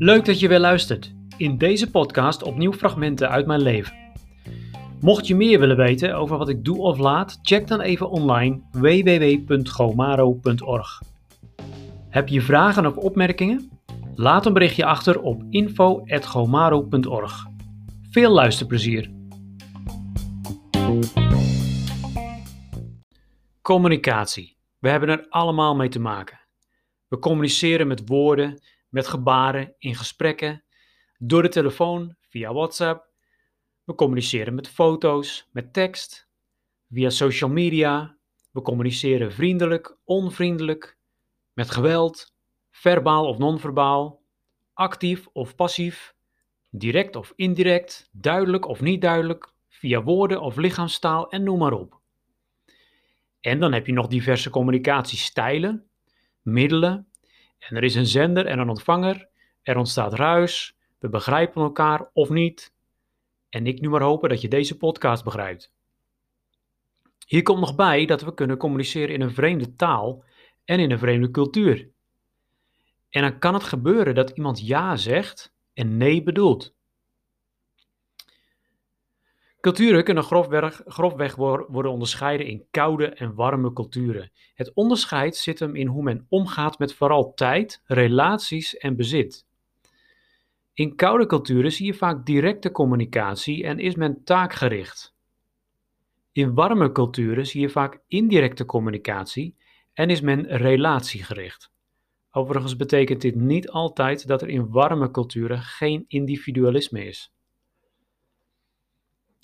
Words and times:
Leuk 0.00 0.24
dat 0.24 0.40
je 0.40 0.48
weer 0.48 0.58
luistert. 0.58 1.14
In 1.36 1.58
deze 1.58 1.90
podcast 1.90 2.42
opnieuw 2.42 2.72
fragmenten 2.72 3.30
uit 3.30 3.46
mijn 3.46 3.62
leven. 3.62 3.96
Mocht 5.00 5.26
je 5.26 5.34
meer 5.34 5.60
willen 5.60 5.76
weten 5.76 6.16
over 6.16 6.38
wat 6.38 6.48
ik 6.48 6.64
doe 6.64 6.78
of 6.78 6.98
laat, 6.98 7.38
check 7.42 7.66
dan 7.66 7.80
even 7.80 8.10
online 8.10 8.60
www.gomaro.org. 8.70 11.02
Heb 12.08 12.28
je 12.28 12.40
vragen 12.40 12.86
of 12.86 12.96
opmerkingen? 12.96 13.70
Laat 14.14 14.46
een 14.46 14.52
berichtje 14.52 14.84
achter 14.84 15.20
op 15.20 15.42
info.gomaro.org. 15.50 17.46
Veel 18.10 18.30
luisterplezier! 18.30 19.10
Communicatie. 23.62 24.56
We 24.78 24.88
hebben 24.88 25.08
er 25.08 25.26
allemaal 25.28 25.76
mee 25.76 25.88
te 25.88 26.00
maken. 26.00 26.38
We 27.08 27.18
communiceren 27.18 27.86
met 27.86 28.08
woorden, 28.08 28.58
met 28.88 29.06
gebaren, 29.06 29.74
in 29.78 29.94
gesprekken, 29.94 30.64
door 31.18 31.42
de 31.42 31.48
telefoon, 31.48 32.16
via 32.20 32.52
WhatsApp. 32.52 33.06
We 33.84 33.94
communiceren 33.94 34.54
met 34.54 34.68
foto's, 34.68 35.48
met 35.52 35.72
tekst, 35.72 36.28
via 36.90 37.10
social 37.10 37.50
media. 37.50 38.16
We 38.50 38.62
communiceren 38.62 39.32
vriendelijk, 39.32 39.96
onvriendelijk, 40.04 40.98
met 41.52 41.70
geweld, 41.70 42.34
verbaal 42.70 43.26
of 43.26 43.38
non-verbaal, 43.38 44.22
actief 44.72 45.28
of 45.32 45.54
passief, 45.54 46.14
direct 46.70 47.16
of 47.16 47.32
indirect, 47.36 48.08
duidelijk 48.12 48.66
of 48.66 48.80
niet 48.80 49.00
duidelijk, 49.00 49.52
via 49.68 50.02
woorden 50.02 50.40
of 50.40 50.56
lichaamstaal 50.56 51.30
en 51.30 51.42
noem 51.42 51.58
maar 51.58 51.72
op. 51.72 52.00
En 53.40 53.60
dan 53.60 53.72
heb 53.72 53.86
je 53.86 53.92
nog 53.92 54.06
diverse 54.06 54.50
communicatiestijlen, 54.50 55.90
middelen. 56.42 57.07
En 57.58 57.76
er 57.76 57.84
is 57.84 57.94
een 57.94 58.06
zender 58.06 58.46
en 58.46 58.58
een 58.58 58.68
ontvanger. 58.68 59.28
Er 59.62 59.76
ontstaat 59.76 60.14
ruis. 60.14 60.76
We 60.98 61.08
begrijpen 61.08 61.62
elkaar 61.62 62.10
of 62.12 62.28
niet. 62.28 62.72
En 63.48 63.66
ik 63.66 63.80
nu 63.80 63.88
maar 63.88 64.02
hopen 64.02 64.28
dat 64.28 64.40
je 64.40 64.48
deze 64.48 64.76
podcast 64.76 65.24
begrijpt. 65.24 65.72
Hier 67.26 67.42
komt 67.42 67.60
nog 67.60 67.74
bij 67.74 68.06
dat 68.06 68.22
we 68.22 68.34
kunnen 68.34 68.56
communiceren 68.56 69.14
in 69.14 69.20
een 69.20 69.34
vreemde 69.34 69.74
taal 69.74 70.24
en 70.64 70.80
in 70.80 70.90
een 70.90 70.98
vreemde 70.98 71.30
cultuur. 71.30 71.88
En 73.10 73.22
dan 73.22 73.38
kan 73.38 73.54
het 73.54 73.62
gebeuren 73.62 74.14
dat 74.14 74.30
iemand 74.30 74.66
ja 74.66 74.96
zegt 74.96 75.54
en 75.74 75.96
nee 75.96 76.22
bedoelt. 76.22 76.74
Culturen 79.60 80.04
kunnen 80.04 80.24
grofweg, 80.86 81.34
worden 81.36 81.90
onderscheiden 81.90 82.46
in 82.46 82.66
koude 82.70 83.06
en 83.06 83.34
warme 83.34 83.72
culturen. 83.72 84.30
Het 84.54 84.74
onderscheid 84.74 85.36
zit 85.36 85.58
hem 85.58 85.74
in 85.74 85.86
hoe 85.86 86.02
men 86.02 86.26
omgaat 86.28 86.78
met 86.78 86.94
vooral 86.94 87.34
tijd, 87.34 87.82
relaties 87.84 88.76
en 88.76 88.96
bezit. 88.96 89.46
In 90.74 90.96
koude 90.96 91.26
culturen 91.26 91.72
zie 91.72 91.86
je 91.86 91.94
vaak 91.94 92.26
directe 92.26 92.70
communicatie 92.70 93.64
en 93.64 93.78
is 93.78 93.94
men 93.94 94.24
taakgericht. 94.24 95.14
In 96.32 96.54
warme 96.54 96.92
culturen 96.92 97.46
zie 97.46 97.60
je 97.60 97.70
vaak 97.70 98.00
indirecte 98.06 98.64
communicatie 98.64 99.56
en 99.92 100.10
is 100.10 100.20
men 100.20 100.46
relatiegericht. 100.46 101.70
Overigens 102.30 102.76
betekent 102.76 103.20
dit 103.20 103.34
niet 103.34 103.68
altijd 103.68 104.26
dat 104.26 104.42
er 104.42 104.48
in 104.48 104.70
warme 104.70 105.10
culturen 105.10 105.58
geen 105.58 106.04
individualisme 106.08 107.04
is. 107.04 107.32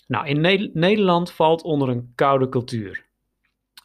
Nou, 0.07 0.27
in 0.27 0.71
Nederland 0.73 1.33
valt 1.33 1.63
onder 1.63 1.89
een 1.89 2.13
koude 2.15 2.49
cultuur. 2.49 3.07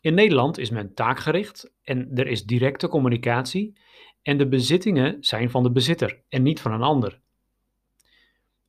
In 0.01 0.13
Nederland 0.13 0.57
is 0.57 0.69
men 0.69 0.93
taakgericht 0.93 1.71
en 1.83 2.11
er 2.13 2.27
is 2.27 2.43
directe 2.43 2.87
communicatie 2.87 3.77
en 4.21 4.37
de 4.37 4.47
bezittingen 4.47 5.17
zijn 5.19 5.49
van 5.49 5.63
de 5.63 5.71
bezitter 5.71 6.21
en 6.29 6.41
niet 6.41 6.61
van 6.61 6.71
een 6.71 6.81
ander. 6.81 7.19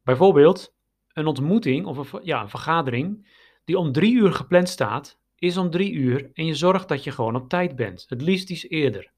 Bijvoorbeeld, 0.02 0.74
een 1.12 1.26
ontmoeting 1.26 1.86
of 1.86 2.12
een, 2.12 2.20
ja, 2.22 2.42
een 2.42 2.48
vergadering 2.48 3.26
die 3.64 3.78
om 3.78 3.92
drie 3.92 4.14
uur 4.14 4.32
gepland 4.32 4.68
staat, 4.68 5.18
is 5.38 5.56
om 5.56 5.70
drie 5.70 5.92
uur 5.92 6.30
en 6.34 6.46
je 6.46 6.54
zorgt 6.54 6.88
dat 6.88 7.04
je 7.04 7.10
gewoon 7.10 7.36
op 7.36 7.48
tijd 7.48 7.76
bent, 7.76 8.06
het 8.08 8.22
liefst 8.22 8.50
iets 8.50 8.68
eerder. 8.68 9.10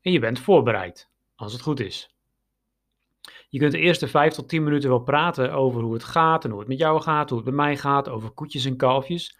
En 0.00 0.12
je 0.12 0.18
bent 0.18 0.38
voorbereid, 0.38 1.10
als 1.34 1.52
het 1.52 1.62
goed 1.62 1.80
is. 1.80 2.13
Je 3.48 3.58
kunt 3.58 3.72
de 3.72 3.78
eerste 3.78 4.08
vijf 4.08 4.32
tot 4.32 4.48
tien 4.48 4.64
minuten 4.64 4.88
wel 4.88 4.98
praten 4.98 5.52
over 5.52 5.82
hoe 5.82 5.92
het 5.92 6.04
gaat 6.04 6.44
en 6.44 6.50
hoe 6.50 6.58
het 6.58 6.68
met 6.68 6.78
jou 6.78 7.00
gaat, 7.00 7.28
hoe 7.28 7.38
het 7.38 7.46
met 7.46 7.56
mij 7.56 7.76
gaat, 7.76 8.08
over 8.08 8.30
koetjes 8.30 8.64
en 8.64 8.76
kalfjes. 8.76 9.38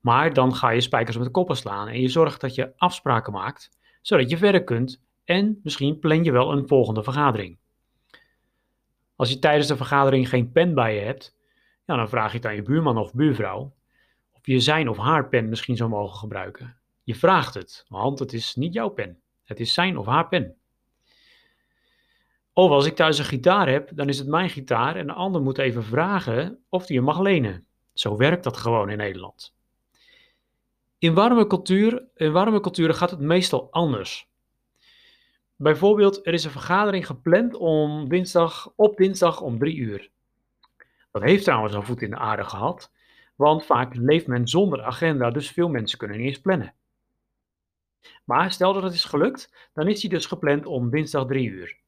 Maar 0.00 0.32
dan 0.32 0.54
ga 0.54 0.70
je 0.70 0.80
spijkers 0.80 1.16
met 1.16 1.26
de 1.26 1.32
koppen 1.32 1.56
slaan 1.56 1.88
en 1.88 2.00
je 2.00 2.08
zorgt 2.08 2.40
dat 2.40 2.54
je 2.54 2.72
afspraken 2.76 3.32
maakt, 3.32 3.70
zodat 4.00 4.30
je 4.30 4.36
verder 4.36 4.64
kunt 4.64 5.02
en 5.24 5.60
misschien 5.62 5.98
plan 5.98 6.24
je 6.24 6.32
wel 6.32 6.52
een 6.52 6.68
volgende 6.68 7.02
vergadering. 7.02 7.58
Als 9.16 9.30
je 9.30 9.38
tijdens 9.38 9.66
de 9.66 9.76
vergadering 9.76 10.28
geen 10.28 10.52
pen 10.52 10.74
bij 10.74 10.94
je 10.94 11.00
hebt, 11.00 11.36
ja, 11.86 11.96
dan 11.96 12.08
vraag 12.08 12.30
je 12.30 12.36
het 12.36 12.46
aan 12.46 12.54
je 12.54 12.62
buurman 12.62 12.98
of 12.98 13.14
buurvrouw 13.14 13.74
of 14.32 14.46
je 14.46 14.60
zijn 14.60 14.88
of 14.88 14.96
haar 14.96 15.28
pen 15.28 15.48
misschien 15.48 15.76
zou 15.76 15.90
mogen 15.90 16.18
gebruiken. 16.18 16.76
Je 17.04 17.14
vraagt 17.14 17.54
het, 17.54 17.84
want 17.88 18.18
het 18.18 18.32
is 18.32 18.54
niet 18.54 18.74
jouw 18.74 18.88
pen. 18.88 19.20
Het 19.44 19.60
is 19.60 19.74
zijn 19.74 19.98
of 19.98 20.06
haar 20.06 20.28
pen. 20.28 20.59
Of 22.52 22.70
als 22.70 22.86
ik 22.86 22.94
thuis 22.94 23.18
een 23.18 23.24
gitaar 23.24 23.68
heb, 23.68 23.90
dan 23.94 24.08
is 24.08 24.18
het 24.18 24.28
mijn 24.28 24.50
gitaar 24.50 24.96
en 24.96 25.06
de 25.06 25.12
ander 25.12 25.42
moet 25.42 25.58
even 25.58 25.84
vragen 25.84 26.58
of 26.68 26.86
hij 26.86 26.96
hem 26.96 27.04
mag 27.04 27.20
lenen. 27.20 27.66
Zo 27.92 28.16
werkt 28.16 28.44
dat 28.44 28.56
gewoon 28.56 28.90
in 28.90 28.96
Nederland. 28.96 29.54
In 30.98 31.14
warme, 31.14 31.46
cultuur, 31.46 32.04
in 32.14 32.32
warme 32.32 32.60
culturen 32.60 32.94
gaat 32.94 33.10
het 33.10 33.20
meestal 33.20 33.68
anders. 33.70 34.28
Bijvoorbeeld, 35.56 36.26
er 36.26 36.32
is 36.32 36.44
een 36.44 36.50
vergadering 36.50 37.06
gepland 37.06 37.54
om 37.54 38.08
dinsdag, 38.08 38.72
op 38.76 38.96
dinsdag 38.96 39.40
om 39.40 39.58
drie 39.58 39.76
uur. 39.76 40.10
Dat 41.10 41.22
heeft 41.22 41.44
trouwens 41.44 41.74
al 41.74 41.82
voet 41.82 42.02
in 42.02 42.10
de 42.10 42.16
aarde 42.16 42.44
gehad, 42.44 42.92
want 43.36 43.64
vaak 43.64 43.94
leeft 43.94 44.26
men 44.26 44.48
zonder 44.48 44.82
agenda, 44.82 45.30
dus 45.30 45.50
veel 45.50 45.68
mensen 45.68 45.98
kunnen 45.98 46.16
niet 46.16 46.26
eens 46.26 46.40
plannen. 46.40 46.74
Maar 48.24 48.52
stel 48.52 48.72
dat 48.72 48.82
het 48.82 48.94
is 48.94 49.04
gelukt, 49.04 49.70
dan 49.72 49.88
is 49.88 50.00
hij 50.00 50.10
dus 50.10 50.26
gepland 50.26 50.66
om 50.66 50.90
dinsdag 50.90 51.26
drie 51.26 51.48
uur. 51.48 51.78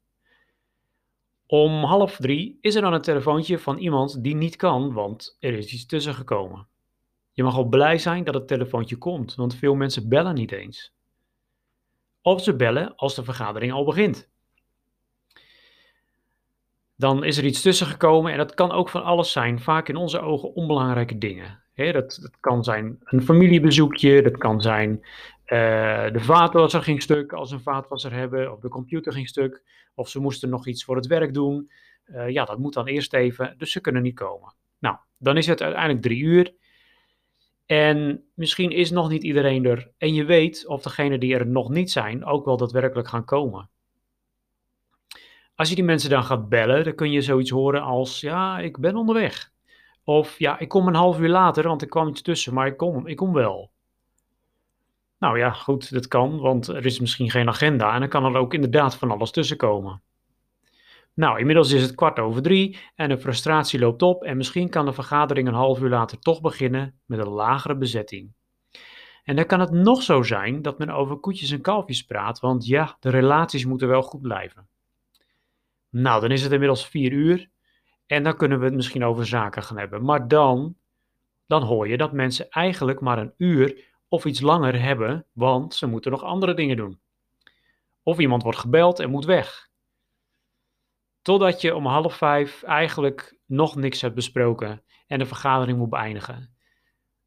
Om 1.52 1.84
half 1.84 2.16
drie 2.16 2.58
is 2.60 2.74
er 2.74 2.82
dan 2.82 2.92
een 2.92 3.00
telefoontje 3.00 3.58
van 3.58 3.78
iemand 3.78 4.22
die 4.22 4.34
niet 4.34 4.56
kan, 4.56 4.92
want 4.92 5.36
er 5.40 5.52
is 5.52 5.72
iets 5.72 5.86
tussen 5.86 6.14
gekomen. 6.14 6.66
Je 7.32 7.42
mag 7.42 7.56
al 7.56 7.64
blij 7.64 7.98
zijn 7.98 8.24
dat 8.24 8.34
het 8.34 8.48
telefoontje 8.48 8.96
komt, 8.96 9.34
want 9.34 9.54
veel 9.54 9.74
mensen 9.74 10.08
bellen 10.08 10.34
niet 10.34 10.52
eens. 10.52 10.92
Of 12.22 12.42
ze 12.42 12.56
bellen 12.56 12.96
als 12.96 13.14
de 13.14 13.24
vergadering 13.24 13.72
al 13.72 13.84
begint. 13.84 14.28
Dan 16.96 17.24
is 17.24 17.36
er 17.36 17.44
iets 17.44 17.62
tussen 17.62 17.86
gekomen 17.86 18.32
en 18.32 18.38
dat 18.38 18.54
kan 18.54 18.70
ook 18.70 18.88
van 18.88 19.02
alles 19.02 19.32
zijn, 19.32 19.60
vaak 19.60 19.88
in 19.88 19.96
onze 19.96 20.20
ogen 20.20 20.54
onbelangrijke 20.54 21.18
dingen. 21.18 21.62
dat, 21.74 21.92
dat, 21.92 22.36
kan 22.40 22.64
zijn 22.64 22.98
een 23.04 23.22
familiebezoekje, 23.22 24.22
dat 24.22 24.36
kan 24.36 24.60
zijn 24.60 25.04
de 26.12 26.20
vaatwasser 26.20 26.82
ging 26.82 27.02
stuk 27.02 27.32
als 27.32 27.48
ze 27.48 27.54
een 27.54 27.60
vaatwasser 27.60 28.12
hebben, 28.12 28.52
of 28.52 28.60
de 28.60 28.68
computer 28.68 29.12
ging 29.12 29.28
stuk, 29.28 29.62
of 29.94 30.08
ze 30.08 30.20
moesten 30.20 30.48
nog 30.48 30.66
iets 30.66 30.84
voor 30.84 30.96
het 30.96 31.06
werk 31.06 31.34
doen. 31.34 31.70
Uh, 32.06 32.28
ja, 32.28 32.44
dat 32.44 32.58
moet 32.58 32.74
dan 32.74 32.86
eerst 32.86 33.14
even, 33.14 33.54
dus 33.58 33.72
ze 33.72 33.80
kunnen 33.80 34.02
niet 34.02 34.14
komen. 34.14 34.54
Nou, 34.78 34.96
dan 35.18 35.36
is 35.36 35.46
het 35.46 35.62
uiteindelijk 35.62 36.02
drie 36.02 36.22
uur. 36.22 36.54
En 37.66 38.24
misschien 38.34 38.70
is 38.70 38.90
nog 38.90 39.08
niet 39.08 39.22
iedereen 39.22 39.64
er. 39.64 39.90
En 39.98 40.14
je 40.14 40.24
weet 40.24 40.66
of 40.66 40.82
degenen 40.82 41.20
die 41.20 41.34
er 41.34 41.46
nog 41.46 41.68
niet 41.68 41.90
zijn 41.90 42.24
ook 42.24 42.44
wel 42.44 42.56
daadwerkelijk 42.56 43.08
gaan 43.08 43.24
komen. 43.24 43.70
Als 45.54 45.68
je 45.68 45.74
die 45.74 45.84
mensen 45.84 46.10
dan 46.10 46.24
gaat 46.24 46.48
bellen, 46.48 46.84
dan 46.84 46.94
kun 46.94 47.10
je 47.10 47.20
zoiets 47.20 47.50
horen 47.50 47.82
als: 47.82 48.20
Ja, 48.20 48.58
ik 48.58 48.78
ben 48.78 48.96
onderweg. 48.96 49.50
Of 50.04 50.38
ja, 50.38 50.58
ik 50.58 50.68
kom 50.68 50.88
een 50.88 50.94
half 50.94 51.18
uur 51.18 51.28
later, 51.28 51.68
want 51.68 51.82
er 51.82 51.88
kwam 51.88 52.08
iets 52.08 52.22
tussen, 52.22 52.54
maar 52.54 52.66
ik 52.66 52.76
kom, 52.76 53.06
ik 53.06 53.16
kom 53.16 53.32
wel. 53.32 53.71
Nou 55.22 55.38
ja, 55.38 55.50
goed, 55.50 55.92
dat 55.92 56.08
kan, 56.08 56.38
want 56.38 56.68
er 56.68 56.86
is 56.86 57.00
misschien 57.00 57.30
geen 57.30 57.48
agenda 57.48 57.94
en 57.94 58.00
dan 58.00 58.08
kan 58.08 58.24
er 58.24 58.36
ook 58.36 58.54
inderdaad 58.54 58.96
van 58.96 59.10
alles 59.10 59.30
tussenkomen. 59.30 60.02
Nou, 61.14 61.38
inmiddels 61.38 61.72
is 61.72 61.82
het 61.82 61.94
kwart 61.94 62.18
over 62.18 62.42
drie 62.42 62.78
en 62.94 63.08
de 63.08 63.18
frustratie 63.18 63.78
loopt 63.78 64.02
op 64.02 64.24
en 64.24 64.36
misschien 64.36 64.68
kan 64.68 64.84
de 64.84 64.92
vergadering 64.92 65.48
een 65.48 65.54
half 65.54 65.80
uur 65.80 65.88
later 65.88 66.18
toch 66.18 66.40
beginnen 66.40 67.00
met 67.06 67.18
een 67.18 67.28
lagere 67.28 67.76
bezetting. 67.76 68.32
En 69.24 69.36
dan 69.36 69.46
kan 69.46 69.60
het 69.60 69.70
nog 69.70 70.02
zo 70.02 70.22
zijn 70.22 70.62
dat 70.62 70.78
men 70.78 70.90
over 70.90 71.16
koetjes 71.16 71.50
en 71.50 71.60
kalfjes 71.60 72.02
praat, 72.02 72.40
want 72.40 72.66
ja, 72.66 72.96
de 73.00 73.10
relaties 73.10 73.64
moeten 73.64 73.88
wel 73.88 74.02
goed 74.02 74.22
blijven. 74.22 74.68
Nou, 75.90 76.20
dan 76.20 76.30
is 76.30 76.42
het 76.42 76.52
inmiddels 76.52 76.86
vier 76.86 77.12
uur 77.12 77.48
en 78.06 78.22
dan 78.22 78.36
kunnen 78.36 78.58
we 78.58 78.64
het 78.64 78.74
misschien 78.74 79.04
over 79.04 79.26
zaken 79.26 79.62
gaan 79.62 79.78
hebben. 79.78 80.04
Maar 80.04 80.28
dan, 80.28 80.76
dan 81.46 81.62
hoor 81.62 81.88
je 81.88 81.96
dat 81.96 82.12
mensen 82.12 82.50
eigenlijk 82.50 83.00
maar 83.00 83.18
een 83.18 83.34
uur 83.36 83.90
of 84.12 84.24
iets 84.24 84.40
langer 84.40 84.82
hebben, 84.82 85.26
want 85.32 85.74
ze 85.74 85.86
moeten 85.86 86.10
nog 86.10 86.22
andere 86.22 86.54
dingen 86.54 86.76
doen. 86.76 87.00
Of 88.02 88.18
iemand 88.18 88.42
wordt 88.42 88.58
gebeld 88.58 88.98
en 88.98 89.10
moet 89.10 89.24
weg. 89.24 89.70
Totdat 91.22 91.60
je 91.60 91.74
om 91.74 91.86
half 91.86 92.16
vijf 92.16 92.62
eigenlijk 92.62 93.36
nog 93.46 93.76
niks 93.76 94.00
hebt 94.00 94.14
besproken 94.14 94.82
en 95.06 95.18
de 95.18 95.26
vergadering 95.26 95.78
moet 95.78 95.90
beëindigen. 95.90 96.54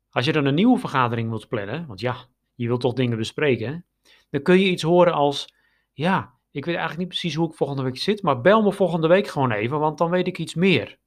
Als 0.09 0.25
je 0.25 0.31
dan 0.31 0.45
een 0.45 0.55
nieuwe 0.55 0.79
vergadering 0.79 1.29
wilt 1.29 1.47
plannen, 1.47 1.87
want 1.87 1.99
ja, 1.99 2.15
je 2.55 2.67
wilt 2.67 2.81
toch 2.81 2.93
dingen 2.93 3.17
bespreken, 3.17 3.85
dan 4.29 4.41
kun 4.41 4.59
je 4.59 4.69
iets 4.69 4.83
horen 4.83 5.13
als: 5.13 5.53
Ja, 5.93 6.33
ik 6.51 6.65
weet 6.65 6.75
eigenlijk 6.75 6.97
niet 6.97 7.19
precies 7.19 7.35
hoe 7.35 7.49
ik 7.49 7.55
volgende 7.55 7.83
week 7.83 7.97
zit, 7.97 8.21
maar 8.21 8.41
bel 8.41 8.61
me 8.61 8.71
volgende 8.71 9.07
week 9.07 9.27
gewoon 9.27 9.51
even, 9.51 9.79
want 9.79 9.97
dan 9.97 10.09
weet 10.09 10.27
ik 10.27 10.37
iets 10.37 10.55
meer. 10.55 10.97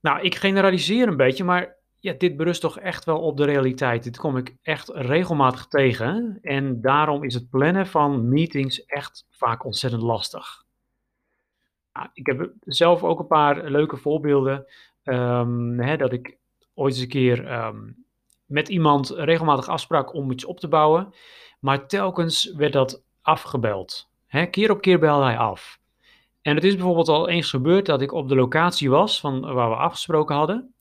Nou, 0.00 0.20
ik 0.20 0.34
generaliseer 0.34 1.08
een 1.08 1.16
beetje, 1.16 1.44
maar 1.44 1.78
ja, 2.00 2.12
dit 2.12 2.36
berust 2.36 2.60
toch 2.60 2.78
echt 2.78 3.04
wel 3.04 3.20
op 3.20 3.36
de 3.36 3.44
realiteit. 3.44 4.02
Dit 4.02 4.18
kom 4.18 4.36
ik 4.36 4.56
echt 4.62 4.88
regelmatig 4.88 5.66
tegen. 5.66 6.38
En 6.42 6.80
daarom 6.80 7.24
is 7.24 7.34
het 7.34 7.50
plannen 7.50 7.86
van 7.86 8.28
meetings 8.28 8.84
echt 8.84 9.26
vaak 9.30 9.64
ontzettend 9.64 10.02
lastig. 10.02 10.64
Nou, 11.92 12.08
ik 12.12 12.26
heb 12.26 12.52
zelf 12.60 13.04
ook 13.04 13.18
een 13.18 13.26
paar 13.26 13.70
leuke 13.70 13.96
voorbeelden. 13.96 14.66
Um, 15.04 15.80
hè, 15.80 15.96
dat 15.96 16.12
ik 16.12 16.36
ooit 16.74 16.92
eens 16.92 17.02
een 17.02 17.08
keer 17.08 17.64
um, 17.64 18.04
met 18.46 18.68
iemand 18.68 19.10
regelmatig 19.10 19.68
afsprak 19.68 20.14
om 20.14 20.30
iets 20.30 20.44
op 20.44 20.60
te 20.60 20.68
bouwen. 20.68 21.14
Maar 21.60 21.86
telkens 21.86 22.52
werd 22.56 22.72
dat 22.72 23.02
afgebeld. 23.22 24.08
Hè, 24.26 24.46
keer 24.46 24.70
op 24.70 24.80
keer 24.80 24.98
belde 24.98 25.24
hij 25.24 25.38
af. 25.38 25.78
En 26.42 26.54
het 26.54 26.64
is 26.64 26.74
bijvoorbeeld 26.74 27.08
al 27.08 27.28
eens 27.28 27.50
gebeurd 27.50 27.86
dat 27.86 28.00
ik 28.00 28.12
op 28.12 28.28
de 28.28 28.34
locatie 28.34 28.90
was 28.90 29.20
van 29.20 29.40
waar 29.40 29.68
we 29.68 29.76
afgesproken 29.76 30.36
hadden. 30.36 30.74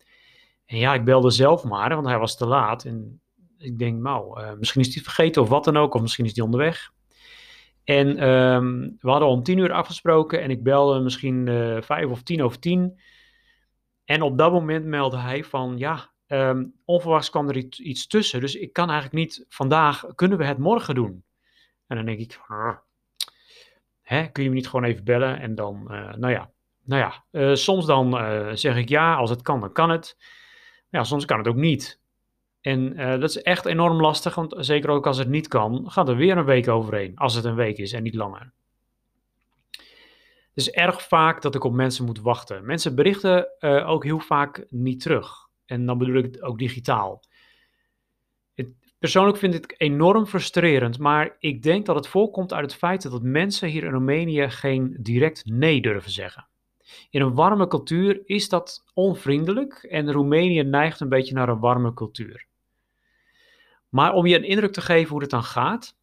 En 0.70 0.78
ja, 0.78 0.94
ik 0.94 1.06
belde 1.06 1.30
zelf 1.30 1.64
maar, 1.64 1.96
want 1.96 2.08
hij 2.08 2.18
was 2.18 2.38
te 2.38 2.46
laat. 2.46 2.86
En 2.86 3.22
ik 3.58 3.80
denk, 3.80 4.02
nou, 4.02 4.42
uh, 4.42 4.54
misschien 4.54 4.82
is 4.82 4.94
hij 4.94 5.04
vergeten 5.04 5.42
of 5.42 5.50
wat 5.50 5.64
dan 5.64 5.78
ook, 5.78 5.94
of 5.94 6.02
misschien 6.02 6.26
is 6.26 6.36
hij 6.36 6.46
onderweg. 6.46 6.92
En 7.84 8.30
um, 8.30 8.98
we 9.00 9.10
hadden 9.10 9.28
om 9.28 9.44
tien 9.44 9.58
uur 9.58 9.72
afgesproken 9.72 10.42
en 10.42 10.50
ik 10.50 10.64
belde 10.64 11.00
misschien 11.00 11.48
uh, 11.48 11.82
vijf 11.82 12.10
of 12.10 12.24
tien 12.24 12.44
over 12.44 12.60
tien. 12.60 13.00
En 14.06 14.22
op 14.22 14.38
dat 14.38 14.52
moment 14.52 14.86
meldde 14.86 15.18
hij 15.18 15.44
van, 15.44 15.78
ja, 15.78 16.12
um, 16.28 16.74
onverwachts 16.86 17.30
kwam 17.30 17.50
er 17.50 17.56
iets, 17.56 18.08
tussen. 18.08 18.40
Dus 18.40 18.56
ik 18.56 18.74
kan 18.74 18.90
eigenlijk 18.90 19.20
niet 19.20 19.46
vandaag, 19.50 20.06
kunnen 20.16 20.38
we 20.38 20.46
het 20.46 20.58
morgen 20.58 20.96
doen? 20.96 21.24
En 21.88 21.96
dan 21.96 22.06
denk 22.06 22.20
ik, 22.20 22.40
hè, 24.02 24.28
kun 24.28 24.44
je 24.44 24.50
me 24.50 24.56
niet 24.56 24.70
gewoon 24.70 24.86
even 24.86 25.04
bellen? 25.04 25.40
En 25.40 25.56
dan, 25.56 25.88
uh, 25.92 26.14
nou 26.14 26.34
ja, 26.34 26.52
nou 26.84 27.14
ja 27.32 27.56
soms 27.56 27.86
dan 27.86 28.12
zeg 28.58 28.78
ik 28.78 28.90
ja, 28.90 29.16
als 29.16 29.30
het 29.30 29.42
kan, 29.42 29.60
dan 29.60 29.74
kan 29.74 29.90
het 29.90 30.18
ja, 30.90 31.04
soms 31.04 31.26
kan 31.26 31.38
het 31.38 31.48
ook 31.48 31.56
niet. 31.56 32.00
En 32.62 33.00
uh, 33.00 33.10
dat 33.10 33.30
is 33.30 33.42
echt 33.42 33.66
enorm 33.66 34.02
lastig, 34.02 34.36
want 34.36 34.56
zeker 34.58 34.90
ook 34.90 35.08
als 35.08 35.18
het 35.18 35.30
niet 35.30 35.48
kan, 35.48 35.92
gaat 35.92 36.10
er 36.10 36.16
weer 36.16 36.38
een 36.38 36.46
week 36.46 36.68
overheen. 36.68 37.18
Als 37.18 37.34
het 37.34 37.46
een 37.46 37.56
week 37.56 37.78
is 37.78 37.94
en 37.94 38.04
niet 38.04 38.16
langer. 38.16 38.54
Het 40.60 40.68
is 40.68 40.70
erg 40.70 41.02
vaak 41.02 41.42
dat 41.42 41.56
ik 41.56 41.64
op 41.64 41.74
mensen 41.74 42.06
moet 42.06 42.20
wachten. 42.20 42.66
Mensen 42.66 42.96
berichten 42.96 43.48
uh, 43.60 43.90
ook 43.90 44.04
heel 44.04 44.20
vaak 44.20 44.66
niet 44.70 45.02
terug. 45.02 45.48
En 45.66 45.86
dan 45.86 45.98
bedoel 45.98 46.16
ik 46.16 46.26
het 46.26 46.42
ook 46.42 46.58
digitaal. 46.58 47.24
Het, 48.56 48.76
persoonlijk 49.00 49.38
vind 49.38 49.54
ik 49.54 49.62
het 49.62 49.80
enorm 49.80 50.26
frustrerend, 50.26 51.00
maar 51.00 51.36
ik 51.40 51.62
denk 51.64 51.86
dat 51.86 51.96
het 51.96 52.08
voorkomt 52.08 52.54
uit 52.54 52.72
het 52.72 52.80
feit 52.80 53.02
dat 53.02 53.22
mensen 53.22 53.70
hier 53.70 53.84
in 53.84 53.92
Roemenië 53.92 54.50
geen 54.50 54.98
direct 55.00 55.46
nee 55.46 55.82
durven 55.82 56.12
zeggen. 56.12 56.49
In 57.10 57.22
een 57.22 57.36
warme 57.36 57.68
cultuur 57.68 58.22
is 58.26 58.50
dat 58.50 58.84
onvriendelijk 58.94 59.74
en 59.74 60.12
Roemenië 60.12 60.64
neigt 60.64 61.00
een 61.00 61.10
beetje 61.10 61.34
naar 61.34 61.50
een 61.50 61.60
warme 61.60 61.94
cultuur. 61.94 62.48
Maar 63.90 64.14
om 64.14 64.26
je 64.26 64.36
een 64.36 64.44
indruk 64.44 64.74
te 64.74 64.82
geven 64.82 65.10
hoe 65.10 65.22
het 65.22 65.30
dan 65.30 65.44
gaat, 65.44 65.96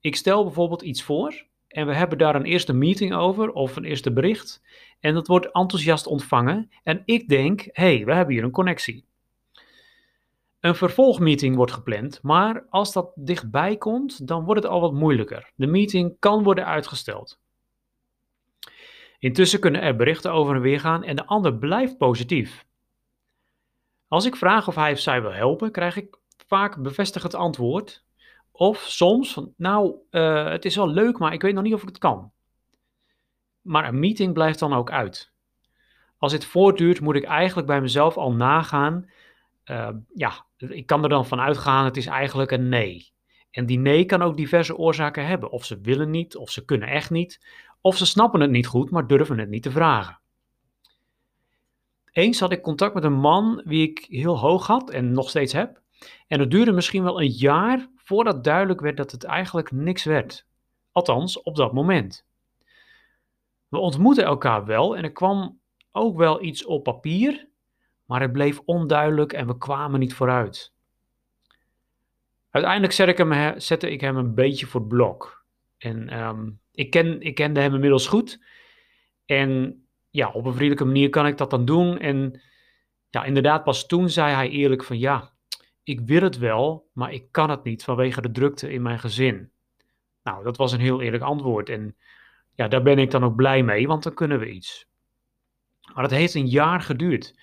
ik 0.00 0.16
stel 0.16 0.44
bijvoorbeeld 0.44 0.82
iets 0.82 1.02
voor 1.02 1.44
en 1.68 1.86
we 1.86 1.94
hebben 1.94 2.18
daar 2.18 2.34
een 2.34 2.44
eerste 2.44 2.72
meeting 2.72 3.14
over 3.14 3.52
of 3.52 3.76
een 3.76 3.84
eerste 3.84 4.12
bericht 4.12 4.62
en 5.00 5.14
dat 5.14 5.26
wordt 5.26 5.52
enthousiast 5.52 6.06
ontvangen 6.06 6.70
en 6.82 7.02
ik 7.04 7.28
denk, 7.28 7.68
hey, 7.72 8.04
we 8.04 8.14
hebben 8.14 8.34
hier 8.34 8.44
een 8.44 8.50
connectie. 8.50 9.04
Een 10.60 10.74
vervolgmeeting 10.74 11.56
wordt 11.56 11.72
gepland, 11.72 12.22
maar 12.22 12.66
als 12.70 12.92
dat 12.92 13.12
dichtbij 13.14 13.76
komt, 13.76 14.26
dan 14.26 14.44
wordt 14.44 14.62
het 14.62 14.72
al 14.72 14.80
wat 14.80 14.92
moeilijker. 14.92 15.52
De 15.54 15.66
meeting 15.66 16.16
kan 16.18 16.42
worden 16.42 16.66
uitgesteld. 16.66 17.38
Intussen 19.24 19.60
kunnen 19.60 19.82
er 19.82 19.96
berichten 19.96 20.32
over 20.32 20.54
en 20.54 20.60
weer 20.60 20.80
gaan 20.80 21.04
en 21.04 21.16
de 21.16 21.26
ander 21.26 21.54
blijft 21.54 21.98
positief. 21.98 22.66
Als 24.08 24.24
ik 24.24 24.36
vraag 24.36 24.68
of 24.68 24.74
hij 24.74 24.92
of 24.92 24.98
zij 24.98 25.22
wil 25.22 25.32
helpen, 25.32 25.70
krijg 25.70 25.96
ik 25.96 26.18
vaak 26.46 26.82
bevestigend 26.82 27.34
antwoord. 27.34 28.04
Of 28.52 28.78
soms 28.78 29.32
van, 29.32 29.52
nou, 29.56 29.94
uh, 30.10 30.48
het 30.48 30.64
is 30.64 30.76
wel 30.76 30.88
leuk, 30.88 31.18
maar 31.18 31.32
ik 31.32 31.42
weet 31.42 31.54
nog 31.54 31.62
niet 31.62 31.74
of 31.74 31.82
ik 31.82 31.88
het 31.88 31.98
kan. 31.98 32.32
Maar 33.60 33.88
een 33.88 33.98
meeting 33.98 34.32
blijft 34.32 34.58
dan 34.58 34.72
ook 34.72 34.90
uit. 34.90 35.32
Als 36.18 36.32
dit 36.32 36.44
voortduurt, 36.44 37.00
moet 37.00 37.16
ik 37.16 37.24
eigenlijk 37.24 37.66
bij 37.66 37.80
mezelf 37.80 38.16
al 38.16 38.32
nagaan. 38.32 39.10
Uh, 39.70 39.88
ja, 40.14 40.44
ik 40.56 40.86
kan 40.86 41.02
er 41.02 41.08
dan 41.08 41.26
van 41.26 41.40
uitgaan, 41.40 41.84
het 41.84 41.96
is 41.96 42.06
eigenlijk 42.06 42.50
een 42.50 42.68
nee. 42.68 43.12
En 43.50 43.66
die 43.66 43.78
nee 43.78 44.04
kan 44.04 44.22
ook 44.22 44.36
diverse 44.36 44.76
oorzaken 44.76 45.26
hebben. 45.26 45.50
Of 45.50 45.64
ze 45.64 45.80
willen 45.80 46.10
niet, 46.10 46.36
of 46.36 46.50
ze 46.50 46.64
kunnen 46.64 46.88
echt 46.88 47.10
niet, 47.10 47.40
of 47.84 47.96
ze 47.96 48.06
snappen 48.06 48.40
het 48.40 48.50
niet 48.50 48.66
goed, 48.66 48.90
maar 48.90 49.06
durven 49.06 49.38
het 49.38 49.48
niet 49.48 49.62
te 49.62 49.70
vragen. 49.70 50.18
Eens 52.10 52.40
had 52.40 52.52
ik 52.52 52.62
contact 52.62 52.94
met 52.94 53.04
een 53.04 53.20
man 53.20 53.62
wie 53.64 53.88
ik 53.88 54.06
heel 54.08 54.38
hoog 54.38 54.66
had 54.66 54.90
en 54.90 55.12
nog 55.12 55.28
steeds 55.28 55.52
heb. 55.52 55.80
En 56.26 56.40
het 56.40 56.50
duurde 56.50 56.72
misschien 56.72 57.02
wel 57.02 57.20
een 57.20 57.30
jaar 57.30 57.88
voordat 57.96 58.44
duidelijk 58.44 58.80
werd 58.80 58.96
dat 58.96 59.10
het 59.10 59.24
eigenlijk 59.24 59.72
niks 59.72 60.04
werd. 60.04 60.46
Althans, 60.92 61.42
op 61.42 61.56
dat 61.56 61.72
moment. 61.72 62.26
We 63.68 63.78
ontmoetten 63.78 64.24
elkaar 64.24 64.64
wel 64.64 64.96
en 64.96 65.02
er 65.02 65.12
kwam 65.12 65.60
ook 65.92 66.16
wel 66.16 66.42
iets 66.42 66.64
op 66.64 66.82
papier, 66.82 67.48
maar 68.04 68.20
het 68.20 68.32
bleef 68.32 68.60
onduidelijk 68.64 69.32
en 69.32 69.46
we 69.46 69.58
kwamen 69.58 70.00
niet 70.00 70.14
vooruit. 70.14 70.72
Uiteindelijk 72.50 72.92
zette 72.92 73.12
ik 73.12 73.18
hem, 73.18 73.60
zette 73.60 73.90
ik 73.90 74.00
hem 74.00 74.16
een 74.16 74.34
beetje 74.34 74.66
voor 74.66 74.80
het 74.80 74.88
blok. 74.88 75.44
En 75.78 76.22
um, 76.22 76.62
ik, 76.74 76.90
ken, 76.90 77.20
ik 77.20 77.34
kende 77.34 77.60
hem 77.60 77.74
inmiddels 77.74 78.06
goed. 78.06 78.42
En 79.26 79.82
ja, 80.10 80.28
op 80.28 80.44
een 80.44 80.52
vriendelijke 80.52 80.84
manier 80.84 81.10
kan 81.10 81.26
ik 81.26 81.36
dat 81.36 81.50
dan 81.50 81.64
doen. 81.64 81.98
En 81.98 82.40
ja, 83.10 83.24
inderdaad, 83.24 83.64
pas 83.64 83.86
toen 83.86 84.08
zei 84.10 84.34
hij 84.34 84.48
eerlijk 84.48 84.84
van 84.84 84.98
ja, 84.98 85.32
ik 85.82 86.00
wil 86.00 86.22
het 86.22 86.38
wel, 86.38 86.90
maar 86.92 87.12
ik 87.12 87.26
kan 87.30 87.50
het 87.50 87.64
niet 87.64 87.84
vanwege 87.84 88.20
de 88.20 88.30
drukte 88.30 88.72
in 88.72 88.82
mijn 88.82 88.98
gezin. 88.98 89.50
Nou, 90.22 90.44
dat 90.44 90.56
was 90.56 90.72
een 90.72 90.80
heel 90.80 91.00
eerlijk 91.00 91.22
antwoord. 91.22 91.68
En 91.68 91.96
ja, 92.54 92.68
daar 92.68 92.82
ben 92.82 92.98
ik 92.98 93.10
dan 93.10 93.24
ook 93.24 93.36
blij 93.36 93.62
mee, 93.62 93.86
want 93.86 94.02
dan 94.02 94.14
kunnen 94.14 94.38
we 94.38 94.50
iets. 94.50 94.86
Maar 95.94 96.02
het 96.02 96.12
heeft 96.12 96.34
een 96.34 96.48
jaar 96.48 96.80
geduurd. 96.80 97.38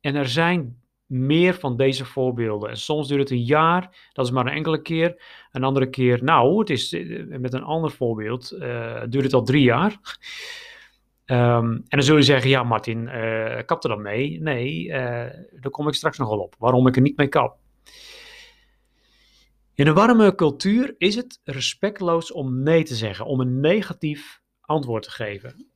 En 0.00 0.14
er 0.14 0.28
zijn 0.28 0.80
meer 1.06 1.54
van 1.54 1.76
deze 1.76 2.04
voorbeelden. 2.04 2.70
En 2.70 2.76
soms 2.76 3.08
duurt 3.08 3.20
het 3.20 3.30
een 3.30 3.44
jaar, 3.44 4.10
dat 4.12 4.24
is 4.24 4.30
maar 4.30 4.46
een 4.46 4.52
enkele 4.52 4.82
keer. 4.82 5.22
Een 5.52 5.64
andere 5.64 5.90
keer, 5.90 6.24
nou, 6.24 6.58
het 6.58 6.70
is 6.70 6.92
eh, 6.92 7.24
met 7.26 7.52
een 7.52 7.62
ander 7.62 7.90
voorbeeld, 7.90 8.52
uh, 8.52 9.02
duurt 9.08 9.24
het 9.24 9.34
al 9.34 9.42
drie 9.42 9.62
jaar. 9.62 10.00
Um, 11.26 11.72
en 11.74 11.84
dan 11.88 12.02
zul 12.02 12.16
je 12.16 12.22
zeggen, 12.22 12.50
ja 12.50 12.62
Martin, 12.62 13.02
uh, 13.02 13.58
kap 13.66 13.82
er 13.82 13.88
dan 13.88 14.02
mee? 14.02 14.40
Nee, 14.40 14.88
daar 14.88 15.70
kom 15.70 15.88
ik 15.88 15.94
straks 15.94 16.18
nog 16.18 16.28
wel 16.28 16.38
op, 16.38 16.54
waarom 16.58 16.86
ik 16.86 16.96
er 16.96 17.02
niet 17.02 17.16
mee 17.16 17.28
kap. 17.28 17.58
In 19.74 19.86
een 19.86 19.94
warme 19.94 20.34
cultuur 20.34 20.94
is 20.98 21.14
het 21.14 21.40
respectloos 21.44 22.32
om 22.32 22.62
nee 22.62 22.84
te 22.84 22.94
zeggen, 22.94 23.26
om 23.26 23.40
een 23.40 23.60
negatief 23.60 24.40
antwoord 24.60 25.02
te 25.02 25.10
geven. 25.10 25.66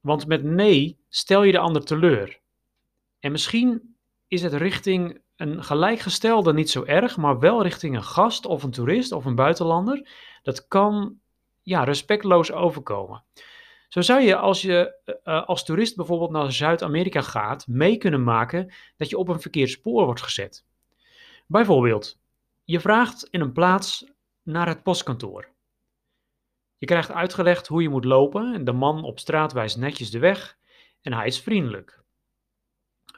Want 0.00 0.26
met 0.26 0.42
nee 0.42 0.98
stel 1.08 1.42
je 1.42 1.52
de 1.52 1.58
ander 1.58 1.84
teleur. 1.84 2.40
En 3.20 3.32
misschien 3.32 3.91
is 4.32 4.42
het 4.42 4.52
richting 4.52 5.20
een 5.36 5.64
gelijkgestelde 5.64 6.52
niet 6.52 6.70
zo 6.70 6.84
erg, 6.84 7.16
maar 7.16 7.38
wel 7.38 7.62
richting 7.62 7.96
een 7.96 8.02
gast 8.02 8.46
of 8.46 8.62
een 8.62 8.70
toerist 8.70 9.12
of 9.12 9.24
een 9.24 9.34
buitenlander. 9.34 10.08
Dat 10.42 10.68
kan 10.68 11.20
ja, 11.62 11.84
respectloos 11.84 12.52
overkomen. 12.52 13.24
Zo 13.88 14.00
zou 14.00 14.20
je 14.20 14.36
als 14.36 14.62
je 14.62 14.94
uh, 15.24 15.46
als 15.46 15.64
toerist 15.64 15.96
bijvoorbeeld 15.96 16.30
naar 16.30 16.52
Zuid-Amerika 16.52 17.20
gaat, 17.20 17.66
mee 17.66 17.96
kunnen 17.96 18.24
maken 18.24 18.72
dat 18.96 19.08
je 19.08 19.18
op 19.18 19.28
een 19.28 19.40
verkeerd 19.40 19.70
spoor 19.70 20.04
wordt 20.04 20.22
gezet. 20.22 20.64
Bijvoorbeeld, 21.46 22.18
je 22.64 22.80
vraagt 22.80 23.28
in 23.30 23.40
een 23.40 23.52
plaats 23.52 24.06
naar 24.42 24.68
het 24.68 24.82
postkantoor. 24.82 25.48
Je 26.78 26.86
krijgt 26.86 27.10
uitgelegd 27.10 27.66
hoe 27.66 27.82
je 27.82 27.88
moet 27.88 28.04
lopen 28.04 28.54
en 28.54 28.64
de 28.64 28.72
man 28.72 29.04
op 29.04 29.18
straat 29.18 29.52
wijst 29.52 29.76
netjes 29.76 30.10
de 30.10 30.18
weg 30.18 30.58
en 31.02 31.12
hij 31.12 31.26
is 31.26 31.40
vriendelijk. 31.40 32.01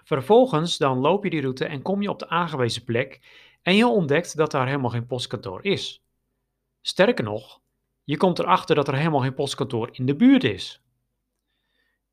Vervolgens 0.05 0.77
dan 0.77 0.99
loop 0.99 1.25
je 1.25 1.31
die 1.31 1.41
route 1.41 1.65
en 1.65 1.83
kom 1.83 2.03
je 2.03 2.11
op 2.11 2.19
de 2.19 2.29
aangewezen 2.29 2.85
plek 2.85 3.21
en 3.63 3.77
je 3.77 3.87
ontdekt 3.87 4.37
dat 4.37 4.51
daar 4.51 4.67
helemaal 4.67 4.91
geen 4.91 5.07
postkantoor 5.07 5.65
is. 5.65 6.05
Sterker 6.81 7.25
nog, 7.25 7.61
je 8.05 8.17
komt 8.17 8.39
erachter 8.39 8.75
dat 8.75 8.89
er 8.89 8.97
helemaal 8.97 9.21
geen 9.21 9.35
postkantoor 9.35 9.89
in 9.93 10.07
de 10.07 10.17
buurt 10.17 10.45
is. 10.45 10.83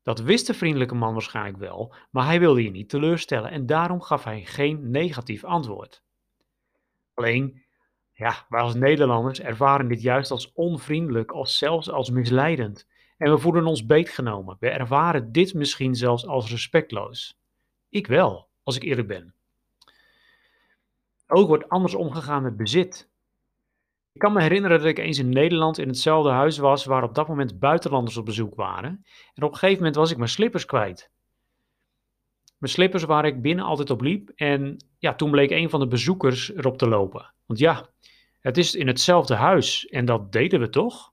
Dat 0.02 0.20
wist 0.20 0.46
de 0.46 0.54
vriendelijke 0.54 0.94
man 0.94 1.12
waarschijnlijk 1.12 1.58
wel, 1.58 1.94
maar 2.10 2.24
hij 2.24 2.40
wilde 2.40 2.62
je 2.62 2.70
niet 2.70 2.88
teleurstellen 2.88 3.50
en 3.50 3.66
daarom 3.66 4.00
gaf 4.00 4.24
hij 4.24 4.44
geen 4.44 4.90
negatief 4.90 5.44
antwoord. 5.44 6.02
Alleen, 7.14 7.62
ja, 8.12 8.46
wij 8.48 8.60
als 8.60 8.74
Nederlanders 8.74 9.40
ervaren 9.40 9.88
dit 9.88 10.02
juist 10.02 10.30
als 10.30 10.52
onvriendelijk 10.52 11.34
of 11.34 11.48
zelfs 11.48 11.90
als 11.90 12.10
misleidend. 12.10 12.86
En 13.16 13.30
we 13.30 13.38
voelen 13.38 13.66
ons 13.66 13.86
beetgenomen. 13.86 14.56
We 14.60 14.68
ervaren 14.68 15.32
dit 15.32 15.54
misschien 15.54 15.94
zelfs 15.94 16.26
als 16.26 16.50
respectloos. 16.50 17.41
Ik 17.92 18.06
wel, 18.06 18.48
als 18.62 18.76
ik 18.76 18.82
eerlijk 18.82 19.08
ben. 19.08 19.34
Ook 21.26 21.48
wordt 21.48 21.68
anders 21.68 21.94
omgegaan 21.94 22.42
met 22.42 22.56
bezit. 22.56 23.10
Ik 24.12 24.20
kan 24.20 24.32
me 24.32 24.42
herinneren 24.42 24.78
dat 24.78 24.86
ik 24.86 24.98
eens 24.98 25.18
in 25.18 25.28
Nederland 25.28 25.78
in 25.78 25.88
hetzelfde 25.88 26.30
huis 26.30 26.58
was 26.58 26.84
waar 26.84 27.02
op 27.02 27.14
dat 27.14 27.28
moment 27.28 27.58
buitenlanders 27.58 28.16
op 28.16 28.24
bezoek 28.24 28.54
waren. 28.54 29.04
En 29.34 29.42
op 29.42 29.52
een 29.52 29.58
gegeven 29.58 29.78
moment 29.78 29.96
was 29.96 30.10
ik 30.10 30.16
mijn 30.16 30.28
slippers 30.28 30.64
kwijt. 30.64 31.10
Mijn 32.58 32.72
slippers 32.72 33.02
waar 33.04 33.24
ik 33.24 33.42
binnen 33.42 33.64
altijd 33.64 33.90
op 33.90 34.00
liep. 34.00 34.28
En 34.34 34.84
ja, 34.98 35.14
toen 35.14 35.30
bleek 35.30 35.50
een 35.50 35.70
van 35.70 35.80
de 35.80 35.86
bezoekers 35.88 36.54
erop 36.54 36.78
te 36.78 36.88
lopen. 36.88 37.34
Want 37.46 37.58
ja, 37.58 37.88
het 38.40 38.58
is 38.58 38.74
in 38.74 38.86
hetzelfde 38.86 39.34
huis 39.34 39.86
en 39.86 40.04
dat 40.04 40.32
deden 40.32 40.60
we 40.60 40.68
toch? 40.68 41.11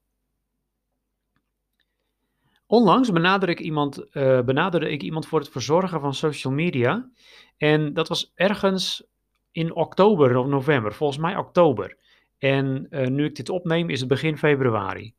Onlangs 2.71 3.11
benaderde 3.11 3.53
ik, 3.53 3.59
iemand, 3.59 4.05
uh, 4.13 4.41
benaderde 4.41 4.89
ik 4.89 5.01
iemand 5.01 5.27
voor 5.27 5.39
het 5.39 5.49
verzorgen 5.49 6.01
van 6.01 6.13
social 6.13 6.53
media. 6.53 7.09
En 7.57 7.93
dat 7.93 8.07
was 8.07 8.31
ergens 8.35 9.07
in 9.51 9.75
oktober 9.75 10.37
of 10.37 10.45
november, 10.45 10.93
volgens 10.93 11.19
mij 11.19 11.35
oktober. 11.35 11.97
En 12.37 12.87
uh, 12.89 13.07
nu 13.07 13.25
ik 13.25 13.35
dit 13.35 13.49
opneem 13.49 13.89
is 13.89 13.99
het 13.99 14.09
begin 14.09 14.37
februari. 14.37 15.13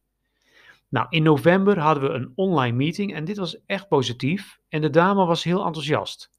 Nou, 0.89 1.07
in 1.09 1.23
november 1.23 1.79
hadden 1.79 2.03
we 2.03 2.09
een 2.09 2.33
online 2.35 2.77
meeting 2.77 3.15
en 3.15 3.25
dit 3.25 3.37
was 3.37 3.65
echt 3.67 3.89
positief. 3.89 4.59
En 4.69 4.81
de 4.81 4.91
dame 4.91 5.25
was 5.27 5.45
heel 5.45 5.65
enthousiast. 5.65 6.31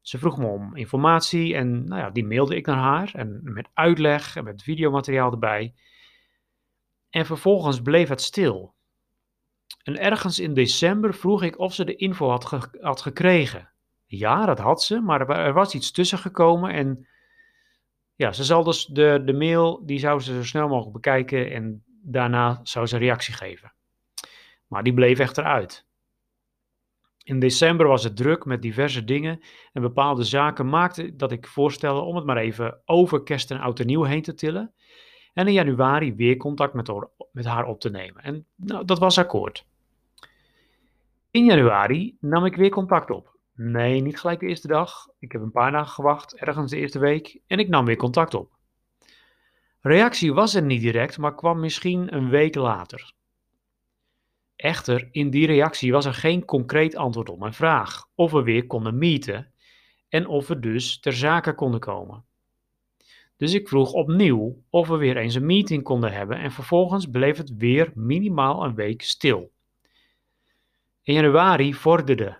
Ze 0.00 0.18
vroeg 0.18 0.38
me 0.38 0.46
om 0.46 0.76
informatie 0.76 1.54
en 1.54 1.84
nou 1.84 2.00
ja, 2.00 2.10
die 2.10 2.26
mailde 2.26 2.56
ik 2.56 2.66
naar 2.66 2.76
haar. 2.76 3.10
En 3.14 3.40
met 3.42 3.68
uitleg 3.74 4.36
en 4.36 4.44
met 4.44 4.62
videomateriaal 4.62 5.30
erbij. 5.30 5.74
En 7.10 7.26
vervolgens 7.26 7.82
bleef 7.82 8.08
het 8.08 8.22
stil. 8.22 8.75
En 9.82 9.98
ergens 9.98 10.38
in 10.38 10.54
december 10.54 11.14
vroeg 11.14 11.42
ik 11.42 11.58
of 11.58 11.74
ze 11.74 11.84
de 11.84 11.96
info 11.96 12.28
had, 12.28 12.70
had 12.80 13.00
gekregen. 13.00 13.70
Ja, 14.06 14.46
dat 14.46 14.58
had 14.58 14.82
ze, 14.82 15.00
maar 15.00 15.28
er 15.28 15.52
was 15.52 15.74
iets 15.74 15.90
tussen 15.90 16.18
gekomen 16.18 16.72
en 16.72 17.08
ja, 18.14 18.32
ze 18.32 18.44
zal 18.44 18.64
dus 18.64 18.86
de, 18.86 19.22
de 19.24 19.32
mail, 19.32 19.86
die 19.86 19.98
zou 19.98 20.20
ze 20.20 20.34
zo 20.34 20.44
snel 20.44 20.68
mogelijk 20.68 20.92
bekijken 20.92 21.50
en 21.50 21.84
daarna 22.02 22.60
zou 22.62 22.86
ze 22.86 22.96
reactie 22.96 23.34
geven. 23.34 23.72
Maar 24.66 24.82
die 24.82 24.94
bleef 24.94 25.18
echter 25.18 25.44
uit. 25.44 25.86
In 27.22 27.38
december 27.38 27.86
was 27.86 28.04
het 28.04 28.16
druk 28.16 28.44
met 28.44 28.62
diverse 28.62 29.04
dingen 29.04 29.40
en 29.72 29.82
bepaalde 29.82 30.24
zaken 30.24 30.68
maakten 30.68 31.16
dat 31.16 31.32
ik 31.32 31.46
voorstelde 31.46 32.00
om 32.00 32.16
het 32.16 32.24
maar 32.24 32.36
even 32.36 32.82
over 32.84 33.22
kerst 33.22 33.50
en 33.50 33.60
oud 33.60 33.80
en 33.80 33.86
nieuw 33.86 34.02
heen 34.02 34.22
te 34.22 34.34
tillen. 34.34 34.74
En 35.36 35.46
in 35.46 35.52
januari 35.52 36.14
weer 36.14 36.36
contact 36.36 36.74
met 36.74 36.86
haar, 36.86 37.08
met 37.32 37.44
haar 37.44 37.66
op 37.66 37.80
te 37.80 37.90
nemen. 37.90 38.22
En 38.22 38.46
nou, 38.54 38.84
dat 38.84 38.98
was 38.98 39.18
akkoord. 39.18 39.66
In 41.30 41.44
januari 41.44 42.16
nam 42.20 42.44
ik 42.44 42.56
weer 42.56 42.70
contact 42.70 43.10
op. 43.10 43.36
Nee, 43.54 44.00
niet 44.00 44.20
gelijk 44.20 44.40
de 44.40 44.46
eerste 44.46 44.68
dag. 44.68 45.08
Ik 45.18 45.32
heb 45.32 45.42
een 45.42 45.50
paar 45.50 45.70
dagen 45.70 45.92
gewacht, 45.92 46.36
ergens 46.36 46.70
de 46.70 46.76
eerste 46.76 46.98
week, 46.98 47.40
en 47.46 47.58
ik 47.58 47.68
nam 47.68 47.84
weer 47.84 47.96
contact 47.96 48.34
op. 48.34 48.52
Reactie 49.80 50.32
was 50.32 50.54
er 50.54 50.62
niet 50.62 50.80
direct, 50.80 51.18
maar 51.18 51.34
kwam 51.34 51.60
misschien 51.60 52.14
een 52.14 52.28
week 52.28 52.54
later. 52.54 53.12
Echter, 54.56 55.08
in 55.10 55.30
die 55.30 55.46
reactie 55.46 55.92
was 55.92 56.04
er 56.04 56.14
geen 56.14 56.44
concreet 56.44 56.96
antwoord 56.96 57.28
op 57.28 57.38
mijn 57.38 57.54
vraag 57.54 58.08
of 58.14 58.32
we 58.32 58.42
weer 58.42 58.66
konden 58.66 58.98
meeten 58.98 59.52
en 60.08 60.26
of 60.26 60.46
we 60.46 60.58
dus 60.58 61.00
ter 61.00 61.12
zake 61.12 61.54
konden 61.54 61.80
komen. 61.80 62.24
Dus 63.36 63.54
ik 63.54 63.68
vroeg 63.68 63.92
opnieuw 63.92 64.62
of 64.70 64.88
we 64.88 64.96
weer 64.96 65.16
eens 65.16 65.34
een 65.34 65.46
meeting 65.46 65.82
konden 65.82 66.12
hebben 66.12 66.38
en 66.38 66.52
vervolgens 66.52 67.06
bleef 67.06 67.36
het 67.36 67.56
weer 67.56 67.92
minimaal 67.94 68.64
een 68.64 68.74
week 68.74 69.02
stil. 69.02 69.52
In 71.02 71.14
januari 71.14 71.74
vorderde. 71.74 72.38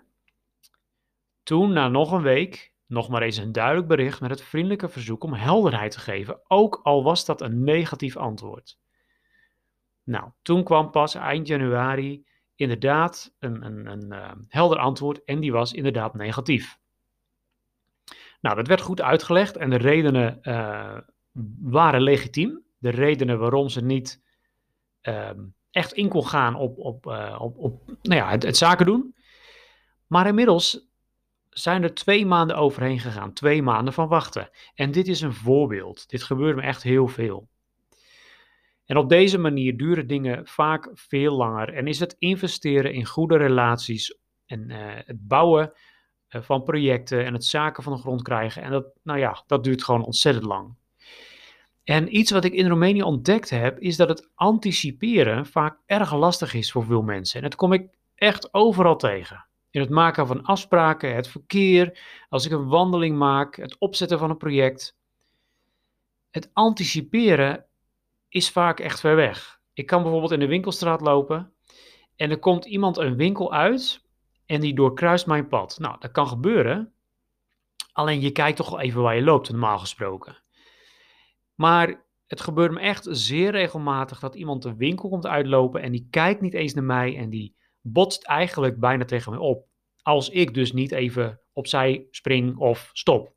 Toen, 1.43 1.73
na 1.73 1.87
nog 1.87 2.11
een 2.11 2.21
week, 2.21 2.71
nog 2.85 3.09
maar 3.09 3.21
eens 3.21 3.37
een 3.37 3.51
duidelijk 3.51 3.87
bericht 3.87 4.21
met 4.21 4.29
het 4.29 4.41
vriendelijke 4.41 4.89
verzoek 4.89 5.23
om 5.23 5.33
helderheid 5.33 5.91
te 5.91 5.99
geven, 5.99 6.39
ook 6.47 6.79
al 6.83 7.03
was 7.03 7.25
dat 7.25 7.41
een 7.41 7.63
negatief 7.63 8.17
antwoord. 8.17 8.77
Nou, 10.03 10.29
toen 10.41 10.63
kwam 10.63 10.91
pas 10.91 11.15
eind 11.15 11.47
januari 11.47 12.25
inderdaad 12.55 13.35
een, 13.39 13.65
een, 13.65 13.85
een 13.85 14.05
uh, 14.13 14.31
helder 14.47 14.77
antwoord 14.77 15.23
en 15.23 15.39
die 15.39 15.51
was 15.51 15.73
inderdaad 15.73 16.13
negatief. 16.13 16.79
Nou, 18.39 18.55
dat 18.55 18.67
werd 18.67 18.81
goed 18.81 19.01
uitgelegd 19.01 19.57
en 19.57 19.69
de 19.69 19.77
redenen 19.77 20.39
uh, 20.41 20.97
waren 21.61 22.01
legitiem. 22.01 22.63
De 22.77 22.89
redenen 22.89 23.39
waarom 23.39 23.69
ze 23.69 23.83
niet 23.83 24.23
uh, 25.01 25.29
echt 25.71 25.93
in 25.93 26.09
kon 26.09 26.27
gaan 26.27 26.55
op, 26.55 26.77
op, 26.77 27.05
uh, 27.05 27.37
op, 27.39 27.57
op 27.57 27.81
nou 28.01 28.21
ja, 28.21 28.29
het, 28.29 28.43
het 28.43 28.57
zaken 28.57 28.85
doen. 28.85 29.15
Maar 30.07 30.27
inmiddels 30.27 30.87
zijn 31.49 31.83
er 31.83 31.93
twee 31.93 32.25
maanden 32.25 32.57
overheen 32.57 32.99
gegaan. 32.99 33.33
Twee 33.33 33.61
maanden 33.61 33.93
van 33.93 34.07
wachten. 34.07 34.49
En 34.75 34.91
dit 34.91 35.07
is 35.07 35.21
een 35.21 35.33
voorbeeld. 35.33 36.09
Dit 36.09 36.23
gebeurt 36.23 36.55
me 36.55 36.61
echt 36.61 36.83
heel 36.83 37.07
veel. 37.07 37.49
En 38.85 38.97
op 38.97 39.09
deze 39.09 39.37
manier 39.37 39.77
duren 39.77 40.07
dingen 40.07 40.47
vaak 40.47 40.89
veel 40.93 41.35
langer 41.35 41.73
en 41.73 41.87
is 41.87 41.99
het 41.99 42.15
investeren 42.19 42.93
in 42.93 43.05
goede 43.05 43.37
relaties 43.37 44.17
en 44.45 44.69
uh, 44.69 44.77
het 44.79 45.27
bouwen 45.27 45.73
van 46.29 46.63
projecten 46.63 47.25
en 47.25 47.33
het 47.33 47.45
zaken 47.45 47.83
van 47.83 47.93
de 47.93 47.99
grond 47.99 48.21
krijgen. 48.21 48.61
En 48.61 48.71
dat, 48.71 48.85
nou 49.03 49.19
ja, 49.19 49.43
dat 49.47 49.63
duurt 49.63 49.83
gewoon 49.83 50.05
ontzettend 50.05 50.45
lang. 50.45 50.75
En 51.83 52.17
iets 52.17 52.31
wat 52.31 52.43
ik 52.43 52.53
in 52.53 52.67
Roemenië 52.67 53.03
ontdekt 53.03 53.49
heb, 53.49 53.79
is 53.79 53.97
dat 53.97 54.09
het 54.09 54.29
anticiperen 54.35 55.45
vaak 55.45 55.79
erg 55.85 56.15
lastig 56.15 56.53
is 56.53 56.71
voor 56.71 56.85
veel 56.85 57.01
mensen. 57.01 57.37
En 57.37 57.49
dat 57.49 57.55
kom 57.55 57.73
ik 57.73 57.89
echt 58.15 58.53
overal 58.53 58.95
tegen. 58.95 59.45
In 59.69 59.81
het 59.81 59.89
maken 59.89 60.27
van 60.27 60.43
afspraken, 60.43 61.15
het 61.15 61.27
verkeer, 61.27 61.99
als 62.29 62.45
ik 62.45 62.51
een 62.51 62.67
wandeling 62.67 63.17
maak, 63.17 63.55
het 63.55 63.77
opzetten 63.79 64.19
van 64.19 64.29
een 64.29 64.37
project. 64.37 64.97
Het 66.29 66.49
anticiperen 66.53 67.65
is 68.29 68.49
vaak 68.49 68.79
echt 68.79 68.99
ver 68.99 69.15
weg. 69.15 69.59
Ik 69.73 69.85
kan 69.85 70.01
bijvoorbeeld 70.01 70.31
in 70.31 70.39
de 70.39 70.47
winkelstraat 70.47 71.01
lopen 71.01 71.53
en 72.15 72.29
er 72.29 72.39
komt 72.39 72.65
iemand 72.65 72.97
een 72.97 73.15
winkel 73.15 73.53
uit 73.53 74.05
en 74.47 74.61
die 74.61 74.75
doorkruist 74.75 75.27
mijn 75.27 75.47
pad. 75.47 75.77
Nou, 75.79 75.95
dat 75.99 76.11
kan 76.11 76.27
gebeuren. 76.27 76.93
Alleen 77.91 78.21
je 78.21 78.31
kijkt 78.31 78.57
toch 78.57 78.69
wel 78.69 78.79
even 78.79 79.01
waar 79.01 79.15
je 79.15 79.21
loopt, 79.21 79.49
normaal 79.49 79.79
gesproken. 79.79 80.37
Maar 81.55 82.05
het 82.27 82.41
gebeurt 82.41 82.71
me 82.71 82.79
echt 82.79 83.07
zeer 83.09 83.51
regelmatig 83.51 84.19
dat 84.19 84.35
iemand 84.35 84.61
de 84.61 84.75
winkel 84.75 85.09
komt 85.09 85.25
uitlopen 85.25 85.81
en 85.81 85.91
die 85.91 86.07
kijkt 86.09 86.41
niet 86.41 86.53
eens 86.53 86.73
naar 86.73 86.83
mij 86.83 87.17
en 87.17 87.29
die 87.29 87.55
botst 87.81 88.23
eigenlijk 88.23 88.79
bijna 88.79 89.05
tegen 89.05 89.31
mij 89.31 89.41
op. 89.41 89.67
Als 90.01 90.29
ik 90.29 90.53
dus 90.53 90.73
niet 90.73 90.91
even 90.91 91.39
opzij 91.53 92.07
spring 92.11 92.57
of 92.57 92.89
stop. 92.93 93.33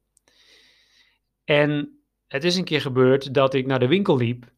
En 1.44 2.00
het 2.26 2.44
is 2.44 2.56
een 2.56 2.64
keer 2.64 2.80
gebeurd 2.80 3.34
dat 3.34 3.54
ik 3.54 3.66
naar 3.66 3.78
de 3.78 3.88
winkel 3.88 4.16
liep 4.16 4.52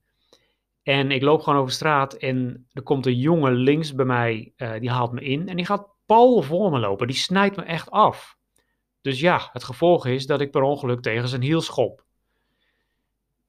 en 0.83 1.11
ik 1.11 1.23
loop 1.23 1.41
gewoon 1.41 1.59
over 1.59 1.73
straat 1.73 2.15
en 2.15 2.67
er 2.73 2.83
komt 2.83 3.07
een 3.07 3.19
jongen 3.19 3.53
links 3.53 3.95
bij 3.95 4.05
mij, 4.05 4.53
uh, 4.57 4.81
die 4.81 4.91
haalt 4.91 5.13
me 5.13 5.21
in 5.21 5.49
en 5.49 5.57
die 5.57 5.67
gaat 5.67 5.92
pal 6.07 6.43
voor 6.43 6.71
me 6.71 6.79
lopen. 6.79 7.07
Die 7.07 7.17
snijdt 7.17 7.57
me 7.57 7.63
echt 7.63 7.91
af. 7.91 8.37
Dus 9.01 9.21
ja, 9.21 9.49
het 9.53 9.65
gevolg 9.65 10.07
is 10.07 10.27
dat 10.27 10.41
ik 10.41 10.51
per 10.51 10.63
ongeluk 10.63 11.01
tegen 11.01 11.29
zijn 11.29 11.43
hiel 11.43 11.61
schop. 11.61 12.05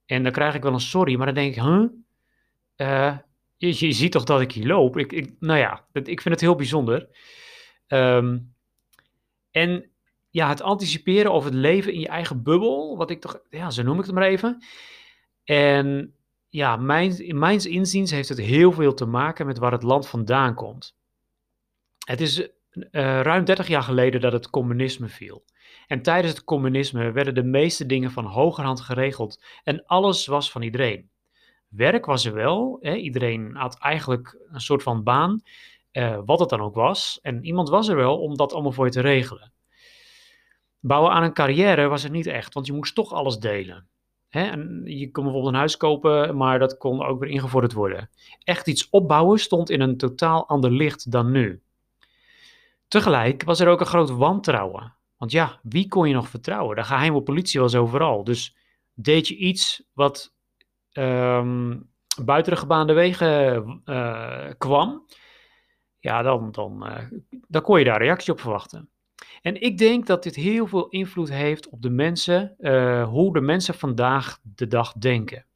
En 0.06 0.22
dan 0.22 0.32
krijg 0.32 0.54
ik 0.54 0.62
wel 0.62 0.72
een 0.72 0.80
sorry, 0.80 1.16
maar 1.16 1.26
dan 1.26 1.34
denk 1.34 1.56
ik, 1.56 1.62
huh? 1.62 1.84
Uh, 2.76 3.16
je, 3.56 3.92
ziet 3.92 4.12
toch 4.12 4.24
dat 4.24 4.40
ik 4.40 4.52
hier 4.52 4.66
loop? 4.66 4.98
Ik, 4.98 5.12
ik, 5.12 5.32
nou 5.40 5.58
ja, 5.58 5.86
ik 5.92 6.20
vind 6.20 6.34
het 6.34 6.40
heel 6.40 6.54
bijzonder. 6.54 7.08
Um, 7.88 8.54
en 9.50 9.90
ja, 10.30 10.48
het 10.48 10.62
anticiperen 10.62 11.32
of 11.32 11.44
het 11.44 11.54
leven 11.54 11.92
in 11.92 12.00
je 12.00 12.08
eigen 12.08 12.42
bubbel, 12.42 12.96
wat 12.96 13.10
ik 13.10 13.20
toch, 13.20 13.40
ja, 13.50 13.70
zo 13.70 13.82
noem 13.82 13.98
ik 13.98 14.04
het 14.04 14.14
maar 14.14 14.22
even. 14.22 14.64
En 15.44 16.14
ja, 16.48 16.76
mijn, 16.76 17.18
in 17.18 17.38
mijn 17.38 17.64
inziens 17.64 18.10
heeft 18.10 18.28
het 18.28 18.38
heel 18.38 18.72
veel 18.72 18.94
te 18.94 19.06
maken 19.06 19.46
met 19.46 19.58
waar 19.58 19.72
het 19.72 19.82
land 19.82 20.08
vandaan 20.08 20.54
komt. 20.54 20.96
Het 22.04 22.20
is 22.20 22.40
uh, 22.40 22.48
ruim 23.20 23.44
30 23.44 23.68
jaar 23.68 23.82
geleden 23.82 24.20
dat 24.20 24.32
het 24.32 24.50
communisme 24.50 25.08
viel. 25.08 25.44
En 25.86 26.02
tijdens 26.02 26.32
het 26.32 26.44
communisme 26.44 27.12
werden 27.12 27.34
de 27.34 27.42
meeste 27.42 27.86
dingen 27.86 28.10
van 28.10 28.24
hogerhand 28.24 28.80
geregeld 28.80 29.44
en 29.62 29.86
alles 29.86 30.26
was 30.26 30.50
van 30.50 30.62
iedereen. 30.62 31.10
Werk 31.68 32.04
was 32.04 32.24
er 32.24 32.34
wel, 32.34 32.78
hè? 32.80 32.94
iedereen 32.94 33.54
had 33.54 33.78
eigenlijk 33.78 34.38
een 34.50 34.60
soort 34.60 34.82
van 34.82 35.02
baan, 35.02 35.42
uh, 35.92 36.18
wat 36.24 36.40
het 36.40 36.48
dan 36.48 36.60
ook 36.60 36.74
was. 36.74 37.18
En 37.22 37.44
iemand 37.44 37.68
was 37.68 37.88
er 37.88 37.96
wel 37.96 38.20
om 38.20 38.36
dat 38.36 38.52
allemaal 38.52 38.72
voor 38.72 38.84
je 38.84 38.90
te 38.90 39.00
regelen. 39.00 39.52
Bouwen 40.80 41.12
aan 41.12 41.22
een 41.22 41.32
carrière 41.32 41.88
was 41.88 42.04
er 42.04 42.10
niet 42.10 42.26
echt, 42.26 42.54
want 42.54 42.66
je 42.66 42.72
moest 42.72 42.94
toch 42.94 43.12
alles 43.12 43.38
delen. 43.38 43.88
Hè? 44.28 44.42
En 44.42 44.82
je 44.84 45.10
kon 45.10 45.22
bijvoorbeeld 45.22 45.52
een 45.52 45.58
huis 45.58 45.76
kopen, 45.76 46.36
maar 46.36 46.58
dat 46.58 46.76
kon 46.76 47.04
ook 47.04 47.20
weer 47.20 47.30
ingevorderd 47.30 47.72
worden. 47.72 48.10
Echt 48.44 48.66
iets 48.66 48.90
opbouwen 48.90 49.38
stond 49.38 49.70
in 49.70 49.80
een 49.80 49.96
totaal 49.96 50.48
ander 50.48 50.70
licht 50.70 51.10
dan 51.10 51.30
nu. 51.30 51.62
Tegelijk 52.94 53.44
was 53.44 53.60
er 53.60 53.68
ook 53.68 53.80
een 53.80 53.86
groot 53.86 54.10
wantrouwen. 54.10 54.96
Want 55.16 55.32
ja, 55.32 55.58
wie 55.62 55.88
kon 55.88 56.08
je 56.08 56.14
nog 56.14 56.28
vertrouwen? 56.28 56.76
De 56.76 56.84
geheime 56.84 57.22
politie 57.22 57.60
was 57.60 57.74
overal. 57.74 58.24
Dus 58.24 58.56
deed 58.92 59.28
je 59.28 59.36
iets 59.36 59.88
wat 59.92 60.34
um, 60.92 61.90
buiten 62.24 62.52
de 62.52 62.58
gebaande 62.58 62.92
wegen 62.92 63.82
uh, 63.84 64.50
kwam, 64.58 65.06
ja, 65.98 66.22
dan, 66.22 66.50
dan, 66.52 66.86
uh, 66.86 67.20
dan 67.48 67.62
kon 67.62 67.78
je 67.78 67.84
daar 67.84 68.02
reactie 68.02 68.32
op 68.32 68.40
verwachten. 68.40 68.90
En 69.42 69.60
ik 69.60 69.78
denk 69.78 70.06
dat 70.06 70.22
dit 70.22 70.34
heel 70.34 70.66
veel 70.66 70.88
invloed 70.88 71.30
heeft 71.30 71.68
op 71.68 71.82
de 71.82 71.90
mensen, 71.90 72.54
uh, 72.58 73.08
hoe 73.08 73.32
de 73.32 73.40
mensen 73.40 73.74
vandaag 73.74 74.38
de 74.42 74.66
dag 74.66 74.92
denken. 74.92 75.46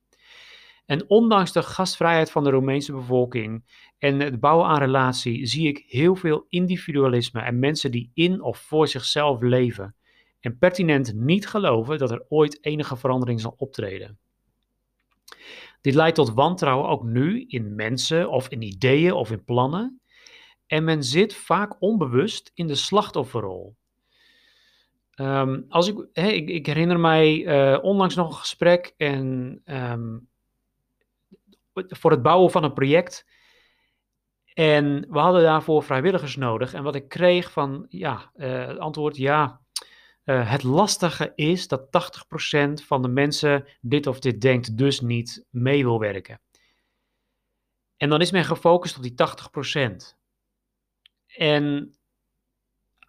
En 0.86 1.10
ondanks 1.10 1.52
de 1.52 1.62
gastvrijheid 1.62 2.30
van 2.30 2.44
de 2.44 2.50
Roemeense 2.50 2.92
bevolking 2.92 3.64
en 3.98 4.20
het 4.20 4.40
bouwen 4.40 4.66
aan 4.66 4.78
relatie, 4.78 5.46
zie 5.46 5.68
ik 5.68 5.84
heel 5.86 6.16
veel 6.16 6.46
individualisme 6.48 7.40
en 7.40 7.58
mensen 7.58 7.90
die 7.90 8.10
in 8.14 8.42
of 8.42 8.58
voor 8.58 8.88
zichzelf 8.88 9.40
leven 9.40 9.94
en 10.40 10.58
pertinent 10.58 11.14
niet 11.14 11.48
geloven 11.48 11.98
dat 11.98 12.10
er 12.10 12.24
ooit 12.28 12.64
enige 12.64 12.96
verandering 12.96 13.40
zal 13.40 13.54
optreden. 13.56 14.18
Dit 15.80 15.94
leidt 15.94 16.16
tot 16.16 16.34
wantrouwen 16.34 16.88
ook 16.88 17.02
nu 17.02 17.44
in 17.48 17.74
mensen 17.74 18.30
of 18.30 18.48
in 18.48 18.62
ideeën 18.62 19.12
of 19.12 19.30
in 19.30 19.44
plannen. 19.44 20.00
En 20.66 20.84
men 20.84 21.04
zit 21.04 21.34
vaak 21.34 21.76
onbewust 21.82 22.50
in 22.54 22.66
de 22.66 22.74
slachtofferrol. 22.74 23.76
Um, 25.16 25.64
als 25.68 25.88
ik, 25.88 26.08
ik, 26.12 26.48
ik, 26.48 26.66
herinner 26.66 27.00
mij 27.00 27.36
uh, 27.36 27.78
onlangs 27.84 28.14
nog 28.14 28.28
een 28.28 28.36
gesprek 28.36 28.94
en 28.96 29.60
um, 29.64 30.28
voor 31.72 32.10
het 32.10 32.22
bouwen 32.22 32.50
van 32.50 32.64
een 32.64 32.72
project. 32.72 33.26
En 34.58 35.06
we 35.10 35.18
hadden 35.18 35.42
daarvoor 35.42 35.82
vrijwilligers 35.82 36.36
nodig. 36.36 36.74
En 36.74 36.82
wat 36.82 36.94
ik 36.94 37.08
kreeg 37.08 37.52
van, 37.52 37.86
ja, 37.88 38.30
uh, 38.36 38.66
het 38.66 38.78
antwoord 38.78 39.16
ja. 39.16 39.60
Uh, 40.24 40.50
het 40.50 40.62
lastige 40.62 41.32
is 41.34 41.68
dat 41.68 41.86
80% 42.80 42.84
van 42.84 43.02
de 43.02 43.08
mensen 43.08 43.64
dit 43.80 44.06
of 44.06 44.20
dit 44.20 44.40
denkt, 44.40 44.78
dus 44.78 45.00
niet 45.00 45.46
mee 45.50 45.84
wil 45.84 45.98
werken. 45.98 46.40
En 47.96 48.08
dan 48.08 48.20
is 48.20 48.30
men 48.30 48.44
gefocust 48.44 48.96
op 48.96 49.02
die 49.02 49.14
80%. 49.14 50.16
En 51.36 51.94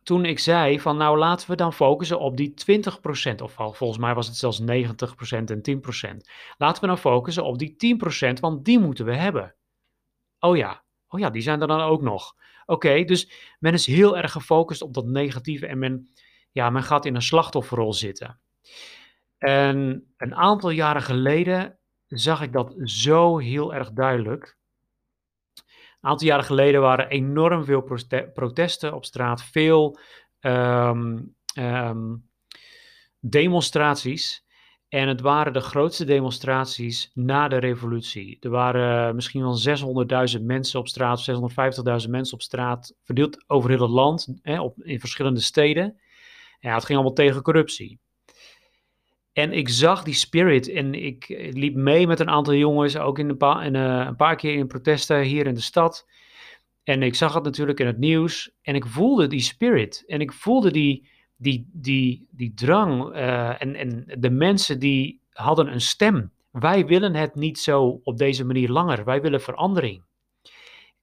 toen 0.04 0.26
ik 0.26 0.40
zei 0.40 0.80
van 0.80 0.98
nou 0.98 1.18
laten 1.18 1.50
we 1.50 1.56
dan 1.56 1.74
focussen 1.74 2.20
op 2.20 2.38
die 2.38 2.54
20%, 3.32 3.36
of 3.42 3.54
volgens 3.54 3.98
mij 3.98 4.14
was 4.14 4.28
het 4.28 4.36
zelfs 4.36 4.62
90% 4.62 4.66
en 5.46 5.62
10%. 6.16 6.18
Laten 6.58 6.82
we 6.82 6.88
dan 6.88 6.98
focussen 6.98 7.44
op 7.44 7.58
die 7.58 7.98
10%, 8.38 8.40
want 8.40 8.66
die 8.66 8.80
moeten 8.80 9.06
we 9.06 9.16
hebben. 9.16 9.56
Oh 10.40 10.58
ja, 10.58 10.88
oh 11.10 11.20
ja, 11.20 11.30
die 11.30 11.42
zijn 11.42 11.62
er 11.62 11.68
dan 11.68 11.82
ook 11.82 12.02
nog. 12.02 12.36
Oké, 12.66 13.04
dus 13.04 13.32
men 13.60 13.74
is 13.74 13.86
heel 13.86 14.18
erg 14.18 14.32
gefocust 14.32 14.82
op 14.82 14.94
dat 14.94 15.06
negatieve 15.06 15.68
en 15.68 15.80
men, 15.80 16.10
ja, 16.52 16.70
men 16.70 16.84
gaat 16.84 17.06
in 17.06 17.16
een 17.16 17.22
slachtofferrol 17.22 17.94
zitten. 17.94 18.40
En 19.38 20.08
een 20.18 20.36
aantal 20.36 20.70
jaren 20.70 21.02
geleden 21.02 21.80
zag 22.08 22.42
ik 22.42 22.54
dat 22.54 22.74
zo 22.84 23.38
heel 23.38 23.74
erg 23.74 23.92
duidelijk. 23.92 24.58
Een 26.02 26.10
aantal 26.10 26.28
jaren 26.28 26.46
geleden 26.46 26.82
waren 26.82 27.10
enorm 27.10 27.64
veel 27.66 27.82
protesten 28.34 28.94
op 28.94 29.06
straat, 29.06 29.44
veel 29.44 30.00
ehm, 30.40 31.20
ehm, 31.54 32.16
demonstraties. 33.20 34.46
En 34.90 35.08
het 35.08 35.22
waren 35.22 35.54
de 35.54 35.60
grootste 35.60 36.06
demonstraties 36.06 37.12
na 37.14 37.48
de 37.48 37.58
revolutie. 37.58 38.38
Er 38.40 38.50
waren 38.50 39.16
misschien 39.16 39.42
wel 39.42 39.60
600.000 40.38 40.42
mensen 40.42 40.80
op 40.80 40.88
straat, 40.88 41.30
650.000 42.04 42.10
mensen 42.10 42.34
op 42.34 42.42
straat, 42.42 42.96
verdeeld 43.04 43.44
over 43.48 43.70
heel 43.70 43.82
het 43.82 43.92
land, 43.92 44.28
hè, 44.42 44.62
op, 44.62 44.82
in 44.82 45.00
verschillende 45.00 45.40
steden. 45.40 46.00
Ja, 46.60 46.74
het 46.74 46.86
ging 46.86 46.98
allemaal 46.98 47.16
tegen 47.16 47.42
corruptie. 47.42 48.00
En 49.34 49.54
ik 49.54 49.70
zag 49.70 50.04
die 50.04 50.14
spirit 50.14 50.70
en 50.70 50.94
ik 50.94 51.26
liep 51.52 51.76
mee 51.76 52.08
met 52.08 52.20
een 52.20 52.30
aantal 52.30 52.54
jongens, 52.54 52.98
ook 52.98 53.20
in 53.20 53.30
een, 53.30 53.38
paar, 53.38 53.72
uh, 53.72 54.06
een 54.08 54.16
paar 54.16 54.36
keer 54.36 54.54
in 54.54 54.68
protesten 54.68 55.22
hier 55.22 55.48
in 55.48 55.54
de 55.54 55.62
stad. 55.62 56.08
En 56.84 57.04
ik 57.04 57.16
zag 57.16 57.34
het 57.34 57.44
natuurlijk 57.44 57.80
in 57.80 57.86
het 57.86 57.98
nieuws 57.98 58.52
en 58.62 58.76
ik 58.76 58.86
voelde 58.86 59.28
die 59.28 59.42
spirit 59.42 60.04
en 60.08 60.22
ik 60.22 60.34
voelde 60.34 60.72
die, 60.72 61.10
die, 61.40 61.70
die, 61.72 62.28
die 62.32 62.54
drang 62.54 63.16
uh, 63.16 63.62
en, 63.62 63.76
en 63.76 64.06
de 64.18 64.30
mensen 64.30 64.80
die 64.80 65.22
hadden 65.32 65.72
een 65.74 65.82
stem. 65.82 66.32
Wij 66.52 66.86
willen 66.86 67.16
het 67.16 67.36
niet 67.36 67.60
zo 67.60 68.00
op 68.04 68.18
deze 68.18 68.46
manier 68.46 68.70
langer, 68.70 69.04
wij 69.06 69.22
willen 69.22 69.42
verandering. 69.42 70.04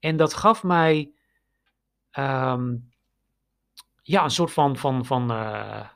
En 0.00 0.16
dat 0.16 0.34
gaf 0.34 0.62
mij 0.62 1.10
um, 2.18 2.90
ja, 4.02 4.24
een 4.24 4.30
soort 4.30 4.52
van, 4.52 4.76
van, 4.76 5.04
van 5.04 5.32
uh, 5.32 5.86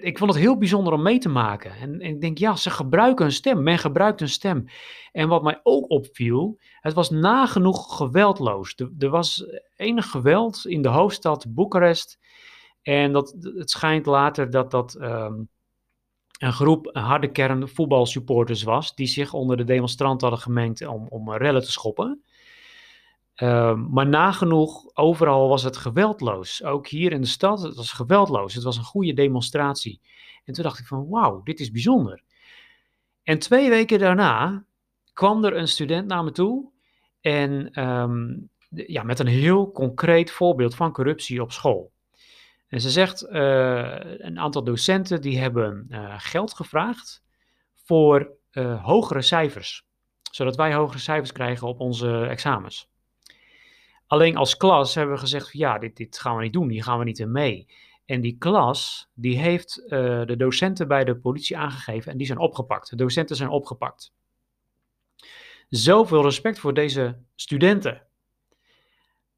ik 0.00 0.18
vond 0.18 0.32
het 0.32 0.40
heel 0.40 0.58
bijzonder 0.58 0.92
om 0.92 1.02
mee 1.02 1.18
te 1.18 1.28
maken. 1.28 1.72
En, 1.74 2.00
ik 2.00 2.20
denk, 2.20 2.38
ja, 2.38 2.56
ze 2.56 2.70
gebruiken 2.70 3.24
een 3.24 3.32
stem. 3.32 3.62
Men 3.62 3.78
gebruikt 3.78 4.20
een 4.20 4.28
stem. 4.28 4.64
En 5.12 5.28
wat 5.28 5.42
mij 5.42 5.60
ook 5.62 5.90
opviel, 5.90 6.58
het 6.80 6.94
was 6.94 7.10
nagenoeg 7.10 7.96
geweldloos. 7.96 8.74
Er, 8.98 9.08
was 9.08 9.44
enig 9.76 10.10
geweld 10.10 10.66
in 10.66 10.82
de 10.82 10.88
hoofdstad 10.88 11.46
Boekarest. 11.48 12.18
En 12.88 13.12
dat, 13.12 13.36
het 13.40 13.70
schijnt 13.70 14.06
later 14.06 14.50
dat 14.50 14.70
dat 14.70 14.96
um, 15.00 15.48
een 16.38 16.52
groep 16.52 16.90
harde 16.92 17.30
kern 17.30 17.68
voetbalsupporters 17.68 18.62
was. 18.62 18.94
Die 18.94 19.06
zich 19.06 19.32
onder 19.32 19.56
de 19.56 19.64
demonstranten 19.64 20.28
hadden 20.28 20.44
gemengd 20.44 20.86
om, 20.86 21.06
om 21.08 21.32
rellen 21.32 21.62
te 21.62 21.70
schoppen. 21.70 22.22
Ehm, 23.34 23.90
maar 23.90 24.06
nagenoeg, 24.06 24.96
overal 24.96 25.48
was 25.48 25.62
het 25.62 25.76
geweldloos. 25.76 26.64
Ook 26.64 26.86
hier 26.86 27.12
in 27.12 27.20
de 27.20 27.26
stad, 27.26 27.62
het 27.62 27.76
was 27.76 27.92
geweldloos. 27.92 28.54
Het 28.54 28.64
was 28.64 28.76
een 28.76 28.84
goede 28.84 29.12
demonstratie. 29.12 30.00
En 30.44 30.54
toen 30.54 30.64
dacht 30.64 30.78
ik 30.78 30.86
van, 30.86 31.08
wauw, 31.08 31.42
dit 31.42 31.60
is 31.60 31.70
bijzonder. 31.70 32.22
En 33.22 33.38
twee 33.38 33.68
weken 33.68 33.98
daarna 33.98 34.64
kwam 35.12 35.44
er 35.44 35.56
een 35.56 35.68
student 35.68 36.06
naar 36.06 36.24
me 36.24 36.30
toe. 36.30 36.70
En 37.20 37.70
ehm, 37.70 38.36
ja, 38.68 39.02
met 39.02 39.18
een 39.18 39.26
heel 39.26 39.72
concreet 39.72 40.30
voorbeeld 40.30 40.74
van 40.74 40.92
corruptie 40.92 41.42
op 41.42 41.52
school. 41.52 41.92
En 42.68 42.80
ze 42.80 42.90
zegt, 42.90 43.22
uh, 43.22 43.96
een 44.00 44.38
aantal 44.38 44.64
docenten 44.64 45.20
die 45.20 45.38
hebben 45.38 45.86
uh, 45.90 46.14
geld 46.18 46.54
gevraagd 46.54 47.24
voor 47.74 48.32
uh, 48.52 48.84
hogere 48.84 49.22
cijfers. 49.22 49.86
Zodat 50.30 50.56
wij 50.56 50.74
hogere 50.74 50.98
cijfers 50.98 51.32
krijgen 51.32 51.68
op 51.68 51.80
onze 51.80 52.26
examens. 52.26 52.90
Alleen 54.06 54.36
als 54.36 54.56
klas 54.56 54.94
hebben 54.94 55.14
we 55.14 55.20
gezegd, 55.20 55.52
ja, 55.52 55.78
dit, 55.78 55.96
dit 55.96 56.18
gaan 56.18 56.36
we 56.36 56.42
niet 56.42 56.52
doen, 56.52 56.70
hier 56.70 56.82
gaan 56.82 56.98
we 56.98 57.04
niet 57.04 57.18
in 57.18 57.32
mee. 57.32 57.66
En 58.04 58.20
die 58.20 58.38
klas, 58.38 59.10
die 59.14 59.38
heeft 59.38 59.74
de 59.88 60.34
docenten 60.38 60.88
bij 60.88 61.04
de 61.04 61.16
politie 61.16 61.56
aangegeven 61.56 62.12
en 62.12 62.18
die 62.18 62.26
zijn 62.26 62.38
opgepakt. 62.38 62.90
De 62.90 62.96
docenten 62.96 63.36
zijn 63.36 63.48
opgepakt. 63.48 64.12
Zoveel 65.68 66.22
respect 66.22 66.58
voor 66.58 66.74
deze 66.74 67.18
studenten. 67.34 68.02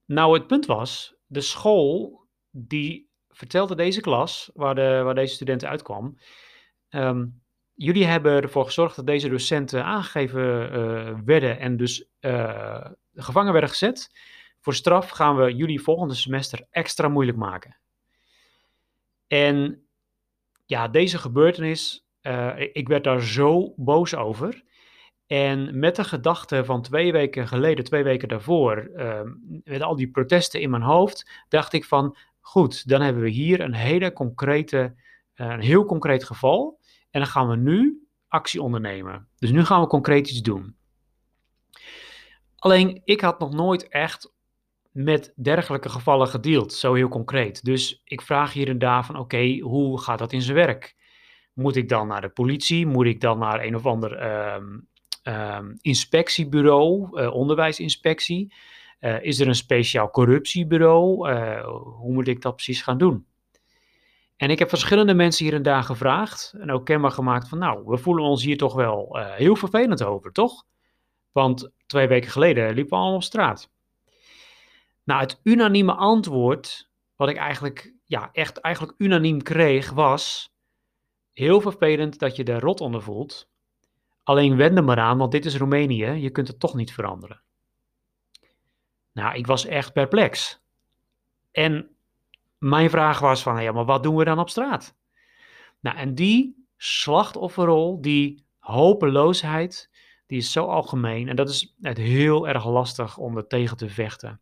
Nou, 0.05 0.35
het 0.35 0.47
punt 0.47 0.67
was, 0.67 1.15
de 1.27 1.41
school 1.41 2.21
die 2.51 3.10
vertelde 3.41 3.75
deze 3.75 4.01
klas, 4.01 4.51
waar, 4.55 4.75
de, 4.75 5.01
waar 5.05 5.15
deze 5.15 5.35
studenten 5.35 5.69
uitkwam, 5.69 6.19
um, 6.91 7.43
jullie 7.75 8.07
hebben 8.07 8.43
ervoor 8.43 8.65
gezorgd 8.65 8.97
dat 8.97 9.07
deze 9.07 9.29
docenten 9.29 9.85
aangegeven 9.85 10.73
uh, 10.73 11.19
werden 11.25 11.59
en 11.59 11.77
dus 11.77 12.05
uh, 12.21 12.87
gevangen 13.15 13.53
werden 13.53 13.71
gezet. 13.71 14.11
Voor 14.61 14.75
straf 14.75 15.09
gaan 15.09 15.37
we 15.37 15.55
jullie 15.55 15.83
volgende 15.83 16.15
semester 16.15 16.67
extra 16.71 17.09
moeilijk 17.09 17.39
maken. 17.39 17.77
En 19.27 19.85
ja, 20.67 20.89
deze 20.89 21.19
gebeurtenis, 21.19 22.07
uh, 22.23 22.53
ik 22.73 22.89
werd 22.89 23.05
daar 23.05 23.23
zo 23.23 23.73
boos 23.77 24.15
over. 24.15 24.63
En 25.27 25.79
met 25.79 25.97
de 25.97 26.05
gedachte 26.05 26.65
van 26.65 26.83
twee 26.83 27.13
weken 27.13 27.49
geleden, 27.49 27.85
twee 27.85 28.03
weken 28.03 28.29
daarvoor, 28.29 28.91
uh, 28.97 29.21
met 29.65 29.83
al 29.83 29.97
die 29.97 30.11
protesten 30.11 30.61
in 30.61 30.71
mijn 30.71 30.83
hoofd, 30.83 31.31
dacht 31.49 31.73
ik 31.73 31.85
van, 31.85 32.17
goed, 32.51 32.89
dan 32.89 33.01
hebben 33.01 33.23
we 33.23 33.29
hier 33.29 33.61
een 33.61 33.75
hele 33.75 34.13
concrete, 34.13 34.95
uh, 35.35 35.47
een 35.47 35.61
heel 35.61 35.85
concreet 35.85 36.25
geval. 36.25 36.81
En 37.11 37.21
dan 37.21 37.29
gaan 37.29 37.49
we 37.49 37.57
nu 37.57 38.09
actie 38.29 38.63
ondernemen. 38.63 39.29
Dus 39.39 39.51
nu 39.51 39.65
gaan 39.65 39.81
we 39.81 39.87
concreet 39.87 40.31
iets 40.31 40.43
doen. 40.43 40.77
Alleen, 42.57 43.01
ik 43.05 43.21
had 43.21 43.39
nog 43.39 43.53
nooit 43.53 43.89
echt 43.89 44.33
met 44.91 45.33
dergelijke 45.37 45.89
gevallen 45.89 46.29
gedeeld, 46.29 46.73
zo 46.73 46.95
heel 46.95 47.09
concreet. 47.09 47.65
Dus 47.65 48.03
ik 48.05 48.23
vraag 48.23 48.53
hier 48.53 48.69
en 48.69 48.79
daar 48.79 49.05
van, 49.05 49.17
oké, 49.17 49.59
hoe 49.59 50.01
gaat 50.01 50.19
dat 50.19 50.33
in 50.33 50.43
zijn 50.43 50.57
werk? 50.57 50.97
Moet 51.53 51.77
ik 51.77 51.89
dan 51.89 52.07
naar 52.07 52.21
de 52.21 52.29
politie? 52.29 52.87
Moet 52.87 53.07
ik 53.07 53.21
dan 53.21 53.39
naar 53.39 53.65
een 53.65 53.77
of 53.77 53.87
ander 53.87 54.33
um, 54.55 54.89
um, 55.23 55.77
inspectiebureau, 55.81 57.21
uh, 57.21 57.35
onderwijsinspectie? 57.35 58.53
Uh, 59.01 59.23
is 59.23 59.41
er 59.41 59.49
een 59.49 59.55
speciaal 59.55 60.11
corruptiebureau? 60.11 61.31
Uh, 61.31 61.65
hoe 61.99 62.13
moet 62.13 62.29
ik 62.29 62.43
dat 62.43 62.55
precies 62.55 62.83
gaan 62.83 62.99
doen? 62.99 63.27
En 64.37 64.51
ik 64.51 64.59
heb 64.59 64.69
verschillende 64.69 65.15
mensen 65.15 65.45
hier 65.45 65.55
en 65.55 65.63
daar 65.63 65.83
gevraagd 65.83 66.55
en 66.59 66.71
ook 66.71 66.85
kenbaar 66.85 67.11
gemaakt 67.11 67.49
van, 67.49 67.59
nou, 67.59 67.83
we 67.87 67.97
voelen 67.97 68.25
ons 68.25 68.45
hier 68.45 68.57
toch 68.57 68.75
wel 68.75 69.19
heel 69.19 69.57
vervelend 69.57 70.03
over, 70.03 70.33
toch? 70.33 70.65
Want 71.33 71.71
twee 71.87 72.09
weken 72.09 72.31
geleden 72.31 72.75
liepen 72.75 72.91
we 72.91 72.97
allemaal 72.97 73.15
op 73.15 73.23
straat. 73.23 73.71
Nou, 75.05 75.21
het 75.21 75.41
unanieme 75.43 75.93
antwoord, 75.93 76.91
wat 77.17 77.29
ik 77.29 77.37
eigenlijk, 77.37 77.95
ja, 78.05 78.31
echt 78.33 78.59
eigenlijk 78.59 78.95
unaniem 78.99 79.43
kreeg, 79.43 79.91
was 79.91 80.55
heel 81.33 81.61
vervelend 81.61 82.19
dat 82.19 82.37
je 82.37 82.45
er 82.45 82.61
rot 82.61 82.81
onder 82.81 83.03
voelt. 83.03 83.49
Alleen 84.23 84.57
wend 84.57 84.77
er 84.77 84.85
maar 84.85 84.99
aan, 84.99 85.19
want 85.19 85.33
dit 85.33 85.45
is 85.45 85.57
Roemenië, 85.57 86.07
je 86.07 86.31
kunt 86.31 86.49
het 86.49 86.61
toch 86.61 86.75
niet 86.75 86.93
veranderen. 86.93 87.43
Nou, 89.21 89.35
ik 89.35 89.47
was 89.47 89.67
echt 89.67 89.93
perplex. 89.93 90.63
En 91.53 91.89
mijn 92.59 92.91
vraag 92.91 93.19
was 93.19 93.43
van, 93.43 93.63
ja, 93.63 93.73
maar 93.73 93.85
wat 93.85 94.03
doen 94.03 94.17
we 94.17 94.25
dan 94.25 94.39
op 94.39 94.51
straat? 94.51 94.97
Nou, 95.81 95.97
en 95.97 96.15
die 96.15 96.67
slachtofferrol, 96.77 98.01
die 98.01 98.45
hopeloosheid, 98.59 99.91
die 100.27 100.39
is 100.39 100.53
zo 100.53 100.67
algemeen 100.67 101.29
en 101.29 101.37
dat 101.37 101.49
is 101.49 101.75
het 101.81 101.97
heel 101.97 102.49
erg 102.49 102.67
lastig 102.67 103.19
om 103.19 103.37
er 103.37 103.47
tegen 103.47 103.77
te 103.77 103.89
vechten. 103.89 104.41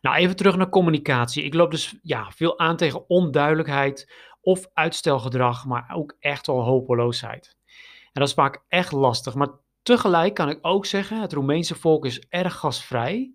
Nou, 0.00 0.16
even 0.16 0.36
terug 0.36 0.56
naar 0.56 0.68
communicatie. 0.68 1.44
Ik 1.44 1.54
loop 1.54 1.70
dus 1.70 1.98
ja, 2.02 2.30
veel 2.30 2.58
aan 2.58 2.76
tegen 2.76 3.08
onduidelijkheid 3.08 4.12
of 4.40 4.66
uitstelgedrag, 4.74 5.66
maar 5.66 5.90
ook 5.94 6.16
echt 6.18 6.46
wel 6.46 6.62
hopeloosheid. 6.62 7.56
En 8.04 8.20
dat 8.20 8.28
is 8.28 8.34
vaak 8.34 8.64
echt 8.68 8.92
lastig, 8.92 9.34
maar 9.34 9.48
tegelijk 9.84 10.34
kan 10.34 10.48
ik 10.48 10.58
ook 10.62 10.86
zeggen, 10.86 11.20
het 11.20 11.32
Roemeense 11.32 11.74
volk 11.74 12.04
is 12.04 12.26
erg 12.28 12.54
gastvrij 12.54 13.32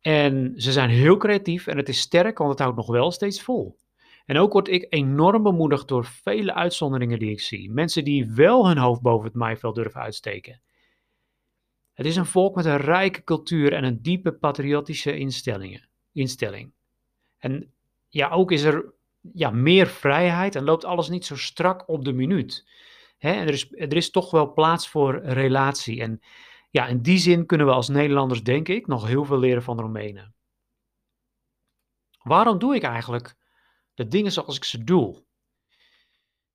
en 0.00 0.52
ze 0.56 0.72
zijn 0.72 0.90
heel 0.90 1.16
creatief 1.16 1.66
en 1.66 1.76
het 1.76 1.88
is 1.88 1.98
sterk, 1.98 2.38
want 2.38 2.50
het 2.50 2.58
houdt 2.58 2.76
nog 2.76 2.86
wel 2.86 3.10
steeds 3.10 3.42
vol. 3.42 3.76
En 4.26 4.38
ook 4.38 4.52
word 4.52 4.68
ik 4.68 4.86
enorm 4.88 5.42
bemoedigd 5.42 5.88
door 5.88 6.04
vele 6.04 6.54
uitzonderingen 6.54 7.18
die 7.18 7.30
ik 7.30 7.40
zie. 7.40 7.70
Mensen 7.70 8.04
die 8.04 8.30
wel 8.30 8.68
hun 8.68 8.78
hoofd 8.78 9.00
boven 9.00 9.26
het 9.26 9.34
maaiveld 9.36 9.74
durven 9.74 10.00
uitsteken. 10.00 10.60
Het 11.92 12.06
is 12.06 12.16
een 12.16 12.26
volk 12.26 12.54
met 12.54 12.64
een 12.64 12.76
rijke 12.76 13.24
cultuur 13.24 13.72
en 13.72 13.84
een 13.84 14.02
diepe 14.02 14.32
patriotische 14.32 15.16
instellingen, 15.16 15.88
instelling. 16.12 16.72
En 17.38 17.72
ja, 18.08 18.30
ook 18.30 18.52
is 18.52 18.62
er 18.62 18.92
ja, 19.32 19.50
meer 19.50 19.86
vrijheid 19.86 20.54
en 20.54 20.64
loopt 20.64 20.84
alles 20.84 21.08
niet 21.08 21.24
zo 21.24 21.36
strak 21.36 21.88
op 21.88 22.04
de 22.04 22.12
minuut. 22.12 22.66
Hè? 23.24 23.32
Er, 23.32 23.48
is, 23.48 23.72
er 23.72 23.96
is 23.96 24.10
toch 24.10 24.30
wel 24.30 24.52
plaats 24.52 24.88
voor 24.88 25.20
relatie. 25.22 26.00
En 26.00 26.20
ja, 26.70 26.86
in 26.86 27.02
die 27.02 27.18
zin 27.18 27.46
kunnen 27.46 27.66
we 27.66 27.72
als 27.72 27.88
Nederlanders, 27.88 28.42
denk 28.42 28.68
ik, 28.68 28.86
nog 28.86 29.06
heel 29.06 29.24
veel 29.24 29.38
leren 29.38 29.62
van 29.62 29.76
de 29.76 29.82
Roemenen. 29.82 30.34
Waarom 32.22 32.58
doe 32.58 32.74
ik 32.74 32.82
eigenlijk 32.82 33.34
de 33.94 34.08
dingen 34.08 34.32
zoals 34.32 34.56
ik 34.56 34.64
ze 34.64 34.84
doe? 34.84 35.22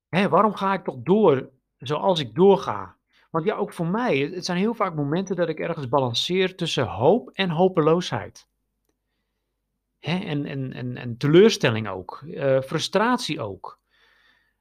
Hè, 0.10 0.30
waarom 0.30 0.54
ga 0.56 0.74
ik 0.74 0.84
toch 0.84 0.98
door 1.00 1.50
zoals 1.78 2.20
ik 2.20 2.36
doorga? 2.36 2.98
Want 3.30 3.46
ja, 3.46 3.56
ook 3.56 3.74
voor 3.74 3.88
mij, 3.88 4.18
het 4.18 4.46
zijn 4.46 4.58
heel 4.58 4.74
vaak 4.74 4.96
momenten 4.96 5.36
dat 5.36 5.50
ik 5.50 5.60
ergens 5.60 5.90
balanceer 5.90 6.56
tussen 6.56 6.86
hoop 6.88 7.30
en 7.30 7.50
hopeloosheid. 7.50 8.48
Hè, 10.00 10.18
en, 10.18 10.46
en, 10.46 10.74
en, 10.74 10.98
en 10.98 11.18
teleurstelling 11.18 11.88
ook, 11.88 12.22
uh, 12.26 12.62
frustratie 12.62 13.42
ook. 13.42 13.80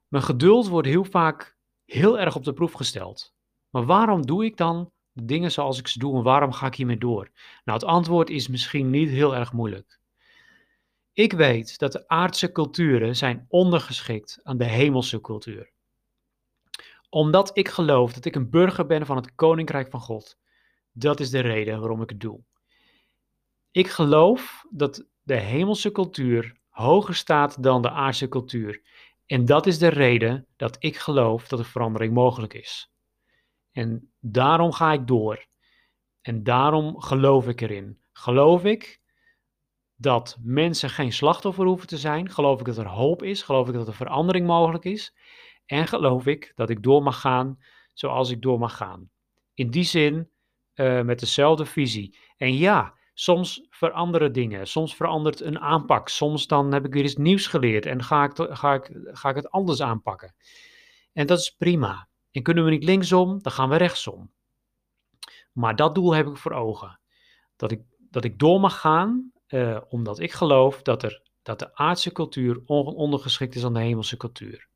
Mijn 0.08 0.24
geduld 0.24 0.68
wordt 0.68 0.88
heel 0.88 1.04
vaak 1.04 1.56
heel 1.88 2.18
erg 2.18 2.36
op 2.36 2.44
de 2.44 2.52
proef 2.52 2.72
gesteld. 2.72 3.34
Maar 3.70 3.84
waarom 3.84 4.26
doe 4.26 4.44
ik 4.44 4.56
dan 4.56 4.92
de 5.12 5.24
dingen 5.24 5.52
zoals 5.52 5.78
ik 5.78 5.88
ze 5.88 5.98
doe 5.98 6.16
en 6.16 6.22
waarom 6.22 6.52
ga 6.52 6.66
ik 6.66 6.74
hiermee 6.74 6.98
door? 6.98 7.30
Nou, 7.64 7.78
het 7.78 7.88
antwoord 7.88 8.30
is 8.30 8.48
misschien 8.48 8.90
niet 8.90 9.08
heel 9.08 9.34
erg 9.34 9.52
moeilijk. 9.52 10.00
Ik 11.12 11.32
weet 11.32 11.78
dat 11.78 11.92
de 11.92 12.08
aardse 12.08 12.52
culturen 12.52 13.16
zijn 13.16 13.46
ondergeschikt 13.48 14.40
aan 14.42 14.58
de 14.58 14.64
hemelse 14.64 15.20
cultuur. 15.20 15.70
Omdat 17.10 17.50
ik 17.58 17.68
geloof 17.68 18.12
dat 18.12 18.24
ik 18.24 18.34
een 18.34 18.50
burger 18.50 18.86
ben 18.86 19.06
van 19.06 19.16
het 19.16 19.34
koninkrijk 19.34 19.90
van 19.90 20.00
God. 20.00 20.38
Dat 20.92 21.20
is 21.20 21.30
de 21.30 21.40
reden 21.40 21.80
waarom 21.80 22.02
ik 22.02 22.08
het 22.08 22.20
doe. 22.20 22.40
Ik 23.70 23.88
geloof 23.88 24.64
dat 24.70 25.06
de 25.22 25.36
hemelse 25.36 25.92
cultuur 25.92 26.56
hoger 26.68 27.14
staat 27.14 27.62
dan 27.62 27.82
de 27.82 27.90
aardse 27.90 28.28
cultuur. 28.28 28.82
En 29.28 29.44
dat 29.44 29.66
is 29.66 29.78
de 29.78 29.88
reden 29.88 30.46
dat 30.56 30.76
ik 30.78 30.96
geloof 30.96 31.48
dat 31.48 31.58
er 31.58 31.64
verandering 31.64 32.14
mogelijk 32.14 32.54
is. 32.54 32.92
En 33.72 34.12
daarom 34.20 34.72
ga 34.72 34.92
ik 34.92 35.06
door. 35.06 35.46
En 36.20 36.42
daarom 36.42 37.00
geloof 37.00 37.48
ik 37.48 37.60
erin. 37.60 38.02
Geloof 38.12 38.64
ik 38.64 39.00
dat 39.96 40.38
mensen 40.42 40.90
geen 40.90 41.12
slachtoffer 41.12 41.66
hoeven 41.66 41.86
te 41.86 41.98
zijn. 41.98 42.30
Geloof 42.30 42.60
ik 42.60 42.66
dat 42.66 42.76
er 42.76 42.88
hoop 42.88 43.22
is. 43.22 43.42
Geloof 43.42 43.68
ik 43.68 43.74
dat 43.74 43.88
er 43.88 43.94
verandering 43.94 44.46
mogelijk 44.46 44.84
is. 44.84 45.14
En 45.66 45.86
geloof 45.86 46.26
ik 46.26 46.52
dat 46.54 46.70
ik 46.70 46.82
door 46.82 47.02
mag 47.02 47.20
gaan 47.20 47.58
zoals 47.92 48.30
ik 48.30 48.42
door 48.42 48.58
mag 48.58 48.76
gaan. 48.76 49.10
In 49.54 49.70
die 49.70 49.84
zin 49.84 50.30
uh, 50.74 51.02
met 51.02 51.20
dezelfde 51.20 51.66
visie. 51.66 52.18
En 52.36 52.56
ja, 52.56 52.97
soms 53.20 53.66
veranderen 53.70 54.32
dingen. 54.32 54.66
Soms 54.66 54.94
verandert 54.96 55.40
een 55.40 55.58
aanpak. 55.58 56.08
Soms 56.08 56.46
dan 56.46 56.72
heb 56.72 56.84
ik 56.84 56.92
weer 56.92 57.04
iets 57.04 57.16
nieuws 57.16 57.46
geleerd 57.46 57.86
en 57.86 58.02
ga 58.02 58.24
ik, 58.24 58.32
ga 58.36 58.74
ik, 58.74 58.90
ga 59.04 59.28
ik 59.28 59.36
het 59.36 59.50
anders 59.50 59.82
aanpakken. 59.82 60.34
En 61.12 61.26
dat 61.26 61.38
is 61.38 61.50
prima. 61.50 62.08
En 62.30 62.42
kunnen 62.42 62.64
we 62.64 62.70
niet 62.70 62.84
linksom, 62.84 63.42
dan 63.42 63.52
gaan 63.52 63.68
we 63.68 63.76
rechtsom. 63.76 64.30
Maar 65.52 65.76
dat 65.76 65.94
doel 65.94 66.14
heb 66.14 66.26
ik 66.26 66.36
voor 66.36 66.52
ogen. 66.52 67.00
Dat 67.56 67.70
ik, 67.70 67.80
dat 68.10 68.24
ik 68.24 68.38
door 68.38 68.60
mag 68.60 68.80
gaan, 68.80 69.32
uh, 69.48 69.80
omdat 69.88 70.18
ik 70.18 70.32
geloof 70.32 70.82
dat, 70.82 71.02
er, 71.02 71.22
dat 71.42 71.58
de 71.58 71.74
aardse 71.74 72.12
cultuur 72.12 72.60
ondergeschikt 72.66 73.54
is 73.54 73.64
aan 73.64 73.74
de 73.74 73.80
hemelse 73.80 74.16
cultuur. 74.16 74.68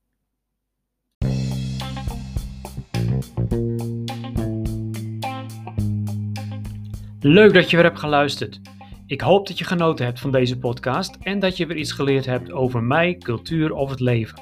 Leuk 7.24 7.54
dat 7.54 7.70
je 7.70 7.76
weer 7.76 7.84
hebt 7.84 7.98
geluisterd. 7.98 8.60
Ik 9.06 9.20
hoop 9.20 9.46
dat 9.46 9.58
je 9.58 9.64
genoten 9.64 10.04
hebt 10.04 10.20
van 10.20 10.30
deze 10.30 10.58
podcast 10.58 11.16
en 11.20 11.38
dat 11.38 11.56
je 11.56 11.66
weer 11.66 11.76
iets 11.76 11.92
geleerd 11.92 12.26
hebt 12.26 12.52
over 12.52 12.82
mij, 12.82 13.16
cultuur 13.18 13.72
of 13.72 13.90
het 13.90 14.00
leven. 14.00 14.40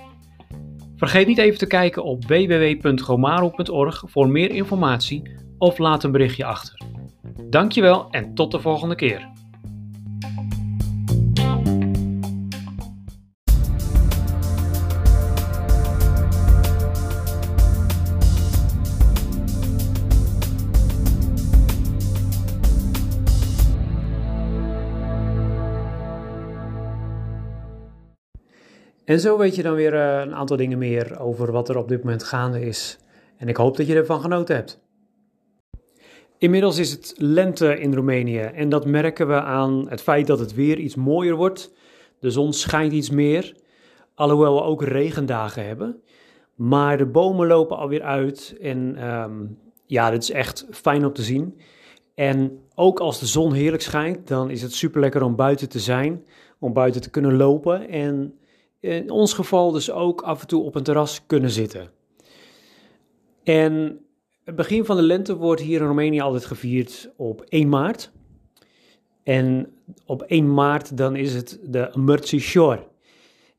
Vergeet 0.97 1.27
niet 1.27 1.39
even 1.39 1.59
te 1.59 1.67
kijken 1.67 2.05
op 2.05 2.25
www.gomaro.org 2.25 4.03
voor 4.07 4.29
meer 4.29 4.51
informatie 4.51 5.37
of 5.59 5.79
laat 5.79 6.05
een 6.05 6.13
berichtje 6.13 6.45
achter. 6.45 6.81
Dankjewel 7.49 8.11
en 8.11 8.35
tot 8.35 8.51
de 8.51 8.61
volgende 8.61 8.95
keer. 8.95 9.29
En 29.11 29.21
zo 29.21 29.39
weet 29.39 29.55
je 29.55 29.63
dan 29.63 29.75
weer 29.75 29.95
uh, 29.95 30.21
een 30.21 30.35
aantal 30.35 30.57
dingen 30.57 30.79
meer 30.79 31.21
over 31.21 31.53
wat 31.53 31.69
er 31.69 31.77
op 31.77 31.89
dit 31.89 32.03
moment 32.05 32.23
gaande 32.23 32.61
is. 32.61 32.99
En 33.37 33.49
ik 33.49 33.57
hoop 33.57 33.77
dat 33.77 33.87
je 33.87 33.95
ervan 33.95 34.21
genoten 34.21 34.55
hebt. 34.55 34.81
Inmiddels 36.39 36.79
is 36.79 36.91
het 36.91 37.15
lente 37.17 37.79
in 37.79 37.95
Roemenië 37.95 38.41
en 38.41 38.69
dat 38.69 38.87
merken 38.87 39.29
we 39.29 39.41
aan 39.41 39.89
het 39.89 40.01
feit 40.01 40.27
dat 40.27 40.39
het 40.39 40.55
weer 40.55 40.79
iets 40.79 40.95
mooier 40.95 41.35
wordt. 41.35 41.73
De 42.19 42.31
zon 42.31 42.53
schijnt 42.53 42.93
iets 42.93 43.11
meer, 43.11 43.55
alhoewel 44.15 44.55
we 44.55 44.63
ook 44.63 44.83
regendagen 44.83 45.67
hebben. 45.67 46.03
Maar 46.55 46.99
de 46.99 47.07
bomen 47.07 47.47
lopen 47.47 47.77
alweer 47.77 48.03
uit 48.03 48.57
en 48.61 49.09
um, 49.13 49.59
ja, 49.87 50.11
dit 50.11 50.23
is 50.23 50.31
echt 50.31 50.67
fijn 50.71 51.05
om 51.05 51.13
te 51.13 51.23
zien. 51.23 51.61
En 52.15 52.59
ook 52.75 53.01
als 53.01 53.21
de 53.21 53.27
zon 53.27 53.53
heerlijk 53.53 53.83
schijnt, 53.83 54.29
dan 54.29 54.51
is 54.51 54.63
het 54.63 54.73
super 54.73 55.01
lekker 55.01 55.23
om 55.23 55.37
buiten 55.37 55.69
te 55.69 55.79
zijn, 55.79 56.25
om 56.59 56.73
buiten 56.73 57.01
te 57.01 57.11
kunnen 57.11 57.37
lopen 57.37 57.89
en 57.89 58.35
in 58.81 59.11
ons 59.11 59.33
geval 59.33 59.71
dus 59.71 59.91
ook 59.91 60.23
af 60.23 60.41
en 60.41 60.47
toe 60.47 60.65
op 60.65 60.75
een 60.75 60.83
terras 60.83 61.27
kunnen 61.27 61.51
zitten. 61.51 61.91
En 63.43 64.01
het 64.45 64.57
begin 64.57 64.85
van 64.85 64.97
de 64.97 65.03
lente 65.03 65.37
wordt 65.37 65.61
hier 65.61 65.81
in 65.81 65.87
Roemenië 65.87 66.21
altijd 66.21 66.45
gevierd 66.45 67.11
op 67.17 67.41
1 67.49 67.69
maart. 67.69 68.13
En 69.23 69.73
op 70.07 70.23
1 70.23 70.55
maart 70.55 70.97
dan 70.97 71.17
is 71.17 71.35
het 71.35 71.59
de 71.63 71.91
Mărți 71.95 72.39
Shore. 72.39 72.87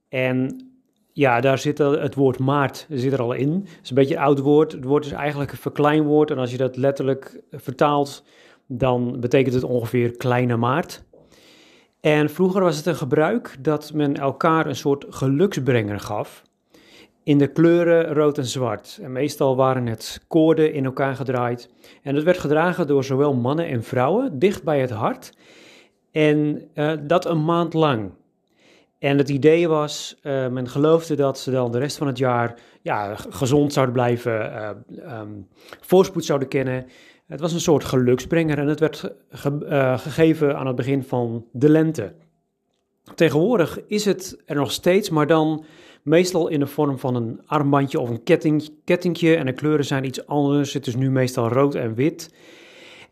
En 0.09 0.69
ja, 1.13 1.41
daar 1.41 1.57
zit 1.57 1.77
het 1.77 2.15
woord 2.15 2.39
maart 2.39 2.87
zit 2.89 3.13
er 3.13 3.21
al 3.21 3.33
in. 3.33 3.51
Het 3.51 3.79
is 3.83 3.89
een 3.89 3.95
beetje 3.95 4.15
een 4.15 4.21
oud 4.21 4.39
woord. 4.39 4.71
Het 4.71 4.83
woord 4.83 5.05
is 5.05 5.11
eigenlijk 5.11 5.51
een 5.51 5.57
verkleinwoord. 5.57 6.31
En 6.31 6.37
als 6.37 6.51
je 6.51 6.57
dat 6.57 6.77
letterlijk 6.77 7.41
vertaalt, 7.51 8.23
dan 8.67 9.19
betekent 9.19 9.53
het 9.53 9.63
ongeveer 9.63 10.11
kleine 10.11 10.57
maart. 10.57 11.03
En 12.01 12.29
vroeger 12.29 12.61
was 12.61 12.77
het 12.77 12.85
een 12.85 12.95
gebruik 12.95 13.55
dat 13.59 13.93
men 13.93 14.15
elkaar 14.15 14.65
een 14.65 14.75
soort 14.75 15.05
geluksbrenger 15.09 15.99
gaf 15.99 16.43
in 17.23 17.37
de 17.37 17.47
kleuren 17.47 18.13
rood 18.13 18.37
en 18.37 18.45
zwart. 18.45 18.99
En 19.01 19.11
meestal 19.11 19.55
waren 19.55 19.85
het 19.87 20.21
koorden 20.27 20.73
in 20.73 20.85
elkaar 20.85 21.15
gedraaid. 21.15 21.69
En 22.03 22.15
het 22.15 22.23
werd 22.23 22.37
gedragen 22.37 22.87
door 22.87 23.03
zowel 23.03 23.33
mannen 23.33 23.67
en 23.67 23.83
vrouwen, 23.83 24.39
dicht 24.39 24.63
bij 24.63 24.81
het 24.81 24.89
hart. 24.89 25.33
En 26.11 26.69
uh, 26.75 26.93
dat 27.01 27.25
een 27.25 27.45
maand 27.45 27.73
lang. 27.73 28.11
En 28.99 29.17
het 29.17 29.29
idee 29.29 29.67
was, 29.67 30.19
uh, 30.23 30.47
men 30.47 30.69
geloofde 30.69 31.15
dat 31.15 31.39
ze 31.39 31.51
dan 31.51 31.71
de 31.71 31.79
rest 31.79 31.97
van 31.97 32.07
het 32.07 32.17
jaar 32.17 32.55
ja, 32.81 33.15
gezond 33.15 33.73
zouden 33.73 33.95
blijven, 33.95 34.51
uh, 34.99 35.21
voorspoed 35.81 36.25
zouden 36.25 36.47
kennen 36.47 36.85
het 37.31 37.39
was 37.39 37.53
een 37.53 37.59
soort 37.59 37.83
geluksbrenger 37.83 38.57
en 38.57 38.67
het 38.67 38.79
werd 38.79 39.13
uh, 39.63 39.99
gegeven 39.99 40.57
aan 40.57 40.67
het 40.67 40.75
begin 40.75 41.03
van 41.03 41.45
de 41.51 41.69
lente. 41.69 42.13
Tegenwoordig 43.15 43.79
is 43.87 44.05
het 44.05 44.41
er 44.45 44.55
nog 44.55 44.71
steeds, 44.71 45.09
maar 45.09 45.27
dan 45.27 45.65
meestal 46.01 46.47
in 46.47 46.59
de 46.59 46.67
vorm 46.67 46.99
van 46.99 47.15
een 47.15 47.41
armbandje 47.45 47.99
of 47.99 48.09
een 48.09 48.23
ketting, 48.23 48.69
kettingje. 48.85 49.35
En 49.35 49.45
de 49.45 49.53
kleuren 49.53 49.85
zijn 49.85 50.05
iets 50.05 50.27
anders. 50.27 50.73
Het 50.73 50.87
is 50.87 50.95
nu 50.95 51.11
meestal 51.11 51.47
rood 51.47 51.75
en 51.75 51.93
wit. 51.93 52.33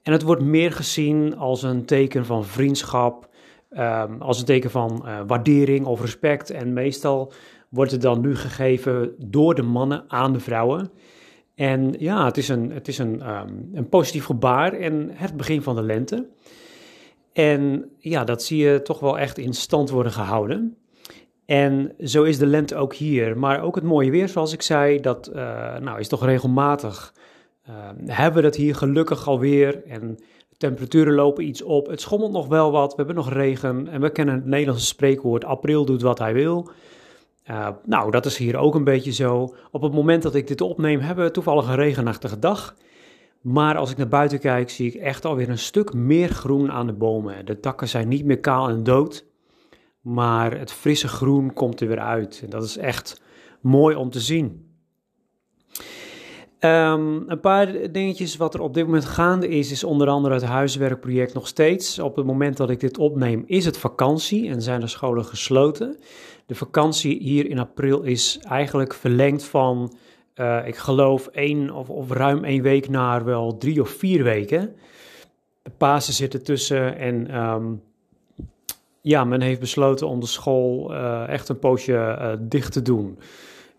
En 0.04 0.12
het 0.12 0.22
wordt 0.22 0.42
meer 0.42 0.72
gezien 0.72 1.38
als 1.38 1.64
een 1.64 1.86
teken 1.86 2.26
van 2.26 2.46
vriendschap, 2.46 3.30
um, 3.72 4.22
als 4.22 4.40
een 4.40 4.46
teken 4.46 4.72
van 4.72 5.04
uh, 5.06 5.20
waardering 5.28 5.86
of 5.86 6.02
respect. 6.02 6.50
En 6.50 6.74
meestal 6.74 7.34
wordt 7.70 7.92
het 7.92 8.02
dan 8.02 8.22
nu 8.22 8.36
gegeven 8.36 9.14
door 9.18 9.56
de 9.56 9.62
mannen 9.62 10.04
aan 10.08 10.34
de 10.34 10.40
vrouwen. 10.40 10.92
En 11.60 11.96
ja, 11.98 12.26
het 12.26 12.38
is 12.38 12.48
een, 12.48 12.72
het 12.72 12.88
is 12.88 12.98
een, 12.98 13.22
ehm, 13.22 13.54
een 13.74 13.90
positief 13.90 14.26
gebaar 14.26 14.74
en 14.74 15.10
het 15.14 15.38
begin 15.38 15.62
van 15.62 15.76
de 15.76 15.82
lente. 15.82 16.28
En 17.34 17.92
ja, 17.98 18.24
dat 18.24 18.44
zie 18.44 18.58
je 18.58 18.82
toch 18.82 19.00
wel 19.00 19.20
echt 19.20 19.38
in 19.38 19.54
stand 19.54 19.90
worden 19.90 20.12
gehouden. 20.12 20.78
En 21.46 21.94
zo 22.04 22.24
is 22.24 22.38
de 22.38 22.46
lente 22.46 22.76
ook 22.76 22.94
hier. 22.94 23.38
Maar 23.38 23.62
ook 23.62 23.76
het 23.76 23.84
mooie 23.84 24.12
weer, 24.12 24.30
zoals 24.30 24.54
ik 24.54 24.62
zei, 24.62 25.00
dat 25.00 25.32
uh, 25.36 25.36
nou, 25.78 26.00
is 26.00 26.08
toch 26.08 26.26
regelmatig. 26.26 27.14
Uh, 27.70 27.76
hebben 28.06 28.42
we 28.42 28.48
dat 28.48 28.56
hier 28.56 28.76
gelukkig 28.76 29.28
alweer. 29.28 29.84
En 29.86 30.16
de 30.50 30.58
temperaturen 30.58 31.14
lopen 31.14 31.48
iets 31.48 31.62
op. 31.62 31.88
Het 31.88 32.02
schommelt 32.02 32.32
nog 32.32 32.48
wel 32.48 32.72
wat. 32.72 32.90
We 32.90 32.98
hebben 32.98 33.16
nog 33.16 33.34
regen. 33.34 33.88
En 33.88 34.02
we 34.02 34.10
kennen 34.10 34.36
het 34.36 34.46
Nederlandse 34.46 34.86
spreekwoord: 34.86 35.46
april 35.46 35.86
doet 35.86 36.02
wat 36.02 36.20
hij 36.20 36.34
wil. 36.34 36.70
Uh, 37.52 37.68
nou, 37.86 38.12
dat 38.12 38.26
is 38.26 38.38
hier 38.38 38.58
ook 38.58 38.76
een 38.76 38.84
beetje 38.84 39.12
zo. 39.12 39.56
Op 39.72 39.82
het 39.82 39.94
moment 39.94 40.22
dat 40.22 40.36
ik 40.36 40.48
dit 40.48 40.62
opneem, 40.62 41.00
hebben 41.00 41.26
we 41.26 41.32
toevallig 41.32 41.68
een 41.68 41.76
regenachtige 41.76 42.40
dag. 42.40 42.76
Maar 43.42 43.78
als 43.78 43.92
ik 43.92 43.98
naar 43.98 44.08
buiten 44.08 44.40
kijk, 44.40 44.70
zie 44.70 44.88
ik 44.88 45.02
echt 45.02 45.26
alweer 45.26 45.50
een 45.50 45.58
stuk 45.58 45.94
meer 45.94 46.30
groen 46.30 46.72
aan 46.72 46.88
de 46.88 46.94
bomen. 46.94 47.46
De 47.46 47.60
takken 47.60 47.88
zijn 47.88 48.08
niet 48.08 48.26
meer 48.26 48.40
kaal 48.40 48.70
en 48.70 48.84
dood, 48.84 49.26
maar 50.02 50.60
het 50.60 50.72
frisse 50.72 51.08
groen 51.08 51.54
komt 51.54 51.82
er 51.82 51.88
weer 51.88 52.00
uit. 52.00 52.42
En 52.44 52.50
dat 52.50 52.64
is 52.64 52.78
echt 52.78 53.22
mooi 53.62 53.96
om 53.96 54.10
te 54.10 54.20
zien. 54.20 54.68
Um, 56.60 57.30
een 57.30 57.40
paar 57.40 57.92
dingetjes 57.92 58.38
wat 58.38 58.54
er 58.54 58.62
op 58.62 58.74
dit 58.74 58.86
moment 58.86 59.06
gaande 59.06 59.48
is, 59.48 59.72
is 59.72 59.84
onder 59.84 60.08
andere 60.08 60.34
het 60.34 60.44
huiswerkproject 60.44 61.34
nog 61.34 61.48
steeds. 61.48 62.00
Op 62.00 62.16
het 62.16 62.26
moment 62.26 62.58
dat 62.58 62.70
ik 62.70 62.80
dit 62.80 62.98
opneem 62.98 63.44
is 63.46 63.66
het 63.66 63.78
vakantie 63.78 64.50
en 64.50 64.62
zijn 64.62 64.80
de 64.80 64.88
scholen 64.88 65.26
gesloten. 65.26 65.98
De 66.50 66.56
vakantie 66.56 67.20
hier 67.22 67.50
in 67.50 67.60
april 67.60 68.02
is 68.02 68.40
eigenlijk 68.40 68.94
verlengd 68.94 69.44
van 69.44 69.96
uh, 70.36 70.68
ik 70.68 70.76
geloof 70.76 71.28
één 71.28 71.72
of, 71.72 71.90
of, 71.90 72.12
ruim 72.12 72.44
één 72.44 72.62
week 72.62 72.90
naar 72.90 73.26
wel 73.26 73.58
drie 73.58 73.82
of 73.82 73.90
vier 73.90 74.24
weken. 74.24 74.76
De 75.62 75.72
Pasen 75.78 76.14
zitten 76.14 76.44
tussen 76.44 76.98
en 76.98 77.38
um, 77.38 77.82
ja, 79.02 79.24
men 79.24 79.42
heeft 79.42 79.60
besloten 79.60 80.08
om 80.08 80.20
de 80.20 80.26
school 80.26 80.94
uh, 80.94 81.28
echt 81.28 81.50
een 81.50 81.60
poosje 81.60 81.94
uh, 81.94 82.32
dicht 82.40 82.74
te 82.74 82.82
doen. 82.82 83.20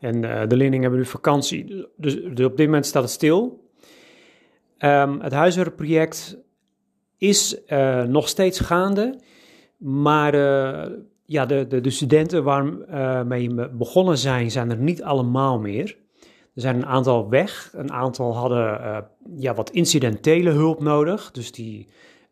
En 0.01 0.21
de 0.21 0.57
leerlingen 0.57 0.81
hebben 0.81 0.99
nu 0.99 1.07
vakantie, 1.07 1.87
dus, 1.97 2.15
dus, 2.15 2.47
op 2.47 2.57
dit 2.57 2.67
moment 2.67 2.87
staat 2.87 3.03
het 3.03 3.13
stil. 3.13 3.69
Um, 4.79 5.21
het 5.21 5.33
huiswerkproject 5.33 6.39
is 7.17 7.61
nog 8.07 8.29
steeds 8.29 8.61
gaande, 8.61 9.21
maar 9.77 10.33
ja, 11.31 11.47
de, 11.47 11.67
de, 11.67 11.81
de 11.81 11.91
studenten 11.91 12.45
waarmee 12.45 13.51
we 13.51 13.69
begonnen 13.69 14.19
zijn, 14.19 14.51
zijn 14.51 14.71
er 14.71 14.77
niet 14.77 15.03
allemaal 15.03 15.59
meer. 15.59 15.97
Er 16.55 16.61
zijn 16.61 16.77
een 16.77 16.87
aantal 16.87 17.29
weg, 17.29 17.71
een 17.75 17.93
aantal 17.93 18.37
hadden 18.37 18.81
uh, 18.81 18.99
ja, 19.37 19.55
wat 19.55 19.71
incidentele 19.71 20.51
hulp 20.51 20.81
nodig, 20.81 21.31
dus 21.31 21.53
die 21.53 21.89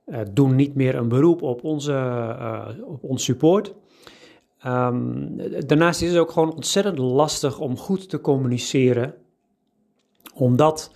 uh, 0.07 0.21
doen 0.33 0.55
niet 0.55 0.75
meer 0.75 0.95
een 0.95 1.09
beroep 1.09 1.43
op, 1.43 1.65
onze, 1.65 1.93
op 2.85 3.05
ons 3.05 3.25
support. 3.25 3.75
Um, 4.67 5.37
daarnaast 5.67 6.03
is 6.03 6.09
het 6.09 6.19
ook 6.19 6.31
gewoon 6.31 6.55
ontzettend 6.55 6.99
lastig 6.99 7.59
om 7.61 7.77
goed 7.77 8.09
te 8.09 8.21
communiceren, 8.21 9.15
omdat 10.35 10.95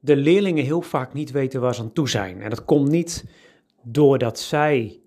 de 0.00 0.16
leerlingen 0.16 0.64
heel 0.64 0.82
vaak 0.82 1.12
niet 1.12 1.30
weten 1.30 1.60
waar 1.60 1.74
ze 1.74 1.80
aan 1.80 1.92
toe 1.92 2.08
zijn. 2.08 2.40
En 2.40 2.50
dat 2.50 2.64
komt 2.64 2.88
niet 2.88 3.24
doordat 3.82 4.38
zij 4.38 5.00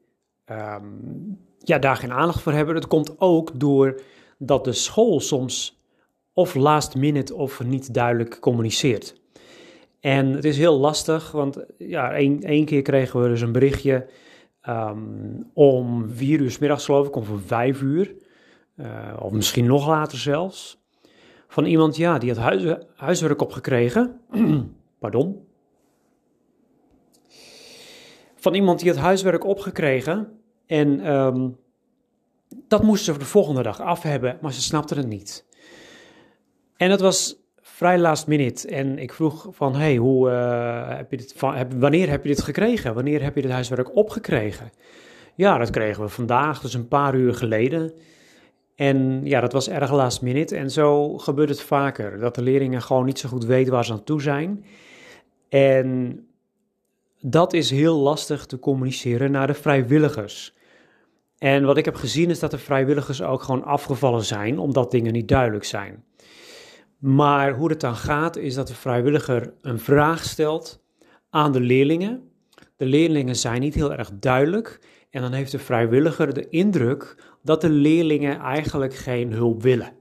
um, 0.45 1.45
ja, 1.67 1.80
daar 1.80 1.95
geen 1.95 2.12
aandacht 2.12 2.41
voor 2.41 2.51
hebben. 2.51 2.75
Het 2.75 2.88
komt 2.88 3.19
ook 3.19 3.60
doordat 3.60 4.63
de 4.63 4.73
school 4.73 5.19
soms 5.19 5.82
of 6.34 6.56
last 6.56 6.95
minute 6.95 7.36
of 7.36 7.63
niet 7.63 7.93
duidelijk 7.93 8.39
communiceert. 8.39 9.15
En 9.99 10.32
het 10.32 10.45
is 10.45 10.58
heel 10.58 10.77
lastig, 10.80 11.32
want 11.32 11.65
ja, 11.77 12.13
één, 12.13 12.65
keer 12.65 12.82
kregen 12.82 13.21
we 13.21 13.27
dus 13.27 13.41
een 13.41 13.51
berichtje 13.51 14.10
um, 14.69 15.49
om 15.53 16.10
vier 16.10 16.39
uur 16.39 16.58
middags 16.60 16.86
geloof 16.86 17.08
ik, 17.08 17.15
om 17.15 17.25
vijf 17.45 17.82
uur, 17.82 18.15
uh, 18.75 19.17
of 19.19 19.32
misschien 19.32 19.65
nog 19.65 19.88
later 19.88 20.17
zelfs, 20.17 20.82
van 21.47 21.65
iemand 21.65 21.95
ja, 21.95 22.17
die 22.17 22.30
had 22.30 22.39
huis, 22.39 22.75
huiswerk 22.95 23.41
opgekregen. 23.41 24.19
Pardon. 24.99 25.45
Van 28.36 28.53
iemand 28.53 28.80
die 28.80 28.89
had 28.89 28.99
huiswerk 28.99 29.45
opgekregen 29.45 30.37
en 30.67 31.13
um, 31.13 31.58
dat 32.67 32.84
moesten 32.84 33.13
ze 33.13 33.19
de 33.19 33.25
volgende 33.25 33.63
dag 33.63 33.82
af 33.82 34.01
hebben, 34.01 34.38
maar 34.41 34.53
ze 34.53 34.62
snapten 34.62 34.97
het 34.97 35.08
niet. 35.08 35.45
En 36.77 36.89
dat 36.89 37.01
was 37.01 37.36
vrij 37.62 37.99
last 37.99 38.27
minute. 38.27 38.67
En 38.67 38.99
ik 38.99 39.13
vroeg 39.13 39.47
van, 39.51 39.75
hey, 39.75 39.95
hoe, 39.95 40.30
uh, 40.30 40.97
heb 40.97 41.12
je 41.12 41.47
heb, 41.47 41.73
wanneer 41.73 42.10
heb 42.10 42.23
je 42.23 42.30
dit 42.30 42.41
gekregen? 42.41 42.93
Wanneer 42.93 43.23
heb 43.23 43.36
je 43.36 43.41
dit 43.41 43.51
huiswerk 43.51 43.95
opgekregen? 43.95 44.71
Ja, 45.36 45.58
dat 45.58 45.69
kregen 45.69 46.03
we 46.03 46.10
vandaag, 46.10 46.62
dus 46.62 46.73
een 46.73 46.88
paar 46.88 47.15
uur 47.15 47.34
geleden. 47.34 47.93
En 48.75 49.21
ja, 49.25 49.41
dat 49.41 49.53
was 49.53 49.69
erg 49.69 49.91
last 49.91 50.21
minute. 50.21 50.56
En 50.56 50.71
zo 50.71 51.17
gebeurt 51.17 51.49
het 51.49 51.62
vaker, 51.62 52.19
dat 52.19 52.36
de 52.36 52.41
leerlingen 52.41 52.82
gewoon 52.82 53.06
niet 53.06 53.19
zo 53.19 53.30
goed 53.30 53.45
weten 53.45 53.73
waar 53.73 53.86
ze 53.86 53.91
aan 53.91 54.03
toe 54.03 54.21
zijn. 54.21 54.65
En 55.49 56.19
dat 57.21 57.53
is 57.53 57.69
heel 57.69 57.97
lastig 57.97 58.45
te 58.45 58.60
communiceren 58.60 59.32
naar 59.32 59.47
de 59.47 59.53
vrijwilligers. 59.53 60.56
En 61.38 61.65
wat 61.65 61.78
ik 61.78 61.86
heb 61.86 61.95
gezien 61.95 62.30
is 62.30 62.39
dat 62.39 62.52
de 62.52 62.58
vrijwilligers 62.58 63.21
ook 63.21 63.43
gewoon 63.43 63.63
afgevallen 63.63 64.23
zijn, 64.23 64.60
omdat 64.60 64.91
dingen 64.91 65.13
niet 65.13 65.28
duidelijk 65.28 65.65
zijn. 65.65 66.04
Maar 66.97 67.54
hoe 67.54 67.69
het 67.69 67.80
dan 67.80 67.95
gaat, 67.95 68.36
is 68.36 68.54
dat 68.54 68.67
de 68.67 68.73
vrijwilliger 68.73 69.54
een 69.62 69.80
vraag 69.80 70.23
stelt 70.23 70.84
aan 71.30 71.52
de 71.52 71.60
leerlingen. 71.60 72.32
De 72.76 72.86
leerlingen 72.86 73.36
zijn 73.36 73.62
niet 73.62 73.73
heel 73.73 73.93
erg 73.93 74.12
duidelijk. 74.13 74.80
En 75.10 75.21
dan 75.21 75.32
heeft 75.32 75.52
de 75.52 75.60
vrijwilliger 75.60 76.34
de 76.34 76.50
indruk 76.50 77.15
dat 77.43 77.62
de 77.62 77.69
leerlingen 77.69 78.39
eigenlijk 78.39 78.95
geen 78.95 79.32
hulp 79.32 79.62
willen. 79.62 79.91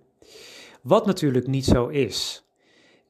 Wat 0.82 1.06
natuurlijk 1.06 1.46
niet 1.46 1.64
zo 1.64 1.86
is. 1.86 2.46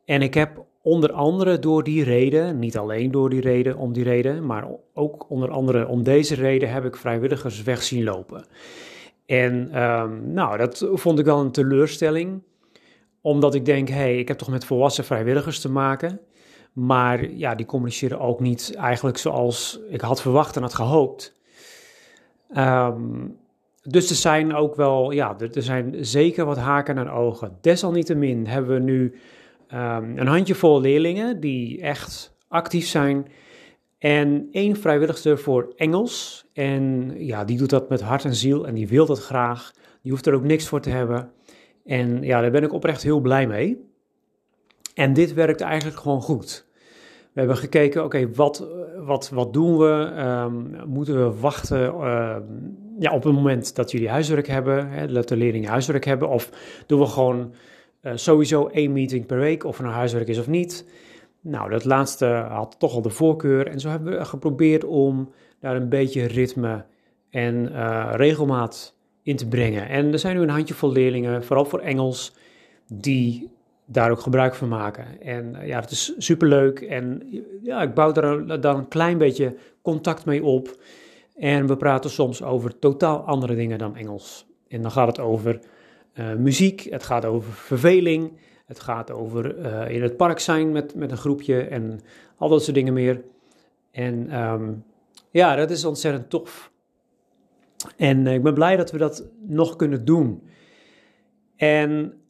En 0.05 0.23
ik 0.23 0.35
heb 0.35 0.65
onder 0.87 1.13
andere 1.13 1.59
door 1.59 1.83
die 1.83 2.05
reden, 2.05 2.59
niet 2.59 2.79
alleen 2.79 3.11
door 3.11 3.31
die 3.31 3.41
reden, 3.41 3.77
om 3.77 3.93
die 3.93 4.05
reden, 4.05 4.47
maar 4.47 4.69
ook 4.95 5.31
onder 5.31 5.51
andere 5.51 5.87
om 5.87 6.03
deze 6.03 6.35
reden 6.35 6.73
heb 6.73 6.85
ik 6.85 6.97
vrijwilligers 6.97 7.63
weg 7.63 7.83
zien 7.83 8.05
lopen. 8.05 8.47
En 9.25 9.83
um, 9.83 10.33
nou, 10.33 10.57
dat 10.57 10.89
vond 10.93 11.19
ik 11.19 11.25
wel 11.25 11.41
een 11.41 11.51
teleurstelling 11.51 12.43
omdat 13.21 13.55
ik 13.55 13.65
denk, 13.65 13.89
hé, 13.89 13.95
hey, 13.95 14.19
ik 14.19 14.29
heb 14.29 14.39
toch 14.39 14.49
met 14.49 14.65
volwassen 14.65 15.05
vrijwilligers 15.05 15.61
te 15.61 15.71
maken. 15.71 16.21
Maar 16.73 17.31
ja, 17.31 17.55
die 17.55 17.67
communiceren 17.67 18.21
ook 18.21 18.41
niet 18.41 18.75
eigenlijk 18.75 19.19
zoals 19.19 19.81
ik 19.89 20.01
had 20.01 20.21
verwacht 20.21 20.57
en 20.57 20.63
had 20.63 20.75
gehoopt. 20.75 21.41
Um, 22.57 23.37
dus 23.83 24.11
er 24.11 24.17
zijn 24.17 24.55
ook 24.55 24.75
wel, 24.75 25.11
ja, 25.11 25.37
er, 25.39 25.63
zijn 25.63 25.95
zeker 26.01 26.45
wat 26.45 26.59
haken 26.59 26.99
en 26.99 27.11
ogen. 27.11 27.59
Desalniettemin 27.61 28.47
hebben 28.47 28.75
we 28.75 28.81
nu 28.81 29.15
um, 29.75 30.19
een 30.19 30.27
handjevol 30.27 30.81
leerlingen 30.81 31.41
die 31.41 31.81
echt 31.81 32.37
actief 32.49 32.87
zijn. 32.87 33.27
En 33.99 34.49
één 34.51 34.77
vrijwilligster 34.77 35.39
voor 35.39 35.73
Engels. 35.77 36.47
En 36.53 37.15
ja, 37.19 37.45
die 37.45 37.59
doet 37.59 37.71
dat 37.71 37.89
met 37.89 38.01
hart 38.01 38.25
en 38.25 38.35
ziel 38.35 38.67
en 38.67 38.75
die 38.75 38.89
wil 38.89 39.07
dat 39.07 39.21
graag. 39.21 39.73
Die 40.03 40.13
hoeft 40.13 40.27
er 40.27 40.35
ook 40.35 40.45
niks 40.45 40.69
voor 40.69 40.81
te 40.81 40.91
hebben. 40.91 41.31
En 41.85 42.23
ja, 42.23 42.41
daar 42.41 42.51
ben 42.51 42.63
ik 42.63 42.73
oprecht 42.73 43.03
heel 43.03 43.21
blij 43.21 43.47
mee. 43.47 43.85
En 44.95 45.13
dit 45.13 45.35
werkt 45.35 45.61
eigenlijk 45.61 45.99
gewoon 45.99 46.23
goed. 46.23 46.67
We 47.33 47.43
hebben 47.43 47.57
gekeken, 47.57 48.05
oké, 48.05 48.31
wat, 48.35 48.69
wat, 49.05 49.29
wat 49.29 49.53
doen 49.53 49.79
we? 49.79 50.13
Um, 50.19 50.77
moeten 50.87 51.15
we 51.15 51.41
wachten 51.41 51.95
uh, 51.95 52.37
ja, 52.99 53.13
op 53.13 53.23
het 53.23 53.33
moment 53.33 53.75
dat 53.75 53.91
jullie 53.91 54.09
huiswerk 54.09 54.47
hebben, 54.47 54.89
hè, 54.89 55.13
dat 55.13 55.29
de 55.29 55.37
leerlingen 55.37 55.71
huiswerk 55.71 56.05
hebben? 56.05 56.29
Of 56.29 56.51
doen 56.87 57.01
we 57.01 57.07
gewoon 57.07 57.55
sowieso 58.15 58.67
één 58.67 58.93
meeting 58.93 59.27
per 59.27 59.39
week, 59.39 59.65
of 59.65 59.77
er 59.77 59.83
nou 59.83 59.95
huiswerk 59.95 60.29
is 60.29 60.39
of 60.39 60.49
niet? 60.49 60.85
Nou, 61.41 61.71
dat 61.71 61.85
laatste 61.85 62.27
had 62.49 62.77
toch 62.79 62.95
al 62.95 63.03
de 63.03 63.11
voorkeur. 63.11 63.67
En 63.67 63.81
zo 63.81 63.89
hebben 63.89 64.19
we 64.19 64.25
geprobeerd 64.25 64.85
om 64.85 65.33
daar 65.61 65.77
een 65.77 65.89
beetje 65.89 66.25
ritme 66.27 66.85
en 67.31 67.69
uh, 67.73 68.13
regelmaat 68.13 68.95
in 69.23 69.37
te 69.37 69.49
brengen. 69.49 69.89
En 69.89 70.13
er 70.13 70.19
zijn 70.19 70.37
nu 70.37 70.43
een 70.43 70.49
handjevol 70.49 70.93
leerlingen, 70.93 71.45
vooral 71.45 71.65
voor 71.65 71.81
Engels, 71.81 72.35
die 72.87 73.51
daar 73.87 74.11
ook 74.11 74.21
gebruik 74.21 74.55
van 74.55 74.69
maken. 74.69 75.21
En 75.21 75.55
eh, 75.55 75.67
ja, 75.67 75.81
het 75.81 75.91
is 75.91 76.15
superleuk 76.19 76.81
en 76.81 77.23
ja, 77.63 77.83
ik 77.83 77.95
bouw 77.95 78.13
daar 78.13 78.61
dan 78.61 78.77
een 78.77 78.89
klein 78.89 79.19
beetje 79.19 79.57
contact 79.83 80.25
mee 80.25 80.45
op. 80.45 80.81
En 81.37 81.67
we 81.67 81.77
praten 81.77 82.11
soms 82.11 82.43
over 82.43 82.79
totaal 82.79 83.21
andere 83.21 83.55
dingen 83.55 83.79
dan 83.79 83.97
Engels. 83.97 84.47
En 84.69 84.83
dan 84.83 84.91
gaat 84.91 85.07
het 85.07 85.19
over 85.19 85.61
uh, 86.19 86.35
muziek, 86.35 86.81
het 86.91 87.03
gaat 87.03 87.25
over 87.25 87.53
verveling, 87.53 88.33
het 88.67 88.81
gaat 88.81 89.11
over 89.11 89.59
uh, 89.59 89.95
in 89.95 90.03
het 90.03 90.17
park 90.17 90.39
zijn 90.39 90.73
met, 90.73 90.95
met 90.95 91.11
een 91.11 91.17
groepje 91.17 91.63
en 91.63 92.01
al 92.37 92.49
dat 92.49 92.63
soort 92.63 92.75
dingen 92.75 92.93
meer. 92.93 93.25
En 93.91 94.43
um, 94.43 94.85
ja, 95.31 95.57
dat 95.57 95.71
is 95.71 95.85
ontzettend 95.85 96.31
tof. 96.31 96.73
En 97.97 98.27
eh, 98.27 98.35
ik 98.35 98.43
ben 98.43 98.55
blij 98.55 98.77
dat 98.77 98.91
we 98.91 98.99
dat 98.99 99.25
nog 99.47 99.77
kunnen 99.77 100.05
doen. 100.05 100.43
En 101.57 102.21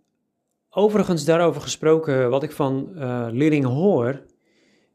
overigens 0.71 1.25
daarover 1.25 1.61
gesproken, 1.61 2.31
wat 2.31 2.43
ik 2.43 2.53
van 2.53 2.91
leerlingen 3.33 3.69
hoor, 3.69 4.23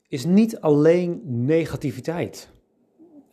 is 0.07 0.25
niet 0.25 0.59
alleen 0.59 1.21
negativiteit. 1.25 2.49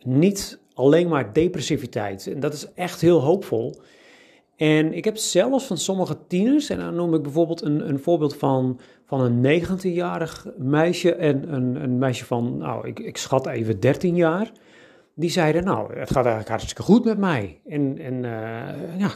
Niet 0.03 0.59
alleen 0.73 1.07
maar 1.07 1.33
depressiviteit. 1.33 2.27
En 2.27 2.39
dat 2.39 2.53
is 2.53 2.73
echt 2.73 3.01
heel 3.01 3.19
hoopvol. 3.19 3.81
En 4.59 4.93
ik 4.93 5.05
heb 5.05 5.17
zelfs 5.17 5.65
van 5.65 5.77
sommige 5.77 6.17
tieners, 6.27 6.69
en 6.69 6.79
dan 6.79 6.95
noem 6.95 7.13
ik 7.13 7.21
bijvoorbeeld 7.21 7.61
een, 7.61 7.89
een 7.89 7.99
voorbeeld 7.99 8.35
van, 8.35 8.79
van 9.05 9.21
een 9.21 9.61
19-jarig 9.61 10.47
meisje 10.57 11.15
en 11.15 11.53
een, 11.53 11.83
een 11.83 11.97
meisje 11.97 12.25
van, 12.25 12.57
nou, 12.57 12.87
ik, 12.87 12.99
ik 12.99 13.17
schat 13.17 13.47
even 13.47 13.79
13 13.79 14.15
jaar. 14.15 14.51
Die 15.15 15.29
zeiden, 15.29 15.63
nou, 15.63 15.99
het 15.99 16.07
gaat 16.07 16.25
eigenlijk 16.25 16.49
hartstikke 16.49 16.81
goed 16.81 17.05
met 17.05 17.17
mij. 17.17 17.61
En, 17.67 17.97
en 17.97 18.13
uh, 18.13 18.99
ja, 18.99 19.11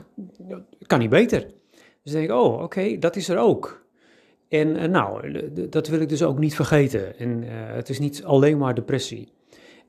kan 0.88 1.00
niet 1.00 1.10
beter. 1.10 1.40
Dus 1.72 2.12
dan 2.12 2.14
denk 2.14 2.30
ik, 2.30 2.36
oh, 2.36 2.62
oké, 2.62 2.98
dat 3.00 3.16
is 3.16 3.30
er 3.30 3.38
ook. 3.38 3.86
En 4.50 4.68
uh, 4.68 4.84
nou, 4.84 5.42
dat 5.70 5.88
wil 5.88 6.00
ik 6.00 6.10
dus 6.10 6.24
ook 6.24 6.40
niet 6.40 6.56
vergeten. 6.56 7.18
En 7.18 7.44
uh, 7.44 7.50
het 7.52 7.90
is 7.90 8.00
niet 8.00 8.24
alleen 8.24 8.58
maar 8.58 8.76
depressie. 8.76 9.32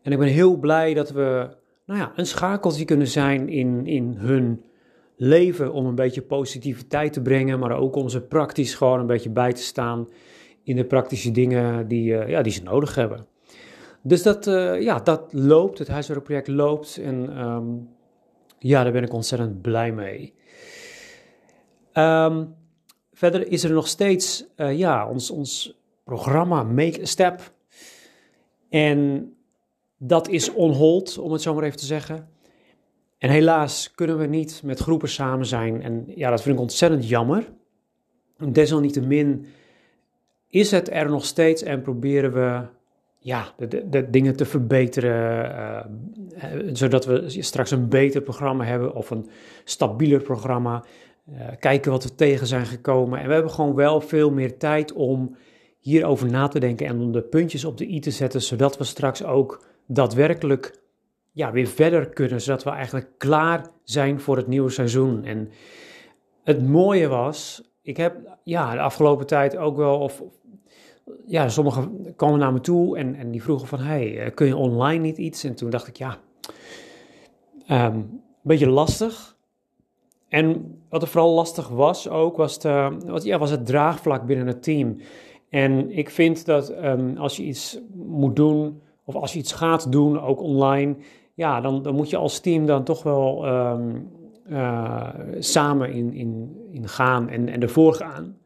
En 0.03 0.13
ik 0.13 0.19
ben 0.19 0.29
heel 0.29 0.57
blij 0.57 0.95
dat 0.95 1.11
we, 1.11 1.49
nou 1.87 2.01
ja, 2.01 2.13
een 2.17 2.27
schakeltje 2.27 2.85
kunnen 2.85 3.09
zijn 3.09 3.49
in, 3.49 3.87
in 3.87 4.15
hun 4.19 4.65
leven 5.17 5.73
om 5.73 5.87
een 5.87 5.95
beetje 5.95 6.23
positiviteit 6.23 7.13
te 7.13 7.23
brengen, 7.23 7.59
maar 7.59 7.79
ook 7.79 7.97
om 7.97 8.09
ze 8.09 8.21
praktisch 8.21 8.75
gewoon 8.75 9.01
een 9.01 9.07
beetje 9.07 9.31
bij 9.31 9.53
te 9.53 9.63
staan 9.63 10.09
in 10.63 10.77
de 10.77 10.85
praktische 10.85 11.31
dingen 11.31 11.89
die, 11.89 12.13
uh, 12.13 12.29
ja, 12.29 12.43
die 12.43 12.53
ze 12.53 12.63
nodig 12.63 12.95
hebben. 12.95 13.27
Dus 14.03 14.23
dat, 14.23 14.47
uh, 14.47 14.81
ja, 14.81 14.99
dat 14.99 15.33
loopt, 15.33 15.79
het 15.79 15.89
huiswerkproject 15.89 16.49
loopt 16.49 16.97
en 16.97 17.47
um, 17.47 17.89
ja, 18.59 18.83
daar 18.83 18.93
ben 18.93 19.03
ik 19.03 19.13
ontzettend 19.13 19.63
blij 19.63 19.93
mee. 19.93 20.35
Um, 21.93 22.55
verder 23.13 23.49
is 23.49 23.65
er 23.65 23.73
nog 23.73 23.87
steeds 23.87 24.45
uh, 24.57 24.79
ja, 24.79 25.09
ons, 25.09 25.31
ons 25.31 25.83
programma 26.05 26.63
Make 26.63 27.01
a 27.01 27.05
Step. 27.05 27.53
En 28.69 29.33
dat 29.99 30.29
is 30.29 30.53
on 30.53 30.73
hold, 30.73 31.19
om 31.19 31.33
het 31.33 31.43
zo 31.43 31.55
maar 31.55 31.65
even 31.65 31.79
te 31.79 31.85
zeggen. 31.85 32.29
En 33.25 33.31
helaas 33.31 33.93
kunnen 33.95 34.19
we 34.19 34.27
niet 34.27 34.61
met 34.65 34.81
groepen 34.81 35.09
samen 35.09 35.47
zijn. 35.47 35.83
En 35.83 36.05
ja, 36.07 36.31
dat 36.31 36.43
vind 36.43 36.55
ik 36.55 36.61
ontzettend 36.61 37.09
jammer. 37.09 37.49
Desalniettemin 38.53 39.47
is 40.49 40.71
het 40.71 40.91
er 40.91 41.11
nog 41.11 41.25
steeds 41.25 41.63
en 41.63 41.83
proberen 41.83 42.33
we 42.33 42.67
ja, 43.19 43.53
de, 43.57 43.89
de, 43.89 44.11
dingen 44.11 44.37
te 44.37 44.45
verbeteren. 44.45 45.51
Uh, 46.37 46.71
zodat 46.73 47.05
we 47.05 47.25
straks 47.29 47.71
een 47.71 47.89
beter 47.89 48.21
programma 48.21 48.65
hebben 48.65 48.95
of 48.95 49.11
een 49.11 49.31
stabieler 49.65 50.23
programma. 50.23 50.85
Uh, 51.29 51.47
kijken 51.59 51.91
wat 51.91 52.05
we 52.05 52.15
tegen 52.15 52.47
zijn 52.47 52.67
gekomen. 52.67 53.19
En 53.19 53.27
we 53.27 53.33
hebben 53.33 53.53
gewoon 53.53 53.75
wel 53.75 54.01
veel 54.01 54.31
meer 54.31 54.59
tijd 54.59 54.93
om 54.93 55.37
hierover 55.79 56.31
na 56.31 56.49
te 56.49 56.61
denken 56.61 56.87
en 56.87 57.01
om 57.01 57.13
de 57.13 57.23
puntjes 57.23 57.65
op 57.65 57.79
de 57.79 57.89
i 57.89 58.01
te 58.01 58.11
zetten, 58.11 58.43
zodat 58.43 58.79
we 58.79 58.85
straks 58.85 59.25
ook 59.25 59.65
daadwerkelijk 59.87 60.83
ja, 61.35 61.53
weer 61.53 61.67
verder 61.67 62.09
kunnen, 62.09 62.41
zodat 62.41 62.65
we 62.65 62.71
eigenlijk 62.71 63.09
klaar 63.19 63.67
zijn 63.83 64.21
voor 64.21 64.37
het 64.37 64.47
nieuwe 64.47 64.71
seizoen. 64.71 65.25
En 65.25 65.51
het 66.43 66.69
mooie 66.69 67.09
was, 67.09 67.63
ik 67.83 67.97
heb 67.97 68.17
ja, 68.43 68.73
de 68.73 68.81
afgelopen 68.81 69.27
tijd 69.27 69.57
ook 69.57 69.77
wel, 69.77 69.99
of 69.99 70.23
ja, 71.27 71.49
sommigen 71.49 72.15
kwamen 72.17 72.39
naar 72.39 72.53
me 72.53 72.61
toe 72.61 72.99
en, 72.99 73.15
en 73.15 73.31
die 73.31 73.43
vroegen 73.43 73.69
van, 73.69 73.79
hey, 73.79 74.19
eh, 74.19 74.35
kun 74.35 74.47
je 74.47 74.57
online 74.57 75.03
niet 75.03 75.19
iets? 75.19 75.45
En 75.45 75.55
toen 75.55 75.71
dacht 75.71 75.87
ik, 75.87 75.97
ja, 75.97 76.19
um, 77.71 77.95
een 77.95 78.21
beetje 78.43 78.69
lastig. 78.69 79.37
En 80.29 80.79
wat 80.89 81.03
er 81.03 81.09
vooral 81.09 81.35
lastig 81.35 81.69
was 81.69 82.09
ook, 82.09 82.37
was, 82.37 82.59
de, 82.59 82.97
wat, 83.07 83.25
ja, 83.25 83.39
was 83.39 83.51
het 83.51 83.67
draagvlak 83.67 84.27
binnen 84.27 84.47
het 84.47 84.63
team. 84.63 84.97
En 85.49 85.91
ik 85.91 86.11
vind 86.11 86.47
dat 86.47 86.71
um, 86.71 87.17
als 87.17 87.37
je 87.37 87.43
iets 87.43 87.81
moet 87.95 88.37
doen, 88.37 88.83
of 89.05 89.15
als 89.15 89.33
je 89.33 89.39
iets 89.39 89.53
gaat 89.53 89.93
doen, 89.93 90.21
ook 90.21 90.41
online, 90.41 90.97
ja, 91.35 91.61
dan, 91.61 91.83
dan 91.83 91.95
moet 91.95 92.11
je 92.11 92.17
als 92.17 92.41
team 92.41 92.67
dan 92.67 92.85
toch 92.85 93.03
wel 93.03 93.49
um, 93.49 94.11
uh, 94.49 95.09
samen 95.39 95.93
in, 95.93 96.13
in, 96.13 96.57
in 96.71 96.89
gaan 96.89 97.29
en, 97.29 97.49
en 97.49 97.63
ervoor 97.63 97.95
gaan. 97.95 98.37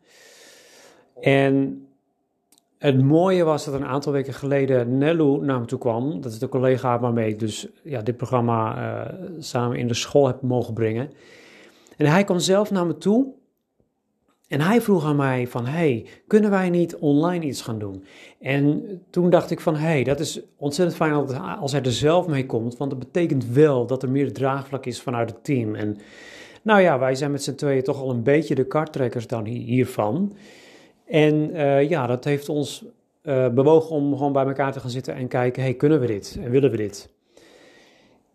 En 1.20 1.86
het 2.78 3.02
mooie 3.02 3.44
was 3.44 3.64
dat 3.64 3.74
een 3.74 3.86
aantal 3.86 4.12
weken 4.12 4.34
geleden 4.34 4.98
Nellu 4.98 5.40
naar 5.40 5.60
me 5.60 5.66
toe 5.66 5.78
kwam. 5.78 6.20
Dat 6.20 6.32
is 6.32 6.38
de 6.38 6.48
collega 6.48 6.98
waarmee 6.98 7.28
ik 7.28 7.38
dus 7.38 7.68
ja, 7.82 8.02
dit 8.02 8.16
programma 8.16 8.76
uh, 8.76 9.14
samen 9.38 9.78
in 9.78 9.88
de 9.88 9.94
school 9.94 10.26
heb 10.26 10.42
mogen 10.42 10.74
brengen. 10.74 11.10
En 11.96 12.06
hij 12.06 12.24
kwam 12.24 12.38
zelf 12.38 12.70
naar 12.70 12.86
me 12.86 12.98
toe 12.98 13.26
en 14.48 14.60
hij 14.60 14.80
vroeg 14.80 15.04
aan 15.04 15.16
mij 15.16 15.46
van, 15.46 15.66
hey, 15.66 16.06
kunnen 16.26 16.50
wij 16.50 16.70
niet 16.70 16.96
online 16.96 17.44
iets 17.44 17.62
gaan 17.62 17.78
doen? 17.78 18.04
En 18.40 18.82
toen 19.10 19.30
dacht 19.30 19.50
ik 19.50 19.60
van, 19.60 19.76
hey, 19.76 20.04
dat 20.04 20.20
is 20.20 20.40
ontzettend 20.56 20.96
fijn 20.96 21.12
als 21.58 21.72
hij 21.72 21.82
er 21.82 21.92
zelf 21.92 22.26
mee 22.26 22.46
komt, 22.46 22.76
want 22.76 22.90
dat 22.90 22.98
betekent 22.98 23.46
wel 23.46 23.86
dat 23.86 24.02
er 24.02 24.10
meer 24.10 24.32
draagvlak 24.32 24.86
is 24.86 25.00
vanuit 25.00 25.30
het 25.30 25.44
team. 25.44 25.74
En 25.74 25.96
nou 26.62 26.80
ja, 26.80 26.98
wij 26.98 27.14
zijn 27.14 27.30
met 27.30 27.42
z'n 27.42 27.54
tweeën 27.54 27.82
toch 27.82 28.00
al 28.00 28.10
een 28.10 28.22
beetje 28.22 28.54
de 28.54 28.66
karttrekkers 28.66 29.26
dan 29.26 29.44
hiervan. 29.44 30.36
En 31.06 31.50
uh, 31.50 31.88
ja, 31.88 32.06
dat 32.06 32.24
heeft 32.24 32.48
ons 32.48 32.84
uh, 33.22 33.48
bewogen 33.48 33.96
om 33.96 34.16
gewoon 34.16 34.32
bij 34.32 34.46
elkaar 34.46 34.72
te 34.72 34.80
gaan 34.80 34.90
zitten 34.90 35.14
en 35.14 35.28
kijken, 35.28 35.62
hey, 35.62 35.74
kunnen 35.74 36.00
we 36.00 36.06
dit 36.06 36.38
en 36.42 36.50
willen 36.50 36.70
we 36.70 36.76
dit? 36.76 37.08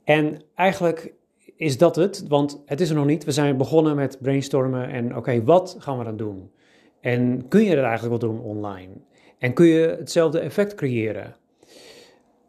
En 0.03 0.41
eigenlijk 0.55 1.13
is 1.55 1.77
dat 1.77 1.95
het, 1.95 2.27
want 2.27 2.63
het 2.65 2.81
is 2.81 2.89
er 2.89 2.95
nog 2.95 3.05
niet. 3.05 3.23
We 3.23 3.31
zijn 3.31 3.57
begonnen 3.57 3.95
met 3.95 4.17
brainstormen 4.21 4.89
en 4.89 5.15
oké, 5.15 5.43
wat 5.43 5.75
gaan 5.79 5.97
we 5.97 6.03
dan 6.03 6.17
doen? 6.17 6.51
En 6.99 7.47
kun 7.47 7.63
je 7.63 7.75
dat 7.75 7.83
eigenlijk 7.83 8.21
wel 8.21 8.31
doen 8.31 8.41
online? 8.41 8.91
En 9.37 9.53
kun 9.53 9.65
je 9.65 9.95
hetzelfde 9.99 10.39
effect 10.39 10.75
creëren? 10.75 11.35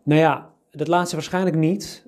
Nou 0.03 0.21
ja, 0.21 0.51
dat 0.71 0.89
laatste 0.89 1.17
waarschijnlijk 1.17 1.57
niet, 1.57 2.07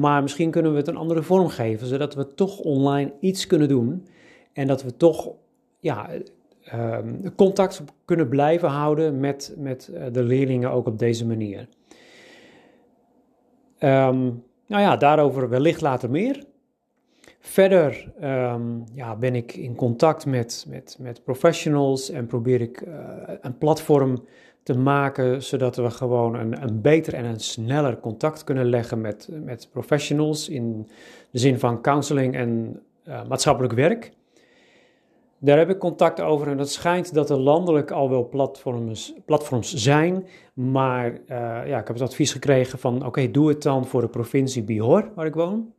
maar 0.00 0.22
misschien 0.22 0.50
kunnen 0.50 0.72
we 0.72 0.78
het 0.78 0.88
een 0.88 0.96
andere 0.96 1.22
vorm 1.22 1.48
geven, 1.48 1.86
zodat 1.86 2.14
we 2.14 2.34
toch 2.34 2.58
online 2.58 3.12
iets 3.20 3.46
kunnen 3.46 3.68
doen 3.68 4.06
en 4.52 4.66
dat 4.66 4.82
we 4.82 4.96
toch 4.96 5.32
ja, 5.80 6.08
uh, 6.74 6.98
contact 7.36 7.82
kunnen 8.04 8.28
blijven 8.28 8.68
houden 8.68 9.20
met, 9.20 9.54
met 9.58 9.88
eh, 9.88 10.04
de 10.12 10.22
leerlingen 10.22 10.70
ook 10.70 10.86
op 10.86 10.98
deze 10.98 11.26
manier. 11.26 11.68
Um, 13.78 14.42
nou 14.72 14.84
ja, 14.84 14.96
daarover 14.96 15.48
wellicht 15.48 15.80
later 15.80 16.10
meer. 16.10 16.44
Verder 17.38 18.12
um, 18.22 18.84
ja, 18.94 19.16
ben 19.16 19.34
ik 19.34 19.54
in 19.54 19.74
contact 19.74 20.26
met, 20.26 20.66
met, 20.68 20.96
met 21.00 21.24
professionals 21.24 22.10
en 22.10 22.26
probeer 22.26 22.60
ik 22.60 22.80
uh, 22.80 22.94
een 23.40 23.58
platform 23.58 24.24
te 24.62 24.78
maken 24.78 25.42
zodat 25.42 25.76
we 25.76 25.90
gewoon 25.90 26.34
een, 26.34 26.62
een 26.62 26.80
beter 26.80 27.14
en 27.14 27.24
een 27.24 27.40
sneller 27.40 28.00
contact 28.00 28.44
kunnen 28.44 28.66
leggen 28.66 29.00
met, 29.00 29.28
met 29.44 29.68
professionals 29.72 30.48
in 30.48 30.88
de 31.30 31.38
zin 31.38 31.58
van 31.58 31.82
counseling 31.82 32.34
en 32.34 32.80
uh, 33.08 33.24
maatschappelijk 33.28 33.72
werk. 33.72 34.12
Daar 35.44 35.58
heb 35.58 35.70
ik 35.70 35.78
contact 35.78 36.20
over 36.20 36.48
en 36.48 36.58
het 36.58 36.70
schijnt 36.70 37.14
dat 37.14 37.30
er 37.30 37.36
landelijk 37.36 37.90
al 37.90 38.10
wel 38.10 38.28
platforms, 38.28 39.14
platforms 39.24 39.74
zijn. 39.74 40.26
Maar 40.54 41.10
uh, 41.10 41.18
ja, 41.66 41.78
ik 41.78 41.86
heb 41.86 41.96
het 41.96 42.00
advies 42.00 42.32
gekregen 42.32 42.78
van 42.78 43.06
oké, 43.06 43.30
doe 43.30 43.48
het 43.48 43.62
dan 43.62 43.86
voor 43.86 44.00
de 44.00 44.08
provincie 44.08 44.62
Bihor, 44.62 45.10
waar 45.14 45.26
ik 45.26 45.34
woon. 45.34 45.72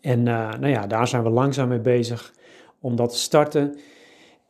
En 0.00 0.18
uh, 0.18 0.52
nou 0.52 0.66
ja, 0.66 0.86
daar 0.86 1.08
zijn 1.08 1.22
we 1.22 1.30
langzaam 1.30 1.68
mee 1.68 1.80
bezig 1.80 2.32
om 2.80 2.96
dat 2.96 3.10
te 3.10 3.18
starten. 3.18 3.78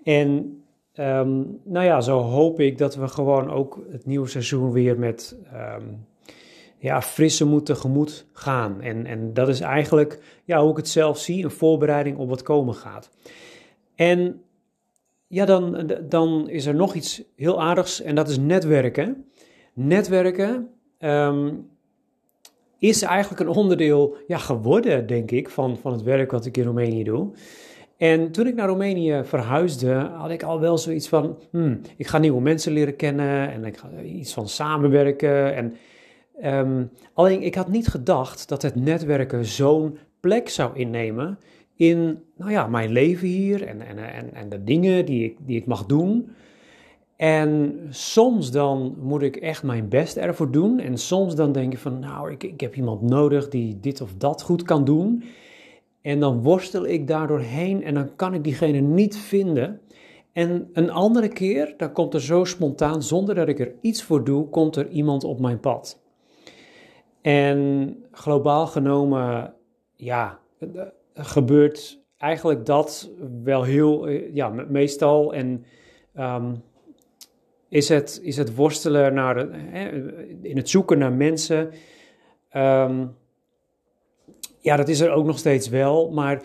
En 0.02 0.62
um, 0.94 1.60
nou 1.64 1.84
ja, 1.84 2.00
zo 2.00 2.18
hoop 2.18 2.60
ik 2.60 2.78
dat 2.78 2.94
we 2.94 3.08
gewoon 3.08 3.50
ook 3.50 3.80
het 3.90 4.06
nieuwe 4.06 4.28
seizoen 4.28 4.72
weer 4.72 4.98
met 4.98 5.36
um, 5.54 6.06
ja, 6.78 7.02
frisse 7.02 7.46
moed 7.46 7.66
tegemoet 7.66 8.26
gaan. 8.32 8.80
En, 8.80 9.06
en 9.06 9.34
dat 9.34 9.48
is 9.48 9.60
eigenlijk 9.60 10.40
ja, 10.44 10.60
hoe 10.60 10.70
ik 10.70 10.76
het 10.76 10.88
zelf 10.88 11.18
zie, 11.18 11.44
een 11.44 11.50
voorbereiding 11.50 12.16
op 12.16 12.28
wat 12.28 12.42
komen 12.42 12.74
gaat. 12.74 13.10
En 14.00 14.42
ja, 15.26 15.44
dan, 15.44 15.90
dan 16.08 16.48
is 16.48 16.66
er 16.66 16.74
nog 16.74 16.94
iets 16.94 17.22
heel 17.36 17.60
aardigs 17.60 18.02
en 18.02 18.14
dat 18.14 18.28
is 18.28 18.38
netwerken. 18.38 19.24
Netwerken 19.72 20.68
um, 20.98 21.68
is 22.78 23.02
eigenlijk 23.02 23.40
een 23.40 23.56
onderdeel 23.56 24.16
ja, 24.26 24.38
geworden, 24.38 25.06
denk 25.06 25.30
ik, 25.30 25.48
van, 25.48 25.78
van 25.78 25.92
het 25.92 26.02
werk 26.02 26.30
wat 26.30 26.46
ik 26.46 26.56
in 26.56 26.64
Roemenië 26.64 27.04
doe. 27.04 27.32
En 27.96 28.30
toen 28.30 28.46
ik 28.46 28.54
naar 28.54 28.68
Roemenië 28.68 29.20
verhuisde, 29.24 29.92
had 29.94 30.30
ik 30.30 30.42
al 30.42 30.60
wel 30.60 30.78
zoiets 30.78 31.08
van: 31.08 31.38
hmm, 31.50 31.80
ik 31.96 32.06
ga 32.06 32.18
nieuwe 32.18 32.40
mensen 32.40 32.72
leren 32.72 32.96
kennen 32.96 33.50
en 33.50 33.64
ik 33.64 33.76
ga 33.76 33.88
iets 34.02 34.32
van 34.32 34.48
samenwerken. 34.48 35.54
En, 35.54 35.74
um, 36.44 36.90
alleen 37.12 37.42
ik 37.42 37.54
had 37.54 37.68
niet 37.68 37.88
gedacht 37.88 38.48
dat 38.48 38.62
het 38.62 38.74
netwerken 38.74 39.44
zo'n 39.44 39.98
plek 40.20 40.48
zou 40.48 40.78
innemen 40.78 41.38
in 41.80 42.22
nou 42.36 42.50
ja, 42.50 42.66
mijn 42.66 42.90
leven 42.90 43.28
hier 43.28 43.66
en, 43.66 43.80
en, 43.80 43.98
en, 43.98 44.34
en 44.34 44.48
de 44.48 44.64
dingen 44.64 45.06
die 45.06 45.24
ik, 45.24 45.36
die 45.46 45.56
ik 45.56 45.66
mag 45.66 45.86
doen. 45.86 46.30
En 47.16 47.80
soms 47.90 48.50
dan 48.50 48.96
moet 48.98 49.22
ik 49.22 49.36
echt 49.36 49.62
mijn 49.62 49.88
best 49.88 50.16
ervoor 50.16 50.50
doen. 50.50 50.78
En 50.78 50.98
soms 50.98 51.34
dan 51.34 51.52
denk 51.52 51.72
ik 51.72 51.78
van, 51.78 51.98
nou, 51.98 52.30
ik, 52.30 52.42
ik 52.42 52.60
heb 52.60 52.76
iemand 52.76 53.02
nodig 53.02 53.48
die 53.48 53.80
dit 53.80 54.00
of 54.00 54.14
dat 54.14 54.42
goed 54.42 54.62
kan 54.62 54.84
doen. 54.84 55.22
En 56.02 56.20
dan 56.20 56.42
worstel 56.42 56.86
ik 56.86 57.06
daardoor 57.06 57.40
heen 57.40 57.82
en 57.82 57.94
dan 57.94 58.16
kan 58.16 58.34
ik 58.34 58.44
diegene 58.44 58.80
niet 58.80 59.16
vinden. 59.16 59.80
En 60.32 60.70
een 60.72 60.90
andere 60.90 61.28
keer, 61.28 61.74
dan 61.76 61.92
komt 61.92 62.14
er 62.14 62.22
zo 62.22 62.44
spontaan, 62.44 63.02
zonder 63.02 63.34
dat 63.34 63.48
ik 63.48 63.58
er 63.58 63.74
iets 63.80 64.02
voor 64.02 64.24
doe, 64.24 64.48
komt 64.48 64.76
er 64.76 64.88
iemand 64.88 65.24
op 65.24 65.40
mijn 65.40 65.60
pad. 65.60 66.02
En 67.20 67.96
globaal 68.10 68.66
genomen, 68.66 69.54
ja, 69.96 70.38
gebeurt 71.20 72.00
eigenlijk 72.18 72.66
dat 72.66 73.10
wel 73.42 73.62
heel, 73.62 74.06
eh, 74.06 74.34
ja, 74.34 74.48
meestal. 74.48 75.34
En 75.34 75.64
ehm, 76.14 76.54
is, 77.68 77.88
het, 77.88 78.20
is 78.22 78.36
het 78.36 78.54
worstelen 78.54 79.14
naar 79.14 79.48
in 80.42 80.56
het 80.56 80.68
zoeken 80.68 80.98
naar 80.98 81.12
mensen. 81.12 81.70
Ehm, 82.48 83.06
ja, 84.60 84.76
dat 84.76 84.88
is 84.88 85.00
er 85.00 85.10
ook 85.10 85.26
nog 85.26 85.38
steeds 85.38 85.68
wel, 85.68 86.10
maar 86.10 86.42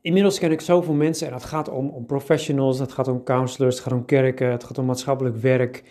inmiddels 0.00 0.38
ken 0.38 0.52
ik 0.52 0.60
zoveel 0.60 0.94
mensen 0.94 1.26
en 1.26 1.32
dat 1.32 1.44
gaat 1.44 1.68
om, 1.68 1.88
om 1.88 2.06
professionals, 2.06 2.78
het 2.78 2.92
gaat 2.92 3.08
om 3.08 3.24
counselors, 3.24 3.74
het 3.74 3.84
gaat 3.84 3.92
om 3.92 4.04
kerken, 4.04 4.50
het 4.50 4.64
gaat 4.64 4.78
om 4.78 4.84
maatschappelijk 4.84 5.36
werk. 5.36 5.82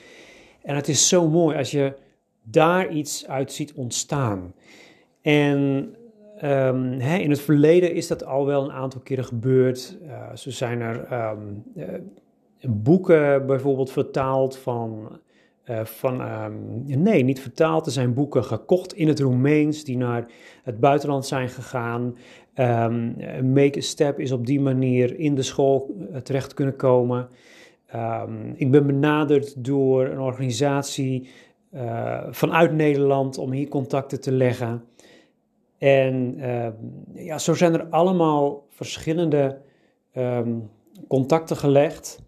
En 0.62 0.76
het 0.76 0.88
is 0.88 1.08
zo 1.08 1.30
mooi 1.30 1.58
als 1.58 1.72
je 1.72 1.94
daar 2.44 2.90
iets 2.90 3.28
uit 3.28 3.52
ziet 3.52 3.74
ontstaan. 3.74 4.54
En 5.22 5.96
um, 6.44 7.00
hè, 7.00 7.18
in 7.18 7.30
het 7.30 7.42
verleden 7.42 7.94
is 7.94 8.08
dat 8.08 8.26
al 8.26 8.46
wel 8.46 8.64
een 8.64 8.72
aantal 8.72 9.02
keren 9.02 9.26
gebeurd. 9.26 9.98
Uh, 10.06 10.30
zijn 10.34 10.82
er 10.82 11.30
um, 11.32 11.64
uh, 11.76 11.86
boeken 12.70 13.46
bijvoorbeeld 13.46 13.92
vertaald 13.92 14.58
van. 14.58 15.20
Uh, 15.66 15.86
van 15.86 16.22
um, 16.22 16.84
nee, 16.86 17.24
niet 17.24 17.42
vertaald. 17.42 17.86
Er 17.86 17.92
zijn 17.92 18.14
boeken 18.14 18.44
gekocht 18.44 18.94
in 18.94 19.08
het 19.08 19.20
Roemeens 19.20 19.84
die 19.84 19.98
naar 19.98 20.32
het 20.64 20.80
buitenland 20.80 21.26
zijn 21.26 21.50
gegaan. 21.50 22.18
Make 23.44 23.78
a 23.78 23.82
Step 23.82 24.20
is 24.20 24.32
op 24.32 24.46
die 24.46 24.60
manier 24.60 25.20
in 25.20 25.36
de 25.36 25.42
school 25.42 25.96
terecht 26.24 26.54
kunnen 26.54 26.76
komen. 26.76 27.30
ik 28.56 28.72
ben 28.72 28.88
benaderd 28.88 29.66
door 29.66 30.06
een 30.06 30.20
organisatie 30.20 31.30
vanuit 32.30 32.74
Nederland 32.74 33.38
om 33.38 33.52
hier 33.52 33.68
contacten 33.68 34.22
te 34.22 34.32
leggen. 34.32 34.84
En 35.82 36.36
uh, 36.40 36.68
ja, 37.14 37.38
zo 37.38 37.54
zijn 37.54 37.74
er 37.74 37.86
allemaal 37.90 38.66
verschillende 38.70 39.62
um, 40.16 40.70
contacten 41.08 41.58
gelegd 41.58 42.20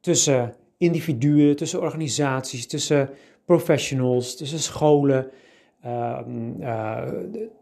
tussen 0.00 0.54
individuen, 0.76 1.56
tussen 1.56 1.80
organisaties, 1.80 2.66
tussen 2.66 3.10
professionals, 3.44 4.36
tussen 4.36 4.58
scholen, 4.58 5.30
uh, 5.84 7.08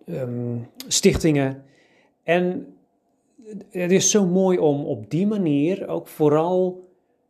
um, 0.06 0.68
stichtingen. 0.88 1.64
En 2.22 2.74
het 3.70 3.92
is 3.92 4.10
zo 4.10 4.26
mooi 4.26 4.58
om 4.58 4.84
op 4.84 5.10
die 5.10 5.26
manier 5.26 5.88
ook 5.88 6.08
vooral 6.08 6.88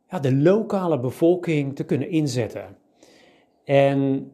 ja, 0.09 0.19
de 0.19 0.35
lokale 0.35 0.99
bevolking 0.99 1.75
te 1.75 1.83
kunnen 1.83 2.09
inzetten. 2.09 2.77
En 3.63 4.31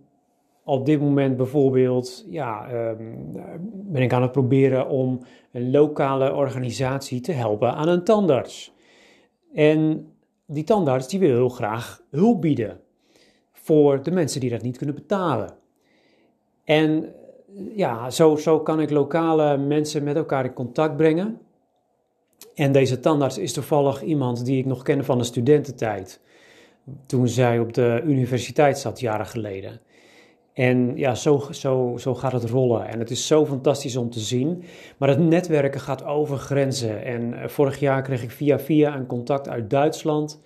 op 0.71 0.85
dit 0.85 0.99
moment 0.99 1.37
bijvoorbeeld 1.37 2.25
ja, 2.29 2.73
um, 2.89 3.31
ben 3.73 4.01
ik 4.01 4.13
aan 4.13 4.21
het 4.21 4.31
proberen 4.31 4.89
om 4.89 5.19
een 5.51 5.71
lokale 5.71 6.33
organisatie 6.33 7.21
te 7.21 7.31
helpen 7.31 7.73
aan 7.73 7.87
een 7.87 8.03
tandarts. 8.03 8.73
En 9.53 10.07
die 10.45 10.63
tandarts 10.63 11.07
die 11.07 11.19
wil 11.19 11.35
heel 11.35 11.49
graag 11.49 12.01
hulp 12.09 12.41
bieden 12.41 12.79
voor 13.51 14.03
de 14.03 14.11
mensen 14.11 14.39
die 14.39 14.49
dat 14.49 14.61
niet 14.61 14.77
kunnen 14.77 14.95
betalen. 14.95 15.53
En 16.63 17.13
ja, 17.75 18.09
zo, 18.09 18.35
zo 18.35 18.59
kan 18.59 18.79
ik 18.79 18.89
lokale 18.89 19.57
mensen 19.57 20.03
met 20.03 20.15
elkaar 20.15 20.45
in 20.45 20.53
contact 20.53 20.97
brengen. 20.97 21.39
En 22.55 22.71
deze 22.71 22.99
tandarts 22.99 23.37
is 23.37 23.53
toevallig 23.53 24.01
iemand 24.01 24.45
die 24.45 24.57
ik 24.57 24.65
nog 24.65 24.81
ken 24.81 25.05
van 25.05 25.17
de 25.17 25.23
studententijd 25.23 26.21
toen 27.05 27.27
zij 27.27 27.59
op 27.59 27.73
de 27.73 28.01
universiteit 28.05 28.79
zat, 28.79 28.99
jaren 28.99 29.25
geleden. 29.25 29.81
En 30.53 30.91
ja, 30.95 31.15
zo, 31.15 31.43
zo, 31.51 31.97
zo 31.97 32.15
gaat 32.15 32.31
het 32.31 32.49
rollen. 32.49 32.87
En 32.87 32.99
het 32.99 33.11
is 33.11 33.27
zo 33.27 33.45
fantastisch 33.45 33.95
om 33.95 34.09
te 34.09 34.19
zien. 34.19 34.63
Maar 34.97 35.09
het 35.09 35.19
netwerken 35.19 35.81
gaat 35.81 36.05
over 36.05 36.37
grenzen. 36.37 37.03
En 37.03 37.33
eh, 37.33 37.47
vorig 37.47 37.79
jaar 37.79 38.01
kreeg 38.01 38.23
ik 38.23 38.31
via 38.31 38.59
via 38.59 38.95
een 38.95 39.05
contact 39.05 39.49
uit 39.49 39.69
Duitsland. 39.69 40.41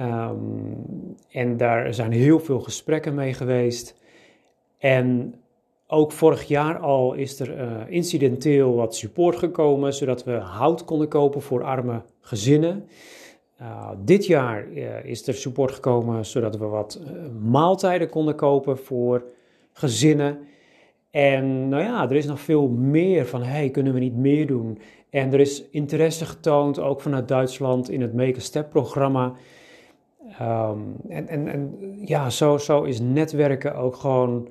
Um, 0.00 1.16
en 1.30 1.56
daar 1.56 1.94
zijn 1.94 2.12
heel 2.12 2.40
veel 2.40 2.60
gesprekken 2.60 3.14
mee 3.14 3.34
geweest. 3.34 4.00
En 4.78 5.34
ook 5.86 6.12
vorig 6.12 6.42
jaar 6.42 6.78
al 6.78 7.12
is 7.12 7.40
er 7.40 7.58
uh, 7.58 7.70
incidenteel 7.88 8.74
wat 8.74 8.96
support 8.96 9.36
gekomen, 9.36 9.94
zodat 9.94 10.24
we 10.24 10.32
hout 10.32 10.84
konden 10.84 11.08
kopen 11.08 11.42
voor 11.42 11.62
arme 11.62 12.02
gezinnen. 12.20 12.88
Uh, 13.62 13.90
dit 14.04 14.26
jaar 14.26 14.68
uh, 14.68 15.04
is 15.04 15.26
er 15.26 15.34
support 15.34 15.72
gekomen 15.72 16.26
zodat 16.26 16.56
we 16.56 16.64
wat 16.64 17.00
uh, 17.02 17.10
maaltijden 17.50 18.08
konden 18.08 18.34
kopen 18.34 18.78
voor 18.78 19.24
gezinnen. 19.72 20.38
En 21.10 21.68
nou 21.68 21.82
ja, 21.82 22.02
er 22.02 22.16
is 22.16 22.26
nog 22.26 22.40
veel 22.40 22.68
meer 22.68 23.26
van, 23.26 23.42
hey, 23.42 23.70
kunnen 23.70 23.92
we 23.92 23.98
niet 23.98 24.16
meer 24.16 24.46
doen? 24.46 24.78
En 25.10 25.32
er 25.32 25.40
is 25.40 25.68
interesse 25.70 26.24
getoond, 26.24 26.78
ook 26.78 27.00
vanuit 27.00 27.28
Duitsland, 27.28 27.90
in 27.90 28.00
het 28.00 28.14
Make 28.14 28.36
a 28.36 28.40
Step 28.40 28.70
programma. 28.70 29.32
Um, 30.40 30.96
en, 31.08 31.28
en, 31.28 31.48
en 31.48 31.78
ja, 32.04 32.30
zo, 32.30 32.58
zo 32.58 32.82
is 32.82 33.00
netwerken 33.00 33.74
ook 33.74 33.96
gewoon 33.96 34.48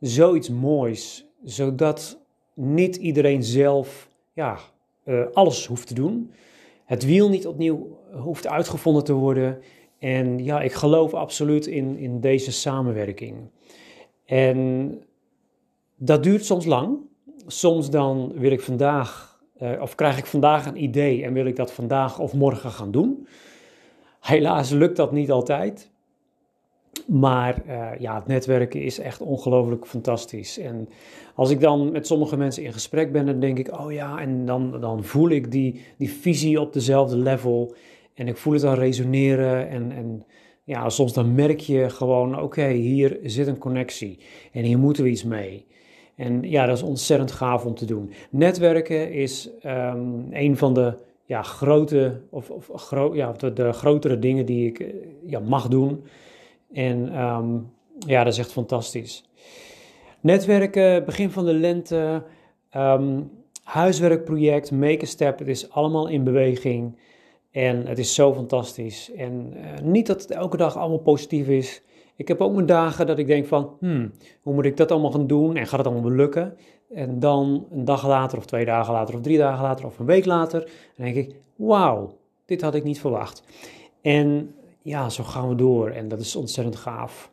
zoiets 0.00 0.50
moois, 0.50 1.26
zodat 1.44 2.18
niet 2.54 2.96
iedereen 2.96 3.42
zelf 3.42 4.08
ja, 4.32 4.58
alles 5.32 5.66
hoeft 5.66 5.86
te 5.86 5.94
doen 5.94 6.30
het 6.88 7.04
wiel 7.04 7.28
niet 7.28 7.46
opnieuw 7.46 7.97
hoeft 8.12 8.46
uitgevonden 8.46 9.04
te 9.04 9.12
worden. 9.12 9.58
En 9.98 10.44
ja, 10.44 10.60
ik 10.60 10.72
geloof 10.72 11.14
absoluut 11.14 11.66
in, 11.66 11.96
in 11.96 12.20
deze 12.20 12.52
samenwerking. 12.52 13.36
En 14.24 14.92
dat 15.96 16.22
duurt 16.22 16.44
soms 16.44 16.64
lang. 16.64 16.98
Soms 17.46 17.90
dan 17.90 18.32
wil 18.34 18.50
ik 18.50 18.60
vandaag, 18.60 19.40
uh, 19.62 19.80
of 19.80 19.94
krijg 19.94 20.18
ik 20.18 20.26
vandaag 20.26 20.66
een 20.66 20.82
idee 20.82 21.24
en 21.24 21.32
wil 21.32 21.46
ik 21.46 21.56
dat 21.56 21.72
vandaag 21.72 22.18
of 22.18 22.34
morgen 22.34 22.70
gaan 22.70 22.90
doen. 22.90 23.26
Helaas 24.20 24.70
lukt 24.70 24.96
dat 24.96 25.12
niet 25.12 25.30
altijd. 25.30 25.90
Maar 27.06 27.62
uh, 27.66 27.88
ja, 27.98 28.14
het 28.14 28.26
netwerken 28.26 28.82
is 28.82 28.98
echt 28.98 29.20
ongelooflijk 29.20 29.86
fantastisch. 29.86 30.58
En 30.58 30.88
als 31.34 31.50
ik 31.50 31.60
dan 31.60 31.92
met 31.92 32.06
sommige 32.06 32.36
mensen 32.36 32.62
in 32.62 32.72
gesprek 32.72 33.12
ben, 33.12 33.26
dan 33.26 33.40
denk 33.40 33.58
ik, 33.58 33.80
oh 33.80 33.92
ja, 33.92 34.18
en 34.18 34.46
dan, 34.46 34.80
dan 34.80 35.04
voel 35.04 35.28
ik 35.28 35.50
die, 35.50 35.84
die 35.98 36.10
visie 36.10 36.60
op 36.60 36.72
dezelfde 36.72 37.16
level. 37.16 37.74
En 38.18 38.28
ik 38.28 38.36
voel 38.36 38.52
het 38.52 38.62
dan 38.62 38.74
resoneren. 38.74 39.68
En, 39.68 39.92
en 39.92 40.24
ja, 40.64 40.88
soms 40.88 41.12
dan 41.12 41.34
merk 41.34 41.60
je 41.60 41.90
gewoon, 41.90 42.42
oké, 42.42 42.68
hier 42.68 43.18
zit 43.22 43.46
een 43.46 43.58
connectie. 43.58 44.18
En 44.52 44.62
hier 44.62 44.78
moeten 44.78 45.04
we 45.04 45.10
iets 45.10 45.24
mee. 45.24 45.66
En 46.16 46.42
ja, 46.42 46.66
dat 46.66 46.76
is 46.76 46.82
ontzettend 46.82 47.32
gaaf 47.32 47.64
om 47.64 47.74
te 47.74 47.84
doen. 47.84 48.12
Netwerken 48.30 49.12
is 49.12 49.50
um, 49.66 50.26
een 50.30 50.56
van 50.56 50.74
de 50.74 50.94
ja, 51.24 51.42
grote, 51.42 52.20
of, 52.30 52.50
of 52.50 52.90
ja, 53.14 53.32
de, 53.32 53.72
grotere 53.72 54.18
dingen 54.18 54.46
die 54.46 54.66
ik 54.66 54.80
eh, 54.80 54.88
ja, 55.26 55.38
mag 55.38 55.68
doen. 55.68 56.04
En 56.72 57.22
um, 57.22 57.70
ja, 57.98 58.24
dat 58.24 58.32
is 58.32 58.38
echt 58.38 58.52
fantastisch. 58.52 59.24
Netwerken, 60.20 61.04
begin 61.04 61.30
van 61.30 61.44
de 61.44 61.54
lente, 61.54 62.22
um, 62.76 63.30
huiswerkproject, 63.62 64.70
Make 64.70 65.02
a 65.02 65.06
Step, 65.06 65.38
het 65.38 65.48
is 65.48 65.70
allemaal 65.70 66.08
in 66.08 66.24
beweging. 66.24 66.96
En 67.58 67.86
het 67.86 67.98
is 67.98 68.14
zo 68.14 68.34
fantastisch. 68.34 69.12
En 69.16 69.52
uh, 69.54 69.62
niet 69.82 70.06
dat 70.06 70.22
het 70.22 70.30
elke 70.30 70.56
dag 70.56 70.76
allemaal 70.76 70.98
positief 70.98 71.48
is. 71.48 71.82
Ik 72.16 72.28
heb 72.28 72.40
ook 72.40 72.54
mijn 72.54 72.66
dagen 72.66 73.06
dat 73.06 73.18
ik 73.18 73.26
denk 73.26 73.46
van, 73.46 73.76
hmm, 73.80 74.12
hoe 74.40 74.54
moet 74.54 74.64
ik 74.64 74.76
dat 74.76 74.90
allemaal 74.90 75.10
gaan 75.10 75.26
doen 75.26 75.56
en 75.56 75.66
gaat 75.66 75.78
het 75.78 75.86
allemaal 75.86 76.10
lukken? 76.10 76.56
En 76.90 77.18
dan 77.18 77.66
een 77.70 77.84
dag 77.84 78.06
later 78.06 78.38
of 78.38 78.46
twee 78.46 78.64
dagen 78.64 78.92
later 78.92 79.14
of 79.14 79.20
drie 79.20 79.38
dagen 79.38 79.62
later 79.62 79.86
of 79.86 79.98
een 79.98 80.06
week 80.06 80.24
later, 80.24 80.60
dan 80.96 81.04
denk 81.04 81.16
ik, 81.16 81.34
wauw, 81.56 82.18
dit 82.44 82.62
had 82.62 82.74
ik 82.74 82.84
niet 82.84 83.00
verwacht. 83.00 83.42
En 84.02 84.54
ja, 84.82 85.08
zo 85.08 85.24
gaan 85.24 85.48
we 85.48 85.54
door 85.54 85.90
en 85.90 86.08
dat 86.08 86.20
is 86.20 86.36
ontzettend 86.36 86.76
gaaf. 86.76 87.30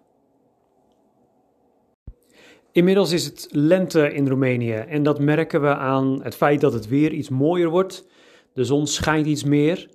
Inmiddels 2.71 3.11
is 3.11 3.25
het 3.25 3.47
lente 3.51 4.13
in 4.13 4.27
Roemenië 4.27 4.73
en 4.73 5.03
dat 5.03 5.19
merken 5.19 5.61
we 5.61 5.75
aan 5.75 6.23
het 6.23 6.35
feit 6.35 6.61
dat 6.61 6.73
het 6.73 6.87
weer 6.87 7.11
iets 7.11 7.29
mooier 7.29 7.69
wordt. 7.69 8.07
De 8.53 8.63
zon 8.63 8.87
schijnt 8.87 9.25
iets 9.25 9.43
meer, 9.43 9.93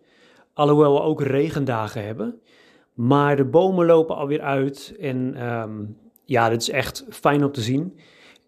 alhoewel 0.61 0.94
we 0.94 1.00
ook 1.00 1.22
regendagen 1.22 2.04
hebben. 2.04 2.40
Maar 2.94 3.36
de 3.36 3.44
bomen 3.44 3.86
lopen 3.86 4.16
alweer 4.16 4.40
uit 4.40 4.94
en 5.00 5.46
um, 5.52 5.96
ja, 6.24 6.48
dit 6.48 6.61
is 6.61 6.70
echt 6.70 7.04
fijn 7.08 7.44
om 7.44 7.52
te 7.52 7.61
zien. 7.61 7.98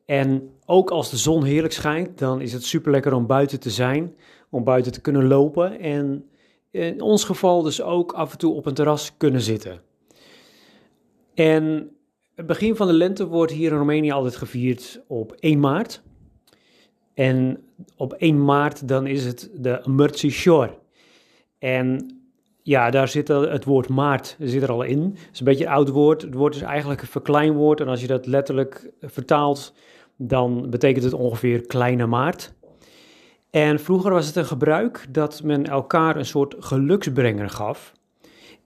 En 0.04 0.50
ook 0.66 0.90
als 0.90 1.10
de 1.10 1.16
zon 1.16 1.44
heerlijk 1.44 1.72
schijnt, 1.72 2.18
dan 2.18 2.40
is 2.40 2.52
het 2.52 2.64
super 2.64 2.90
lekker 2.90 3.12
om 3.12 3.26
buiten 3.26 3.60
te 3.60 3.70
zijn, 3.70 4.14
om 4.50 4.64
buiten 4.64 4.92
te 4.92 5.00
kunnen 5.00 5.26
lopen 5.26 5.80
en 5.80 6.24
in 6.70 7.00
ons 7.00 7.24
geval 7.24 7.62
dus 7.62 7.82
ook 7.82 8.12
af 8.12 8.32
en 8.32 8.38
toe 8.38 8.54
op 8.54 8.66
een 8.66 8.74
terras 8.74 9.16
kunnen 9.16 9.40
zitten. 9.40 9.80
En 11.34 11.90
het 12.34 12.46
begin 12.46 12.76
van 12.76 12.86
de 12.86 12.92
lente 12.92 13.26
wordt 13.26 13.52
hier 13.52 13.70
in 13.70 13.76
Roemenië 13.76 14.10
altijd 14.10 14.36
gevierd 14.36 15.00
op 15.06 15.32
1 15.32 15.60
maart. 15.60 16.02
En 17.14 17.64
op 17.96 18.12
1 18.12 18.44
maart 18.44 18.88
dan 18.88 19.06
is 19.06 19.24
het 19.24 19.50
de 19.54 19.80
Mărțișor. 19.84 20.80
En 21.62 22.16
ja, 22.62 22.90
daar 22.90 23.08
zit 23.08 23.28
het 23.28 23.64
woord 23.64 23.88
maart 23.88 24.36
zit 24.38 24.62
er 24.62 24.70
al 24.70 24.82
in. 24.82 25.02
Het 25.02 25.28
is 25.32 25.38
een 25.38 25.44
beetje 25.44 25.64
een 25.64 25.70
oud 25.70 25.88
woord. 25.88 26.22
Het 26.22 26.34
woord 26.34 26.54
is 26.54 26.60
eigenlijk 26.60 27.00
een 27.00 27.06
verkleinwoord. 27.06 27.80
En 27.80 27.88
als 27.88 28.00
je 28.00 28.06
dat 28.06 28.26
letterlijk 28.26 28.90
vertaalt, 29.00 29.74
dan 30.16 30.70
betekent 30.70 31.04
het 31.04 31.12
ongeveer 31.12 31.66
kleine 31.66 32.06
maart. 32.06 32.54
En 33.50 33.80
vroeger 33.80 34.12
was 34.12 34.26
het 34.26 34.36
een 34.36 34.44
gebruik 34.44 35.06
dat 35.08 35.42
men 35.42 35.64
elkaar 35.64 36.16
een 36.16 36.26
soort 36.26 36.54
geluksbrenger 36.58 37.50
gaf. 37.50 37.92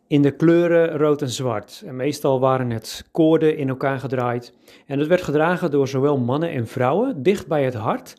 In 0.07 0.23
de 0.23 0.31
kleuren 0.31 0.97
rood 0.97 1.23
en 1.23 1.31
zwart. 1.31 1.83
En 1.87 1.97
meestal 1.97 2.41
waren 2.41 2.71
het 2.71 3.09
koorden 3.11 3.57
in 3.57 3.69
elkaar 3.69 3.99
gedraaid. 3.99 4.53
En 4.87 4.99
het 4.99 5.09
werd 5.09 5.23
gedragen 5.23 5.71
door 5.71 5.89
zowel 5.89 6.19
mannen 6.19 6.51
en 6.51 6.67
vrouwen, 6.67 7.23
dicht 7.23 7.47
bij 7.47 7.65
het 7.65 7.75
hart. 7.75 8.17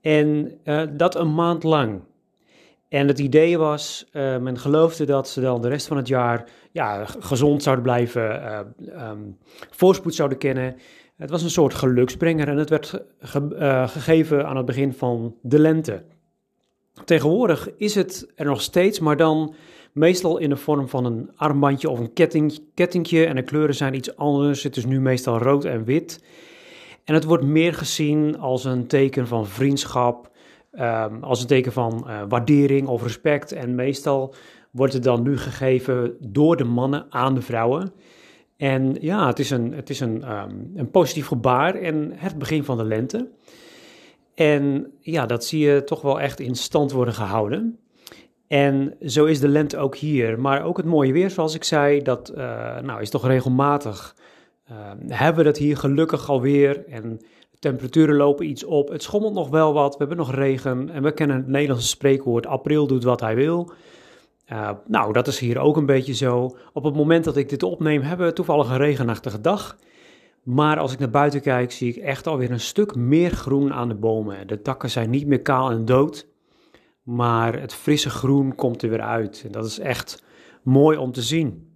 En 0.00 0.58
uh, 0.64 0.82
dat 0.92 1.14
een 1.14 1.34
maand 1.34 1.62
lang. 1.62 2.00
En 2.92 3.08
het 3.08 3.18
idee 3.18 3.58
was, 3.58 4.06
uh, 4.12 4.38
men 4.38 4.58
geloofde 4.58 5.04
dat 5.04 5.28
ze 5.28 5.40
dan 5.40 5.62
de 5.62 5.68
rest 5.68 5.86
van 5.86 5.96
het 5.96 6.08
jaar 6.08 6.48
ja, 6.72 7.04
gezond 7.04 7.62
zouden 7.62 7.84
blijven, 7.84 8.22
uh, 8.22 9.10
um, 9.10 9.38
voorspoed 9.70 10.14
zouden 10.14 10.38
kennen. 10.38 10.76
Het 11.16 11.30
was 11.30 11.42
een 11.42 11.50
soort 11.50 11.74
geluksbrenger 11.74 12.48
en 12.48 12.56
het 12.56 12.70
werd 12.70 13.02
ge 13.20 13.56
uh, 13.58 13.88
gegeven 13.88 14.46
aan 14.46 14.56
het 14.56 14.66
begin 14.66 14.92
van 14.92 15.34
de 15.42 15.58
lente. 15.58 16.02
Tegenwoordig 17.04 17.70
is 17.76 17.94
het 17.94 18.32
er 18.34 18.44
nog 18.44 18.62
steeds, 18.62 18.98
maar 18.98 19.16
dan 19.16 19.54
meestal 19.92 20.38
in 20.38 20.48
de 20.48 20.56
vorm 20.56 20.88
van 20.88 21.04
een 21.04 21.30
armbandje 21.36 21.90
of 21.90 21.98
een 21.98 22.12
ketting, 22.12 22.60
kettingje. 22.74 23.26
En 23.26 23.36
de 23.36 23.42
kleuren 23.42 23.74
zijn 23.74 23.94
iets 23.94 24.16
anders. 24.16 24.62
Het 24.62 24.76
is 24.76 24.86
nu 24.86 25.00
meestal 25.00 25.38
rood 25.38 25.64
en 25.64 25.84
wit. 25.84 26.24
En 27.04 27.14
het 27.14 27.24
wordt 27.24 27.44
meer 27.44 27.74
gezien 27.74 28.38
als 28.38 28.64
een 28.64 28.86
teken 28.86 29.26
van 29.26 29.46
vriendschap, 29.46 30.30
um, 30.72 31.22
als 31.22 31.40
een 31.40 31.46
teken 31.46 31.72
van 31.72 32.04
uh, 32.06 32.22
waardering 32.28 32.86
of 32.86 33.02
respect. 33.02 33.52
En 33.52 33.74
meestal 33.74 34.34
wordt 34.70 34.92
het 34.92 35.02
dan 35.02 35.22
nu 35.22 35.38
gegeven 35.38 36.16
door 36.20 36.56
de 36.56 36.64
mannen 36.64 37.06
aan 37.08 37.34
de 37.34 37.42
vrouwen. 37.42 37.92
En 38.56 38.96
ja, 39.00 39.26
het 39.26 39.38
is 39.38 39.50
een, 39.50 39.72
het 39.72 39.90
is 39.90 40.00
een, 40.00 40.32
um, 40.32 40.72
een 40.74 40.90
positief 40.90 41.26
gebaar 41.26 41.74
en 41.74 42.12
het 42.14 42.38
begin 42.38 42.64
van 42.64 42.76
de 42.76 42.84
lente. 42.84 43.28
En 44.34 44.92
ja, 45.00 45.26
dat 45.26 45.44
zie 45.44 45.66
je 45.66 45.84
toch 45.84 46.00
wel 46.00 46.20
echt 46.20 46.40
in 46.40 46.54
stand 46.54 46.92
worden 46.92 47.14
gehouden. 47.14 47.78
En 48.46 48.94
zo 49.06 49.24
is 49.24 49.40
de 49.40 49.48
lente 49.48 49.78
ook 49.78 49.96
hier. 49.96 50.40
Maar 50.40 50.64
ook 50.64 50.76
het 50.76 50.86
mooie 50.86 51.12
weer, 51.12 51.30
zoals 51.30 51.54
ik 51.54 51.64
zei, 51.64 52.02
dat 52.02 52.32
uh, 52.36 52.78
nou, 52.80 53.00
is 53.00 53.10
toch 53.10 53.26
regelmatig. 53.26 54.16
Uh, 54.70 54.76
hebben 55.08 55.44
we 55.44 55.50
dat 55.50 55.58
hier 55.58 55.76
gelukkig 55.76 56.28
alweer. 56.28 56.84
En 56.86 57.20
temperaturen 57.62 58.16
lopen 58.16 58.48
iets 58.48 58.64
op. 58.64 58.88
Het 58.88 59.02
schommelt 59.02 59.34
nog 59.34 59.48
wel 59.48 59.72
wat. 59.72 59.92
We 59.92 59.98
hebben 59.98 60.16
nog 60.16 60.34
regen. 60.34 60.90
En 60.90 61.02
we 61.02 61.12
kennen 61.12 61.36
het 61.36 61.46
Nederlandse 61.46 61.88
spreekwoord: 61.88 62.46
april 62.46 62.86
doet 62.86 63.04
wat 63.04 63.20
hij 63.20 63.34
wil. 63.34 63.72
Uh, 64.52 64.70
nou, 64.86 65.12
dat 65.12 65.26
is 65.26 65.38
hier 65.38 65.58
ook 65.58 65.76
een 65.76 65.86
beetje 65.86 66.14
zo. 66.14 66.56
Op 66.72 66.84
het 66.84 66.94
moment 66.94 67.24
dat 67.24 67.36
ik 67.36 67.48
dit 67.48 67.62
opneem, 67.62 68.02
hebben 68.02 68.26
we 68.26 68.32
toevallig 68.32 68.70
een 68.70 68.76
regenachtige 68.76 69.40
dag. 69.40 69.76
Maar 70.42 70.78
als 70.78 70.92
ik 70.92 70.98
naar 70.98 71.10
buiten 71.10 71.40
kijk, 71.40 71.72
zie 71.72 71.88
ik 71.88 71.96
echt 71.96 72.26
alweer 72.26 72.50
een 72.50 72.60
stuk 72.60 72.94
meer 72.94 73.30
groen 73.30 73.72
aan 73.72 73.88
de 73.88 73.94
bomen. 73.94 74.46
De 74.46 74.62
takken 74.62 74.90
zijn 74.90 75.10
niet 75.10 75.26
meer 75.26 75.42
kaal 75.42 75.70
en 75.70 75.84
dood, 75.84 76.26
maar 77.02 77.60
het 77.60 77.74
frisse 77.74 78.10
groen 78.10 78.54
komt 78.54 78.82
er 78.82 78.88
weer 78.88 79.02
uit. 79.02 79.42
En 79.46 79.52
dat 79.52 79.64
is 79.64 79.78
echt 79.78 80.24
mooi 80.62 80.96
om 80.96 81.12
te 81.12 81.22
zien. 81.22 81.71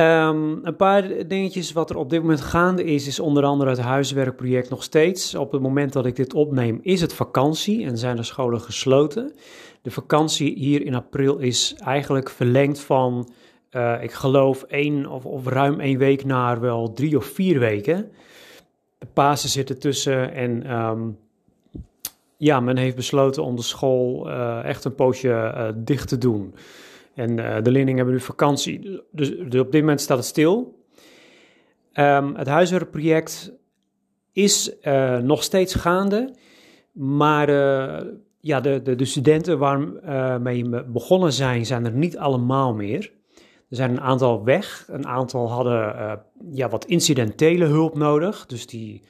Um, 0.00 0.60
een 0.62 0.76
paar 0.76 1.26
dingetjes 1.26 1.72
wat 1.72 1.90
er 1.90 1.96
op 1.96 2.10
dit 2.10 2.20
moment 2.20 2.40
gaande 2.40 2.84
is, 2.84 3.06
is 3.06 3.20
onder 3.20 3.44
andere 3.44 3.70
het 3.70 3.80
huiswerkproject 3.80 4.70
nog 4.70 4.82
steeds. 4.82 5.34
Op 5.34 5.52
het 5.52 5.60
moment 5.60 5.92
dat 5.92 6.06
ik 6.06 6.16
dit 6.16 6.34
opneem, 6.34 6.78
is 6.82 7.00
het 7.00 7.12
vakantie 7.14 7.84
en 7.86 7.98
zijn 7.98 8.16
de 8.16 8.22
scholen 8.22 8.60
gesloten. 8.60 9.32
De 9.82 9.90
vakantie 9.90 10.54
hier 10.54 10.84
in 10.84 10.94
april 10.94 11.38
is 11.38 11.74
eigenlijk 11.78 12.30
verlengd 12.30 12.80
van, 12.80 13.28
uh, 13.72 14.02
ik 14.02 14.12
geloof, 14.12 14.62
één 14.62 15.06
of, 15.06 15.24
of, 15.24 15.46
ruim 15.46 15.80
één 15.80 15.98
week 15.98 16.24
naar 16.24 16.60
wel 16.60 16.92
drie 16.92 17.16
of 17.16 17.24
vier 17.24 17.58
weken. 17.58 18.10
De 18.98 19.06
Pasen 19.12 19.48
zitten 19.48 19.78
tussen 19.78 20.32
en 20.32 20.72
um, 20.74 21.18
ja, 22.36 22.60
men 22.60 22.76
heeft 22.76 22.96
besloten 22.96 23.42
om 23.42 23.56
de 23.56 23.62
school 23.62 24.28
uh, 24.28 24.64
echt 24.64 24.84
een 24.84 24.94
poosje 24.94 25.28
uh, 25.28 25.68
dicht 25.74 26.08
te 26.08 26.18
doen. 26.18 26.54
En 27.16 27.38
uh, 27.38 27.56
de 27.62 27.70
leerlingen 27.70 27.96
hebben 27.96 28.14
nu 28.14 28.20
vakantie, 28.20 29.02
dus, 29.12 29.30
dus, 29.48 29.60
op 29.60 29.72
dit 29.72 29.80
moment 29.80 30.00
staat 30.00 30.16
het 30.16 30.26
stil. 30.26 30.84
Um, 31.94 32.34
het 32.34 32.46
huiswerkproject 32.46 33.52
is 34.32 34.76
nog 35.22 35.42
steeds 35.42 35.74
gaande, 35.74 36.34
maar 36.92 37.50
ja, 38.40 38.60
de, 38.60 38.82
de, 38.82 38.94
de 38.94 39.04
studenten 39.04 39.58
waarmee 39.58 40.64
uh, 40.64 40.80
begonnen 40.86 41.32
zijn, 41.32 41.66
zijn 41.66 41.84
er 41.84 41.92
niet 41.92 42.18
allemaal 42.18 42.74
meer. 42.74 43.12
Er 43.68 43.76
zijn 43.76 43.90
een 43.90 44.00
aantal 44.00 44.44
weg, 44.44 44.86
een 44.90 45.06
aantal 45.06 45.50
hadden 45.50 46.20
ja, 46.50 46.68
wat 46.68 46.84
incidentele 46.84 47.64
hulp 47.64 47.96
nodig, 47.96 48.46
dus 48.46 48.66
die 48.66 49.02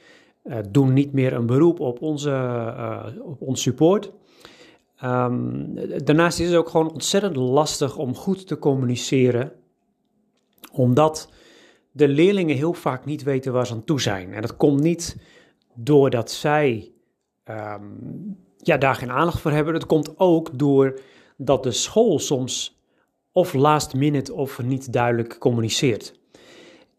doen 0.69 0.93
niet 0.93 1.13
meer 1.13 1.33
een 1.33 1.45
beroep 1.45 1.79
op, 1.79 2.01
onze, 2.01 2.31
op 3.23 3.41
ons 3.41 3.61
support. 3.61 4.11
Um, 5.03 5.73
daarnaast 6.03 6.39
is 6.39 6.47
het 6.47 6.55
ook 6.55 6.69
gewoon 6.69 6.91
ontzettend 6.91 7.35
lastig 7.35 7.97
om 7.97 8.15
goed 8.15 8.47
te 8.47 8.59
communiceren, 8.59 9.51
omdat 10.71 11.31
de 11.91 12.07
leerlingen 12.07 12.55
heel 12.55 12.73
vaak 12.73 13.05
niet 13.05 13.23
weten 13.23 13.53
waar 13.53 13.67
ze 13.67 13.73
aan 13.73 13.83
toe 13.83 14.01
zijn. 14.01 14.33
En 14.33 14.41
dat 14.41 14.57
komt 14.57 14.81
niet 14.81 15.17
doordat 15.73 16.31
zij 16.31 16.91
um, 17.45 18.37
ja, 18.57 18.77
daar 18.77 18.95
geen 18.95 19.11
aandacht 19.11 19.39
voor 19.39 19.51
hebben. 19.51 19.73
Het 19.73 19.85
komt 19.85 20.19
ook 20.19 20.59
door 20.59 20.99
dat 21.37 21.63
de 21.63 21.71
school 21.71 22.19
soms 22.19 22.81
of 23.31 23.53
last 23.53 23.93
minute 23.93 24.33
of 24.33 24.63
niet 24.63 24.93
duidelijk 24.93 25.37
communiceert. 25.39 26.19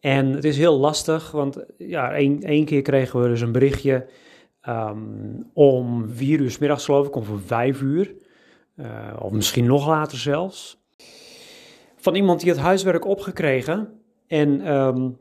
En 0.00 0.32
het 0.32 0.44
is 0.44 0.56
heel 0.56 0.78
lastig, 0.78 1.30
want 1.30 1.64
ja, 1.78 2.12
één, 2.12 2.42
één 2.42 2.64
keer 2.64 2.82
kregen 2.82 3.20
we 3.22 3.28
dus 3.28 3.40
een 3.40 3.52
berichtje 3.52 4.06
um, 4.68 5.50
om 5.52 6.10
vier 6.10 6.40
uur 6.40 6.50
s 6.50 6.58
middags 6.58 6.84
geloof 6.84 7.06
ik, 7.06 7.24
voor 7.24 7.40
vijf 7.40 7.80
uur, 7.80 8.14
uh, 8.76 9.16
of 9.18 9.32
misschien 9.32 9.66
nog 9.66 9.86
later 9.86 10.18
zelfs, 10.18 10.82
van 11.96 12.14
iemand 12.14 12.40
die 12.40 12.50
het 12.50 12.58
huiswerk 12.58 13.06
opgekregen 13.06 14.00
en 14.26 14.72
um, 14.72 15.18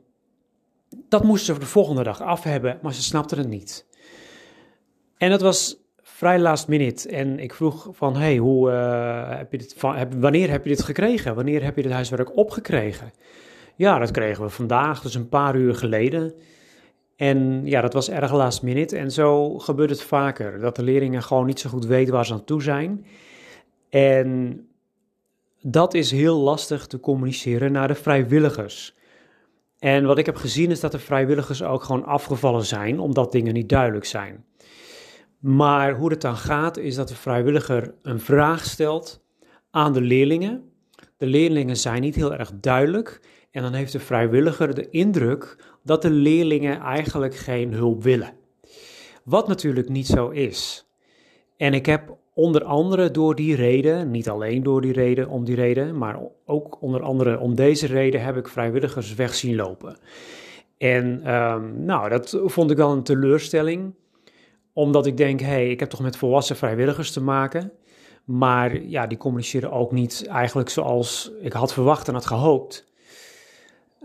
dat 1.08 1.24
moesten 1.24 1.54
ze 1.54 1.60
de 1.60 1.66
volgende 1.66 2.02
dag 2.02 2.22
af 2.22 2.42
hebben, 2.42 2.78
maar 2.82 2.94
ze 2.94 3.02
snapten 3.02 3.38
het 3.38 3.48
niet. 3.48 3.86
En 5.16 5.30
dat 5.30 5.40
was 5.40 5.76
vrij 6.02 6.38
last 6.38 6.68
minute. 6.68 7.08
En 7.08 7.38
ik 7.38 7.54
vroeg 7.54 7.88
van, 7.92 8.16
hey, 8.16 8.36
hoe, 8.36 8.70
uh, 8.70 9.36
heb 9.36 9.52
je 9.52 9.58
dit 9.58 9.74
van, 9.76 9.96
heb, 9.96 10.14
wanneer 10.14 10.50
heb 10.50 10.64
je 10.64 10.70
dit 10.70 10.82
gekregen? 10.82 11.34
Wanneer 11.34 11.64
heb 11.64 11.76
je 11.76 11.82
dit 11.82 11.92
huiswerk 11.92 12.36
opgekregen? 12.36 13.12
Ja, 13.76 13.98
dat 13.98 14.10
kregen 14.10 14.44
we 14.44 14.50
vandaag, 14.50 15.00
dus 15.00 15.14
een 15.14 15.28
paar 15.28 15.56
uur 15.56 15.74
geleden. 15.74 16.34
En 17.18 17.66
ja, 17.66 17.80
dat 17.80 17.92
was 17.92 18.10
erg 18.10 18.32
last 18.32 18.62
minute. 18.62 18.96
En 18.96 19.10
zo 19.10 19.58
gebeurt 19.58 19.90
het 19.90 20.02
vaker, 20.02 20.58
dat 20.58 20.76
de 20.76 20.82
leerlingen 20.82 21.22
gewoon 21.22 21.46
niet 21.46 21.60
zo 21.60 21.70
goed 21.70 21.86
weten 21.86 22.12
waar 22.12 22.26
ze 22.26 22.32
aan 22.32 22.44
toe 22.44 22.62
zijn. 22.62 23.06
En 23.88 24.60
dat 25.60 25.94
is 25.94 26.10
heel 26.10 26.38
lastig 26.38 26.86
te 26.86 27.00
communiceren 27.00 27.72
naar 27.72 27.88
de 27.88 27.94
vrijwilligers. 27.94 28.96
En 29.78 30.04
wat 30.04 30.18
ik 30.18 30.26
heb 30.26 30.36
gezien 30.36 30.70
is 30.70 30.80
dat 30.80 30.92
de 30.92 30.98
vrijwilligers 30.98 31.62
ook 31.62 31.82
gewoon 31.82 32.04
afgevallen 32.04 32.64
zijn, 32.64 33.00
omdat 33.00 33.32
dingen 33.32 33.54
niet 33.54 33.68
duidelijk 33.68 34.04
zijn. 34.04 34.44
Maar 35.38 35.94
hoe 35.94 36.10
het 36.10 36.20
dan 36.20 36.36
gaat, 36.36 36.76
is 36.76 36.94
dat 36.94 37.08
de 37.08 37.14
vrijwilliger 37.14 37.94
een 38.02 38.20
vraag 38.20 38.64
stelt 38.64 39.24
aan 39.70 39.92
de 39.92 40.00
leerlingen. 40.00 40.72
De 41.16 41.26
leerlingen 41.26 41.76
zijn 41.76 42.00
niet 42.00 42.14
heel 42.14 42.34
erg 42.34 42.52
duidelijk. 42.54 43.20
En 43.50 43.62
dan 43.62 43.72
heeft 43.72 43.92
de 43.92 44.00
vrijwilliger 44.00 44.74
de 44.74 44.90
indruk 44.90 45.56
dat 45.88 46.02
de 46.02 46.10
leerlingen 46.10 46.80
eigenlijk 46.80 47.36
geen 47.36 47.72
hulp 47.72 48.02
willen. 48.02 48.32
Wat 49.24 49.48
natuurlijk 49.48 49.88
niet 49.88 50.06
zo 50.06 50.28
is. 50.28 50.88
En 51.56 51.74
ik 51.74 51.86
heb 51.86 52.16
onder 52.34 52.64
andere 52.64 53.10
door 53.10 53.34
die 53.34 53.56
reden, 53.56 54.10
niet 54.10 54.28
alleen 54.28 54.62
door 54.62 54.80
die 54.80 54.92
reden, 54.92 55.28
om 55.28 55.44
die 55.44 55.54
reden, 55.54 55.98
maar 55.98 56.20
ook 56.44 56.82
onder 56.82 57.02
andere 57.02 57.38
om 57.38 57.54
deze 57.54 57.86
reden 57.86 58.22
heb 58.22 58.36
ik 58.36 58.48
vrijwilligers 58.48 59.14
weg 59.14 59.34
zien 59.34 59.56
lopen. 59.56 59.98
En 60.78 61.34
um, 61.34 61.84
nou, 61.84 62.08
dat 62.08 62.40
vond 62.44 62.70
ik 62.70 62.76
wel 62.76 62.92
een 62.92 63.02
teleurstelling 63.02 63.94
omdat 64.72 65.06
ik 65.06 65.16
denk, 65.16 65.40
hé, 65.40 65.46
hey, 65.46 65.70
ik 65.70 65.80
heb 65.80 65.88
toch 65.88 66.00
met 66.00 66.16
volwassen 66.16 66.56
vrijwilligers 66.56 67.12
te 67.12 67.22
maken. 67.22 67.72
Maar 68.24 68.82
ja, 68.82 69.06
die 69.06 69.18
communiceren 69.18 69.72
ook 69.72 69.92
niet 69.92 70.26
eigenlijk 70.26 70.68
zoals 70.68 71.32
ik 71.40 71.52
had 71.52 71.72
verwacht 71.72 72.08
en 72.08 72.14
had 72.14 72.26
gehoopt. 72.26 72.92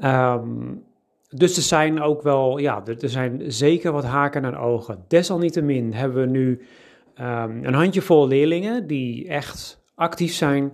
Um, 0.03 0.83
dus 1.35 1.57
er 1.57 1.63
zijn 1.63 2.01
ook 2.01 2.21
wel, 2.21 2.57
ja, 2.57 2.83
er, 2.85 3.09
zijn 3.09 3.51
zeker 3.51 3.91
wat 3.91 4.03
haken 4.03 4.45
en 4.45 4.57
ogen. 4.57 5.05
Desalniettemin 5.07 5.93
hebben 5.93 6.21
we 6.21 6.29
nu 6.29 6.61
um, 7.21 7.65
een 7.65 7.73
handjevol 7.73 8.27
leerlingen 8.27 8.87
die 8.87 9.27
echt 9.27 9.83
actief 9.95 10.33
zijn. 10.33 10.73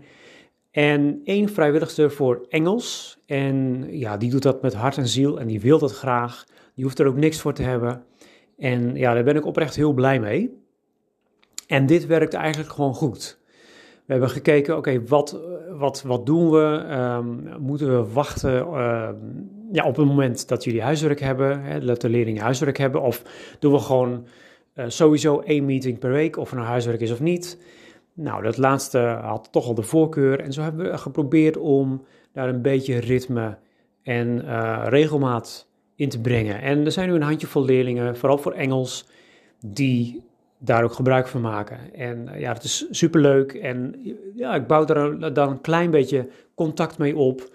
En 0.72 1.22
één 1.24 1.49
vrijwilligster 1.49 2.12
voor 2.12 2.45
Engels. 2.49 3.20
En 3.26 3.86
ja, 3.89 4.18
die 4.18 4.30
doet 4.30 4.43
dat 4.43 4.62
met 4.62 4.74
hart 4.74 4.97
en 4.97 5.07
ziel 5.07 5.39
en 5.39 5.47
die 5.47 5.62
wil 5.62 5.80
dat 5.80 5.91
graag. 5.91 6.45
Die 6.76 6.84
hoeft 6.84 6.99
er 6.99 7.07
ook 7.07 7.16
niks 7.16 7.41
voor 7.41 7.53
te 7.53 7.64
hebben. 7.64 8.03
En 8.57 8.95
ja, 8.95 9.14
daar 9.14 9.24
ben 9.24 9.36
ik 9.36 9.45
oprecht 9.45 9.76
heel 9.76 9.93
blij 9.93 10.20
mee. 10.20 10.57
En 11.68 11.86
dit 11.86 12.05
werkt 12.05 12.34
eigenlijk 12.34 12.72
gewoon 12.72 12.93
goed. 12.93 13.39
We 14.05 14.16
hebben 14.16 14.30
gekeken, 14.30 14.78
oké, 14.78 15.03
wat, 15.05 15.39
wat, 15.70 16.01
wat 16.01 16.26
doen 16.26 16.49
we? 16.49 16.86
Ehm, 16.89 17.62
moeten 17.62 17.88
we 17.88 18.14
wachten 18.14 18.60
ehm, 18.60 19.16
ja, 19.72 19.86
op 19.86 19.95
het 19.95 20.05
moment 20.05 20.47
dat 20.47 20.63
jullie 20.63 20.82
huiswerk 20.82 21.20
hebben, 21.20 21.61
hè, 21.61 21.86
dat 21.86 22.01
de 22.01 22.09
leerlingen 22.09 22.41
huiswerk 22.41 22.78
hebben? 22.78 23.01
Of 23.01 23.24
doen 23.59 23.72
we 23.72 23.80
gewoon 23.80 24.28
uh, 24.76 24.86
sowieso 24.88 25.39
één 25.39 25.65
meeting 25.65 25.99
per 25.99 26.11
week, 26.11 26.38
of 26.38 26.49
er 26.49 26.55
nou 26.55 26.67
huiswerk 26.67 27.01
is 27.01 27.11
of 27.11 27.20
niet? 27.20 27.57
Nou, 28.13 28.43
dat 28.43 28.57
laatste 28.57 28.99
had 29.22 29.51
toch 29.51 29.67
al 29.67 29.74
de 29.74 29.82
voorkeur. 29.82 30.39
En 30.39 30.53
zo 30.53 30.61
hebben 30.61 30.91
we 30.91 30.97
geprobeerd 30.97 31.57
om 31.57 32.05
daar 32.34 32.49
een 32.49 32.61
beetje 32.61 32.97
ritme 32.97 33.57
en 34.03 34.41
uh, 34.45 34.86
regelmaat 34.88 35.67
in 35.95 36.09
te 36.09 36.22
brengen. 36.22 36.61
En 36.61 36.86
er 36.86 36.91
zijn 36.91 37.09
nu 37.09 37.15
een 37.15 37.22
handjevol 37.22 37.63
leerlingen, 37.63 38.17
vooral 38.17 38.38
voor 38.38 38.53
Engels, 38.53 39.05
die 39.65 40.24
daar 40.57 40.84
ook 40.84 40.93
gebruik 40.93 41.28
van 41.28 41.41
maken. 41.41 41.93
En 41.93 42.30
uh, 42.34 42.39
ja, 42.39 42.53
het 42.53 42.63
is 42.63 42.88
superleuk. 42.89 43.53
En 43.53 43.95
ja, 44.36 44.55
ik 44.55 44.67
bouw 44.67 44.86
daar 44.86 45.34
dan 45.34 45.49
een 45.49 45.61
klein 45.61 45.91
beetje 45.91 46.28
contact 46.55 46.97
mee 46.97 47.15
op. 47.15 47.49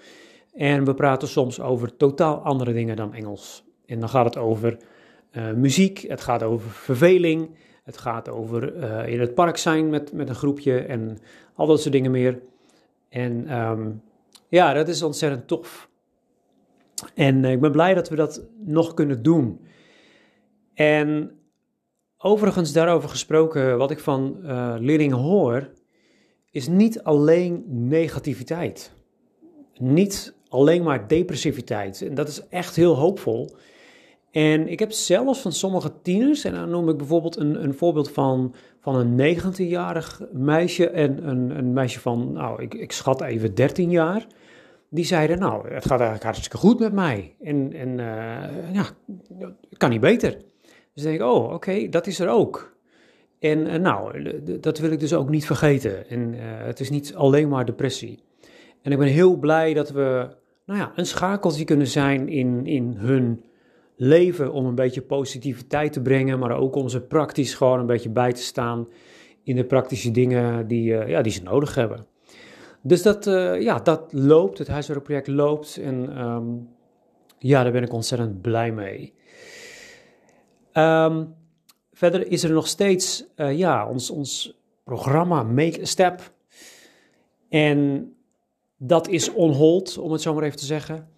En 0.54 0.84
we 0.84 0.94
praten 0.94 1.28
soms 1.28 1.60
over 1.60 1.96
totaal 1.96 2.38
andere 2.38 2.72
dingen 2.72 2.96
dan 2.96 3.14
Engels. 3.14 3.64
En 3.86 4.00
dan 4.00 4.08
gaat 4.08 4.24
het 4.24 4.36
over 4.36 4.78
uh, 5.32 5.52
muziek, 5.52 5.98
het 5.98 6.20
gaat 6.20 6.42
over 6.42 6.70
verveling, 6.70 7.50
het 7.82 7.96
gaat 7.96 8.28
over 8.28 8.76
uh, 8.76 9.12
in 9.12 9.20
het 9.20 9.34
park 9.34 9.56
zijn 9.56 9.88
met, 9.88 10.12
met 10.12 10.28
een 10.28 10.34
groepje 10.34 10.78
en 10.78 11.18
al 11.54 11.66
dat 11.66 11.80
soort 11.80 11.92
dingen 11.92 12.10
meer. 12.10 12.42
En 13.08 13.60
um, 13.60 14.02
ja, 14.48 14.72
dat 14.72 14.88
is 14.88 15.02
ontzettend 15.02 15.48
tof. 15.48 15.88
En 17.14 17.42
uh, 17.42 17.52
ik 17.52 17.60
ben 17.60 17.72
blij 17.72 17.94
dat 17.94 18.08
we 18.08 18.16
dat 18.16 18.46
nog 18.64 18.94
kunnen 18.94 19.22
doen. 19.22 19.60
En 20.74 21.38
overigens 22.18 22.72
daarover 22.72 23.08
gesproken, 23.08 23.78
wat 23.78 23.90
ik 23.90 23.98
van 23.98 24.38
leerlingen 24.80 25.16
hoor, 25.16 25.70
is 26.50 26.68
niet 26.68 27.02
alleen 27.02 27.64
negativiteit. 27.66 28.94
Niet 29.78 30.33
alleen 30.54 30.82
maar 30.82 31.08
depressiviteit. 31.08 32.02
En 32.02 32.14
dat 32.14 32.28
is 32.28 32.48
echt 32.48 32.76
heel 32.76 32.94
hoopvol. 32.94 33.50
En 34.30 34.68
ik 34.68 34.78
heb 34.78 34.92
zelfs 34.92 35.40
van 35.40 35.52
sommige 35.52 35.92
tieners, 36.02 36.44
en 36.44 36.54
dan 36.54 36.70
noem 36.70 36.88
ik 36.88 36.96
bijvoorbeeld 36.96 37.36
een, 37.36 37.64
een 37.64 37.74
voorbeeld 37.74 38.10
van, 38.10 38.54
van 38.80 38.94
een 38.94 39.36
19-jarig 39.36 40.22
meisje 40.32 40.88
en 40.90 41.28
een, 41.28 41.50
een 41.58 41.72
meisje 41.72 42.00
van, 42.00 42.32
nou, 42.32 42.62
ik, 42.62 42.74
ik 42.74 42.92
schat 42.92 43.20
even 43.20 43.54
13 43.54 43.90
jaar. 43.90 44.26
Die 44.88 45.04
zeiden, 45.04 45.38
nou, 45.38 45.68
het 45.68 45.82
gaat 45.82 45.98
eigenlijk 45.98 46.22
hartstikke 46.22 46.56
goed 46.56 46.78
met 46.78 46.92
mij. 46.92 47.34
En, 47.42 47.72
en 47.72 47.88
uh, 47.88 48.72
ja, 48.72 48.86
kan 49.76 49.90
niet 49.90 50.00
beter. 50.00 50.30
Dus 50.94 51.02
dan 51.02 51.04
denk 51.04 51.20
ik, 51.20 51.26
oh, 51.26 51.52
oké, 51.52 51.88
dat 51.88 52.06
is 52.06 52.18
er 52.18 52.28
ook. 52.28 52.76
En 53.38 53.66
uh, 53.66 53.74
nou, 53.74 54.32
dat 54.60 54.78
wil 54.78 54.90
ik 54.90 55.00
dus 55.00 55.14
ook 55.14 55.28
niet 55.28 55.46
vergeten. 55.46 56.08
En 56.08 56.34
uh, 56.34 56.40
het 56.42 56.80
is 56.80 56.90
niet 56.90 57.14
alleen 57.14 57.48
maar 57.48 57.64
depressie. 57.64 58.22
En 58.82 58.92
ik 58.92 58.98
ben 58.98 59.08
heel 59.08 59.36
blij 59.36 59.74
dat 59.74 59.90
we, 59.90 60.28
nou 60.64 60.78
ja, 60.78 60.92
een 60.96 61.06
schakeltje 61.06 61.64
kunnen 61.64 61.86
zijn 61.86 62.28
in, 62.28 62.66
in 62.66 62.94
hun 62.96 63.44
leven 63.96 64.52
om 64.52 64.66
een 64.66 64.74
beetje 64.74 65.02
positiviteit 65.02 65.92
te 65.92 66.02
brengen, 66.02 66.38
maar 66.38 66.56
ook 66.56 66.74
om 66.74 66.88
ze 66.88 67.00
praktisch 67.00 67.54
gewoon 67.54 67.78
een 67.78 67.86
beetje 67.86 68.10
bij 68.10 68.32
te 68.32 68.42
staan 68.42 68.88
in 69.42 69.56
de 69.56 69.64
praktische 69.64 70.10
dingen 70.10 70.66
die, 70.66 70.92
uh, 70.92 71.08
ja, 71.08 71.22
die 71.22 71.32
ze 71.32 71.42
nodig 71.42 71.74
hebben. 71.74 72.06
Dus 72.82 73.02
dat, 73.02 73.26
uh, 73.26 73.60
ja, 73.60 73.78
dat 73.78 74.12
loopt, 74.12 74.58
het 74.58 74.68
huiswerkproject 74.68 75.26
loopt 75.26 75.76
en 75.76 76.24
um, 76.24 76.68
ja, 77.38 77.62
daar 77.62 77.72
ben 77.72 77.82
ik 77.82 77.92
ontzettend 77.92 78.40
blij 78.40 78.72
mee. 78.72 79.14
Um, 80.72 81.34
verder 81.92 82.30
is 82.30 82.44
er 82.44 82.50
nog 82.50 82.66
steeds 82.66 83.24
uh, 83.36 83.58
ja, 83.58 83.88
ons, 83.88 84.10
ons 84.10 84.62
programma 84.84 85.42
Make 85.42 85.80
a 85.80 85.84
Step. 85.84 86.32
En 87.48 88.12
dat 88.76 89.08
is 89.08 89.32
on 89.32 89.52
hold, 89.52 89.98
om 89.98 90.12
het 90.12 90.22
zo 90.22 90.34
maar 90.34 90.42
even 90.42 90.58
te 90.58 90.64
zeggen. 90.64 91.08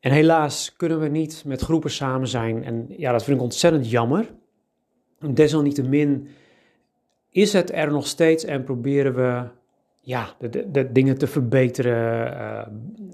En 0.00 0.12
helaas 0.12 0.76
kunnen 0.76 1.00
we 1.00 1.08
niet 1.08 1.42
met 1.46 1.60
groepen 1.60 1.90
samen 1.90 2.28
zijn. 2.28 2.64
En 2.64 2.86
ja, 2.88 3.12
dat 3.12 3.24
vind 3.24 3.36
ik 3.36 3.42
ontzettend 3.42 3.90
jammer. 3.90 4.34
Desalniettemin 5.34 6.28
is 7.30 7.52
het 7.52 7.72
er 7.72 7.90
nog 7.90 8.06
steeds 8.06 8.44
en 8.44 8.64
proberen 8.64 9.14
we 9.14 9.48
ja, 10.00 10.34
de, 10.38 10.48
de, 10.48 10.70
de 10.70 10.92
dingen 10.92 11.18
te 11.18 11.26
verbeteren. 11.26 12.68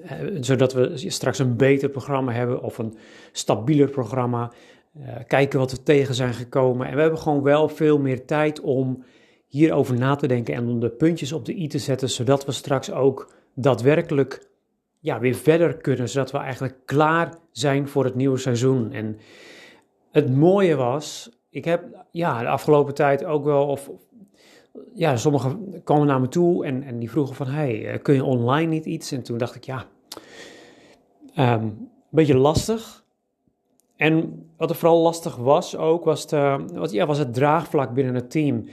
Uh, 0.05 0.39
zodat 0.41 0.73
we 0.73 0.93
straks 0.97 1.39
een 1.39 1.57
beter 1.57 1.89
programma 1.89 2.33
hebben 2.33 2.63
of 2.63 2.79
een 2.79 2.97
stabieler 3.33 3.91
programma. 3.91 4.53
Uh, 4.97 5.09
kijken 5.27 5.59
wat 5.59 5.71
we 5.71 5.83
tegen 5.83 6.15
zijn 6.15 6.35
gekomen. 6.35 6.87
En 6.87 6.95
we 6.95 7.01
hebben 7.01 7.19
gewoon 7.19 7.43
wel 7.43 7.69
veel 7.69 7.99
meer 7.99 8.25
tijd 8.25 8.61
om 8.61 9.05
hierover 9.47 9.99
na 9.99 10.15
te 10.15 10.27
denken 10.27 10.55
en 10.55 10.69
om 10.69 10.81
de 10.81 10.91
puntjes 10.91 11.33
op 11.33 11.45
de 11.45 11.55
i 11.55 11.69
te 11.69 11.79
zetten, 11.79 12.11
zodat 12.11 12.45
we 12.45 12.53
straks 12.53 12.91
ook 12.91 13.33
daadwerkelijk 13.55 14.51
ja, 14.99 15.21
weer 15.21 15.35
verder 15.35 15.77
kunnen, 15.77 16.09
zodat 16.09 16.31
we 16.31 16.39
eigenlijk 16.39 16.77
klaar 16.85 17.35
zijn 17.51 17.89
voor 17.89 18.05
het 18.05 18.15
nieuwe 18.15 18.39
seizoen. 18.39 18.93
En 18.93 19.19
het 20.11 20.37
mooie 20.37 20.77
was, 20.77 21.31
ik 21.51 21.65
heb 21.65 22.05
ja, 22.11 22.41
de 22.41 22.49
afgelopen 22.49 22.95
tijd 22.95 23.25
ook 23.25 23.45
wel, 23.45 23.67
of 23.67 23.91
ja, 24.95 25.17
sommigen 25.17 25.83
kwamen 25.85 26.07
naar 26.07 26.21
me 26.21 26.29
toe 26.29 26.65
en, 26.65 26.83
en 26.83 26.99
die 26.99 27.11
vroegen 27.11 27.35
van, 27.35 27.47
hey, 27.47 27.91
eh, 27.91 28.03
kun 28.03 28.15
je 28.15 28.25
online 28.25 28.71
niet 28.71 28.85
iets? 28.85 29.13
En 29.13 29.23
toen 29.23 29.39
dacht 29.39 29.55
ik, 29.55 29.65
ja, 29.65 29.87
um, 31.39 31.63
een 31.63 31.89
beetje 32.11 32.37
lastig. 32.37 33.05
En 33.97 34.47
wat 34.57 34.71
er 34.71 34.77
vooral 34.77 35.03
lastig 35.03 35.37
was 35.37 35.77
ook, 35.77 36.05
was, 36.05 36.27
de, 36.27 36.65
wat, 36.73 36.91
ja, 36.91 37.07
was 37.07 37.19
het 37.19 37.35
draagvlak 37.35 37.95
binnen 37.95 38.15
het 38.15 38.31
team. 38.31 38.65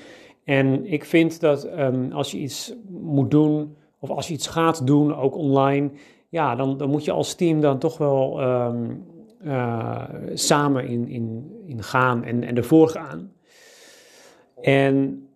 En 0.44 0.86
ik 0.86 1.06
vind 1.06 1.40
dat 1.40 1.66
um, 1.66 2.12
als 2.12 2.32
je 2.32 2.38
iets 2.38 2.74
moet 2.90 3.32
doen, 3.32 3.76
of 4.00 4.10
als 4.10 4.28
je 4.28 4.34
iets 4.34 4.48
gaat 4.48 4.88
doen, 4.88 5.16
ook 5.16 5.36
online, 5.36 5.90
ja, 6.30 6.56
dan, 6.56 6.78
dan 6.78 6.90
moet 6.90 7.06
je 7.06 7.12
als 7.12 7.34
team 7.34 7.62
dan 7.62 7.80
toch 7.80 7.98
wel 7.98 8.42
um, 8.42 9.06
uh, 9.44 10.04
samen 10.34 10.88
in, 10.88 11.08
in, 11.08 11.52
in 11.66 11.84
gaan 11.84 12.24
en, 12.24 12.44
en 12.44 12.58
ervoor 12.58 12.90
gaan. 12.90 13.32
En 14.62 15.28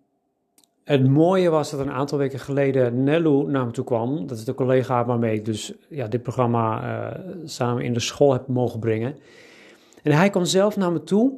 het 0.84 1.08
mooie 1.08 1.50
was 1.50 1.70
dat 1.70 1.80
een 1.80 1.92
aantal 1.92 2.18
weken 2.18 2.38
geleden 2.38 3.02
Nellu 3.02 3.46
naar 3.46 3.66
me 3.66 3.72
toe 3.72 3.84
kwam. 3.84 4.26
Dat 4.26 4.38
is 4.38 4.44
de 4.44 4.54
collega 4.54 5.04
waarmee 5.04 5.34
ik 5.34 5.44
dus 5.44 5.72
ja, 5.88 6.06
dit 6.06 6.22
programma 6.22 6.82
uh, 6.82 7.20
samen 7.44 7.84
in 7.84 7.92
de 7.92 8.00
school 8.00 8.32
heb 8.32 8.48
mogen 8.48 8.80
brengen. 8.80 9.16
En 10.02 10.12
hij 10.12 10.30
kwam 10.30 10.44
zelf 10.44 10.76
naar 10.76 10.92
me 10.92 11.02
toe 11.02 11.32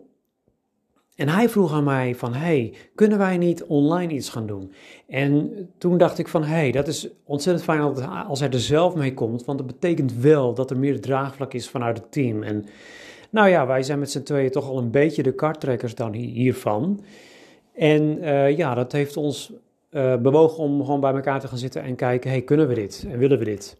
en 1.17 1.29
hij 1.29 1.49
vroeg 1.49 1.73
aan 1.73 1.85
mij 1.85 2.15
van, 2.15 2.35
hey, 2.35 2.75
kunnen 2.95 3.19
wij 3.19 3.39
niet 3.39 3.65
online 3.65 4.13
iets 4.13 4.29
gaan 4.29 4.47
doen? 4.47 4.73
En 5.09 5.51
toen 5.79 5.99
dacht 5.99 6.19
ik 6.19 6.29
van, 6.29 6.45
hey, 6.45 6.71
dat 6.71 6.89
is 6.89 7.09
ontzettend 7.25 7.65
fijn 7.65 7.81
als 8.27 8.41
hij 8.41 8.51
er 8.51 8.61
zelf 8.61 8.95
mee 8.95 9.15
komt, 9.15 9.45
want 9.45 9.59
dat 9.59 9.67
betekent 9.67 10.15
wel 10.15 10.55
dat 10.55 10.71
er 10.71 10.79
meer 10.79 11.01
draagvlak 11.01 11.53
is 11.55 11.69
vanuit 11.69 11.97
het 11.97 12.13
team. 12.13 12.43
En 12.43 12.65
nou 13.31 13.49
ja, 13.49 13.67
wij 13.67 13.83
zijn 13.83 13.99
met 13.99 14.11
z'n 14.11 14.23
tweeën 14.23 14.51
toch 14.51 14.69
al 14.69 14.79
een 14.79 14.91
beetje 14.91 15.23
de 15.23 15.35
karttrekkers 15.35 15.95
dan 15.95 16.13
hiervan. 16.13 17.01
En 17.75 18.19
uh, 18.19 18.57
ja, 18.57 18.75
dat 18.75 18.93
heeft 18.93 19.17
ons 19.17 19.53
uh, 19.91 20.17
bewogen 20.17 20.63
om 20.63 20.85
gewoon 20.85 21.01
bij 21.01 21.15
elkaar 21.15 21.41
te 21.41 21.49
gaan 21.49 21.59
zitten 21.59 21.83
en 21.83 21.95
kijken, 21.95 22.31
hey, 22.31 22.43
kunnen 22.43 22.69
we 22.69 22.75
dit 22.75 23.07
en 23.11 23.19
willen 23.19 23.39
we 23.39 23.45
dit? 23.45 23.77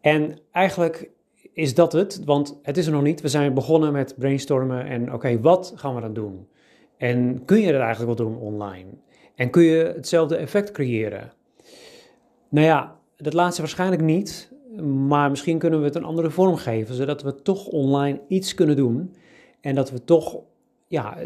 En 0.00 0.38
eigenlijk 0.52 1.10
is 1.52 1.74
dat 1.74 1.92
het, 1.92 2.24
want 2.24 2.58
het 2.62 2.76
is 2.76 2.86
er 2.86 2.92
nog 2.92 3.02
niet. 3.02 3.20
We 3.20 3.28
zijn 3.28 3.54
begonnen 3.54 3.92
met 3.92 4.14
brainstormen 4.18 4.86
en 4.86 5.12
oké, 5.12 5.40
wat 5.40 5.72
gaan 5.76 5.94
we 5.94 6.00
dan 6.00 6.14
doen? 6.14 6.48
En 6.96 7.44
kun 7.44 7.60
je 7.60 7.72
dat 7.72 7.80
eigenlijk 7.80 8.18
wel 8.18 8.26
doen 8.26 8.38
online? 8.38 8.88
En 9.34 9.50
kun 9.50 9.62
je 9.62 9.92
hetzelfde 9.96 10.36
effect 10.36 10.70
creëren? 10.70 11.32
Nou 12.48 12.66
ja, 12.66 12.96
dat 13.16 13.32
laatste 13.32 13.60
waarschijnlijk 13.60 14.02
niet, 14.02 14.52
maar 15.06 15.30
misschien 15.30 15.58
kunnen 15.58 15.78
we 15.78 15.84
het 15.84 15.94
een 15.94 16.04
andere 16.04 16.30
vorm 16.30 16.56
geven, 16.56 16.94
zodat 16.94 17.22
we 17.22 17.42
toch 17.42 17.66
online 17.66 18.20
iets 18.28 18.54
kunnen 18.54 18.76
doen 18.76 19.14
en 19.60 19.74
dat 19.74 19.90
we 19.90 20.04
toch 20.04 20.40
ja, 20.86 21.16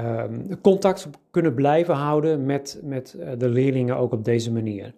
um, 0.00 0.60
contact 0.60 1.08
kunnen 1.30 1.54
blijven 1.54 1.94
houden 1.94 2.46
met, 2.46 2.80
met 2.82 3.14
eh, 3.14 3.30
de 3.38 3.48
leerlingen 3.48 3.96
ook 3.96 4.12
op 4.12 4.24
deze 4.24 4.52
manier. 4.52 4.94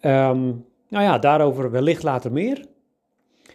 Um, 0.00 0.64
nou 0.94 1.06
ja, 1.06 1.18
daarover 1.18 1.70
wellicht 1.70 2.02
later 2.02 2.32
meer. 2.32 2.64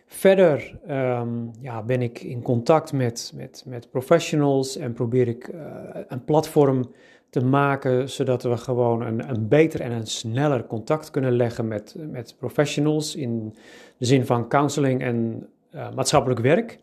Verder 0.06 0.80
um, 0.90 1.52
ja, 1.62 1.82
ben 1.84 2.02
ik 2.02 2.22
in 2.22 2.42
contact 2.42 2.94
met, 2.94 3.32
met, 3.36 3.64
met 3.66 3.90
professionals 3.90 4.78
en 4.78 4.94
probeer 4.94 5.28
ik 5.28 5.48
uh, 5.48 5.62
een 6.08 6.24
platform 6.24 6.92
te 7.30 7.46
maken 7.46 8.10
zodat 8.10 8.44
we 8.44 8.58
gewoon 8.58 9.02
een, 9.02 9.30
een 9.30 9.48
beter 9.48 9.82
en 9.82 9.92
een 9.92 10.08
sneller 10.08 10.66
contact 10.66 11.12
kunnen 11.12 11.36
leggen 11.36 11.68
met, 11.68 11.96
met 11.98 12.36
professionals 12.40 13.16
in 13.16 13.56
de 13.98 14.06
zin 14.06 14.26
van 14.26 14.48
counseling 14.48 15.02
en 15.02 15.48
uh, 15.76 15.92
maatschappelijk 15.96 16.40
werk. 16.40 16.80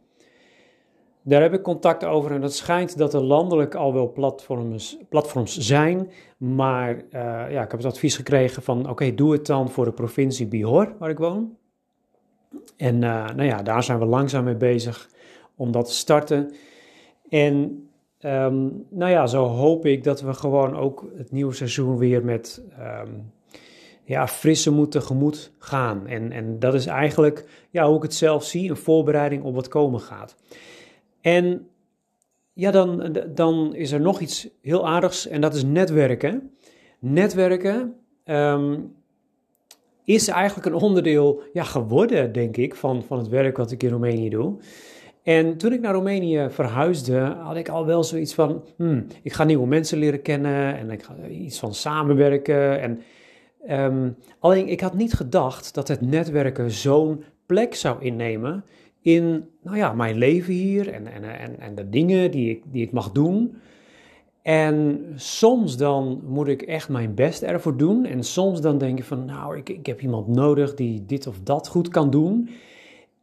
Daar 1.29 1.43
heb 1.43 1.53
ik 1.53 1.63
contact 1.63 2.05
over 2.05 2.33
en 2.33 2.43
het 2.43 2.55
schijnt 2.55 2.99
dat 2.99 3.15
er 3.15 3.21
landelijk 3.21 3.75
al 3.75 3.93
wel 3.93 4.13
platforms, 4.13 4.99
platforms 5.09 5.59
zijn. 5.59 6.11
Maar 6.37 6.95
uh, 6.95 7.01
ja, 7.51 7.63
ik 7.63 7.71
heb 7.71 7.81
het 7.81 7.85
advies 7.85 8.17
gekregen 8.17 8.63
van 8.63 8.91
oké, 8.91 9.15
doe 9.15 9.33
het 9.33 9.47
dan 9.47 9.71
voor 9.71 9.85
de 9.85 9.93
provincie 9.93 10.47
Bihor, 10.47 10.95
waar 10.99 11.11
ik 11.11 11.19
woon. 11.19 11.57
En 12.77 12.95
uh, 12.95 13.01
nou 13.25 13.43
ja, 13.43 13.63
daar 13.63 13.83
zijn 13.83 13.99
we 13.99 14.05
langzaam 14.05 14.45
mee 14.45 14.57
bezig 14.57 15.09
om 15.57 15.73
dat 15.73 15.87
te 15.87 15.95
starten. 15.95 16.55
En 17.29 17.89
ehm, 18.19 18.69
nou 18.91 19.11
ja, 19.11 19.27
zo 19.27 19.45
hoop 19.45 19.87
ik 19.87 20.05
dat 20.05 20.21
we 20.21 20.35
gewoon 20.35 20.77
ook 20.77 21.07
het 21.17 21.33
nieuwe 21.33 21.55
seizoen 21.55 21.99
weer 21.99 22.25
met 22.25 22.63
ehm, 22.79 23.11
ja, 24.05 24.29
frisse 24.29 24.73
moed 24.73 24.91
tegemoet 24.91 25.53
gaan. 25.59 26.07
En, 26.07 26.33
en 26.33 26.59
dat 26.59 26.75
is 26.75 26.87
eigenlijk 26.87 27.67
ja, 27.71 27.87
hoe 27.87 27.97
ik 27.97 28.03
het 28.03 28.15
zelf 28.15 28.45
zie, 28.45 28.71
een 28.71 28.77
voorbereiding 28.77 29.43
op 29.43 29.55
wat 29.55 29.69
komen 29.69 30.01
gaat. 30.01 30.37
En 31.27 31.69
ja, 32.53 32.71
dan, 32.71 33.17
dan 33.35 33.75
is 33.75 33.93
er 33.93 34.01
nog 34.01 34.21
iets 34.21 34.49
heel 34.63 34.87
aardigs 34.87 35.29
en 35.29 35.41
dat 35.41 35.55
is 35.55 35.65
netwerken. 35.65 36.51
Netwerken 36.99 37.95
ehm, 38.25 38.79
is 40.05 40.29
eigenlijk 40.29 40.67
een 40.67 40.83
onderdeel 40.83 41.43
ja, 41.53 41.63
geworden, 41.63 42.33
denk 42.33 42.57
ik, 42.57 42.75
van, 42.75 43.05
van 43.05 43.19
het 43.19 43.29
werk 43.29 43.57
wat 43.57 43.71
ik 43.71 43.83
in 43.83 43.91
Roemenië 43.91 44.29
doe. 44.29 44.57
En 45.23 45.57
toen 45.57 45.73
ik 45.73 45.81
naar 45.81 45.95
Roemenië 45.95 46.47
verhuisde, 46.51 47.19
had 47.19 47.57
ik 47.57 47.69
al 47.69 47.87
wel 47.87 48.05
zoiets 48.05 48.35
van: 48.35 48.65
hmm, 48.77 49.07
ik 49.23 49.33
ga 49.33 49.45
nieuwe 49.45 49.67
mensen 49.67 49.99
leren 49.99 50.23
kennen 50.23 50.77
en 50.77 50.91
ik 50.91 51.03
ga 51.03 51.15
iets 51.29 51.59
van 51.59 51.75
samenwerken. 51.75 52.81
En, 52.81 53.01
ehm, 53.67 54.11
alleen 54.39 54.69
ik 54.69 54.81
had 54.81 54.95
niet 54.95 55.13
gedacht 55.13 55.75
dat 55.75 55.89
het 55.89 56.01
netwerken 56.01 56.71
zo'n 56.71 57.25
plek 57.47 57.75
zou 57.75 58.03
innemen 58.05 58.65
in 59.07 59.49
nou 59.63 59.77
ja, 59.77 59.93
mijn 59.93 60.17
leven 60.17 60.53
hier 60.53 60.93
en, 60.93 61.07
en, 61.07 61.39
en, 61.39 61.61
en 61.61 61.75
de 61.75 61.89
dingen 61.89 62.31
die 62.31 62.51
ik, 62.51 62.63
die 62.73 62.83
ik 62.83 62.93
mag 62.93 63.13
doen. 63.13 63.57
En 64.43 65.05
soms 65.15 65.77
dan 65.77 66.21
moet 66.25 66.49
ik 66.49 66.63
echt 66.63 66.89
mijn 66.89 67.15
best 67.15 67.43
ervoor 67.43 67.77
doen. 67.77 68.05
En 68.05 68.23
soms 68.23 68.61
dan 68.61 68.79
denk 68.79 68.99
ik 68.99 69.05
van, 69.05 69.25
nou, 69.25 69.57
ik, 69.57 69.69
ik 69.69 69.87
heb 69.87 70.01
iemand 70.01 70.27
nodig 70.27 70.75
die 70.75 71.05
dit 71.05 71.27
of 71.27 71.41
dat 71.43 71.69
goed 71.69 71.89
kan 71.89 72.11
doen. 72.11 72.49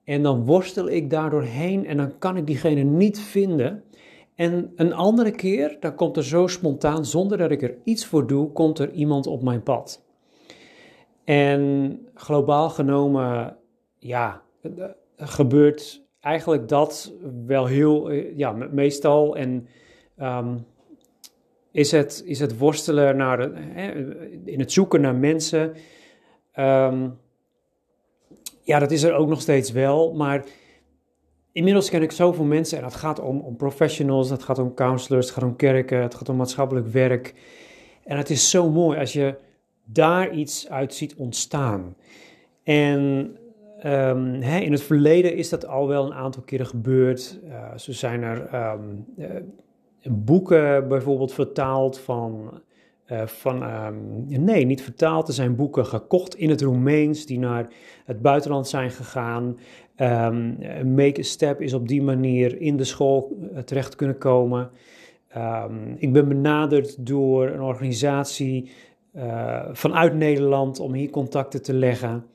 En 0.03 0.23
dan 0.23 0.45
worstel 0.45 0.89
ik 0.89 1.09
daardoor 1.09 1.43
heen 1.43 1.85
en 1.85 1.97
dan 1.97 2.17
kan 2.17 2.37
ik 2.37 2.47
diegene 2.47 2.83
niet 2.83 3.19
vinden. 3.19 3.83
En 4.35 4.71
een 4.75 4.93
andere 4.93 5.31
keer, 5.31 5.77
dan 5.79 5.95
komt 5.95 6.17
er 6.17 6.23
zo 6.23 6.47
spontaan, 6.47 7.05
zonder 7.05 7.37
dat 7.37 7.51
ik 7.51 7.61
er 7.61 7.75
iets 7.83 8.05
voor 8.05 8.27
doe, 8.27 8.51
komt 8.51 8.79
er 8.79 8.91
iemand 8.91 9.27
op 9.27 9.43
mijn 9.43 9.63
pad. 9.63 10.05
En 11.23 11.99
globaal 12.13 12.69
genomen, 12.69 13.57
ja, 13.99 14.41
gebeurt 15.23 16.03
eigenlijk 16.19 16.67
dat 16.67 17.13
wel 17.45 17.65
heel, 17.65 18.09
eh, 18.09 18.37
ja, 18.37 18.51
meestal. 18.51 19.35
En 19.35 19.67
ehm, 20.17 20.57
is, 21.71 21.91
het, 21.91 22.23
is 22.25 22.39
het 22.39 22.57
worstelen 22.57 23.17
naar 23.17 23.51
in 24.45 24.59
het 24.59 24.71
zoeken 24.71 25.01
naar 25.01 25.15
mensen. 25.15 25.73
Ehm, 26.51 27.09
ja, 28.63 28.79
dat 28.79 28.91
is 28.91 29.03
er 29.03 29.13
ook 29.13 29.27
nog 29.27 29.41
steeds 29.41 29.71
wel, 29.71 30.13
maar 30.13 30.45
inmiddels 31.51 31.89
ken 31.89 32.01
ik 32.01 32.11
zoveel 32.11 32.45
mensen 32.45 32.77
en 32.77 32.83
het 32.83 32.95
gaat 32.95 33.19
om, 33.19 33.39
om 33.39 33.55
professionals, 33.55 34.29
het 34.29 34.43
gaat 34.43 34.59
om 34.59 34.73
counselors, 34.73 35.25
het 35.25 35.35
gaat 35.35 35.43
om 35.43 35.55
kerken, 35.55 36.01
het 36.01 36.15
gaat 36.15 36.29
om 36.29 36.35
maatschappelijk 36.35 36.87
werk. 36.87 37.33
En 38.03 38.17
het 38.17 38.29
is 38.29 38.49
zo 38.49 38.69
mooi 38.69 38.99
als 38.99 39.13
je 39.13 39.35
daar 39.85 40.31
iets 40.31 40.69
uit 40.69 40.93
ziet 40.93 41.15
ontstaan. 41.15 41.95
En 42.63 43.35
Um, 43.85 44.41
hè, 44.41 44.59
in 44.59 44.71
het 44.71 44.83
verleden 44.83 45.35
is 45.35 45.49
dat 45.49 45.67
al 45.67 45.87
wel 45.87 46.05
een 46.05 46.13
aantal 46.13 46.41
keren 46.41 46.65
gebeurd. 46.65 47.39
Uh, 47.47 47.71
zijn 47.75 48.21
er 48.21 48.71
um, 48.73 49.05
uh, 49.17 49.27
boeken 50.09 50.87
bijvoorbeeld 50.87 51.33
vertaald 51.33 51.99
van. 51.99 52.61
Uh, 53.07 53.25
van 53.25 53.63
um, 53.63 54.25
nee, 54.27 54.65
niet 54.65 54.81
vertaald. 54.81 55.27
Er 55.27 55.33
zijn 55.33 55.55
boeken 55.55 55.85
gekocht 55.85 56.35
in 56.35 56.49
het 56.49 56.61
Roemeens 56.61 57.25
die 57.25 57.39
naar 57.39 57.67
het 58.05 58.21
buitenland 58.21 58.67
zijn 58.67 58.91
gegaan. 58.91 59.57
Make 60.85 61.19
a 61.19 61.23
Step 61.23 61.61
is 61.61 61.73
op 61.73 61.87
die 61.87 62.01
manier 62.01 62.61
in 62.61 62.77
de 62.77 62.83
school 62.83 63.37
terecht 63.65 63.95
kunnen 63.95 64.17
komen. 64.17 64.69
ik 65.97 66.13
ben 66.13 66.27
benaderd 66.27 67.05
door 67.05 67.47
een 67.47 67.61
organisatie 67.61 68.71
vanuit 69.71 70.15
Nederland 70.15 70.79
om 70.79 70.93
hier 70.93 71.09
contacten 71.09 71.61
te 71.61 71.73
leggen. 71.73 72.25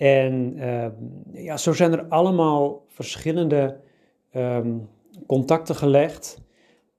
En 0.00 0.54
ehm, 0.58 0.92
ja, 1.32 1.56
zo 1.56 1.72
zijn 1.72 1.92
er 1.92 2.04
allemaal 2.08 2.84
verschillende 2.88 3.76
ehm, 4.30 4.78
contacten 5.26 5.74
gelegd 5.74 6.40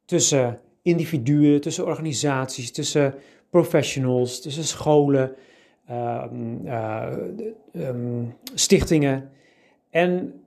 tussen 0.06 0.60
individuen, 0.82 1.62
tussen 1.62 1.86
organisaties, 1.86 2.72
tussen 2.72 3.14
professionals, 3.50 4.42
tussen 4.42 4.64
scholen, 4.64 5.36
ehm, 5.88 6.66
eh, 6.66 7.90
stichtingen. 8.54 9.30
En 9.90 10.42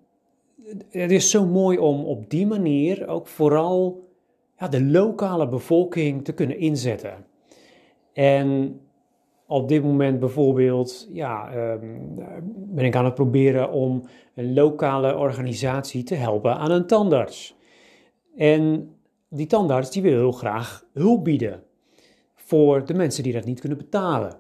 het 0.91 1.11
is 1.11 1.31
zo 1.31 1.47
mooi 1.47 1.79
om 1.79 2.05
op 2.05 2.31
die 2.31 2.47
manier 2.47 3.09
ook 3.09 3.27
vooral 3.27 4.09
ja, 4.59 4.69
de 4.69 4.83
lokale 4.83 5.49
bevolking 5.49 6.25
te 6.25 6.33
kunnen 6.33 6.59
inzetten. 6.59 7.27
En 8.13 8.81
op 9.55 9.69
dit 9.69 9.83
moment 9.83 10.21
bijvoorbeeld 10.21 11.09
ja, 11.13 11.53
ehm, 11.53 11.87
ben 12.45 12.85
ik 12.85 12.97
aan 12.97 13.05
het 13.05 13.15
proberen 13.15 13.73
om 13.73 14.03
een 14.35 14.55
lokale 14.55 15.17
organisatie 15.17 16.03
te 16.03 16.15
helpen 16.15 16.57
aan 16.57 16.71
een 16.71 16.87
tandarts. 16.87 17.57
En 18.37 18.91
die 19.29 19.47
tandarts 19.47 19.91
die 19.91 20.03
wil 20.03 20.13
heel 20.13 20.33
graag 20.33 20.85
hulp 20.93 21.25
bieden 21.25 21.63
voor 22.35 22.87
de 22.87 22.95
mensen 22.95 23.23
die 23.23 23.33
dat 23.33 23.45
niet 23.45 23.61
kunnen 23.61 23.79
betalen. 23.79 24.37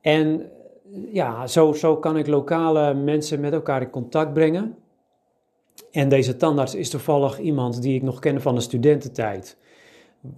En 0.00 0.50
ja, 1.12 1.46
zo, 1.46 1.72
zo 1.72 1.96
kan 1.96 2.16
ik 2.16 2.26
lokale 2.26 2.94
mensen 2.94 3.40
met 3.40 3.52
elkaar 3.52 3.82
in 3.82 3.90
contact 3.90 4.32
brengen. 4.32 4.76
En 5.90 6.08
deze 6.08 6.36
tandarts 6.36 6.74
is 6.74 6.90
toevallig 6.90 7.38
iemand 7.38 7.82
die 7.82 7.94
ik 7.94 8.02
nog 8.02 8.18
ken 8.18 8.40
van 8.40 8.54
de 8.54 8.60
studententijd. 8.60 9.56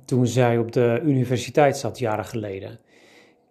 Toen 0.04 0.26
zij 0.26 0.58
op 0.58 0.72
de 0.72 1.00
universiteit 1.04 1.76
zat, 1.76 1.98
jaren 1.98 2.24
geleden. 2.24 2.80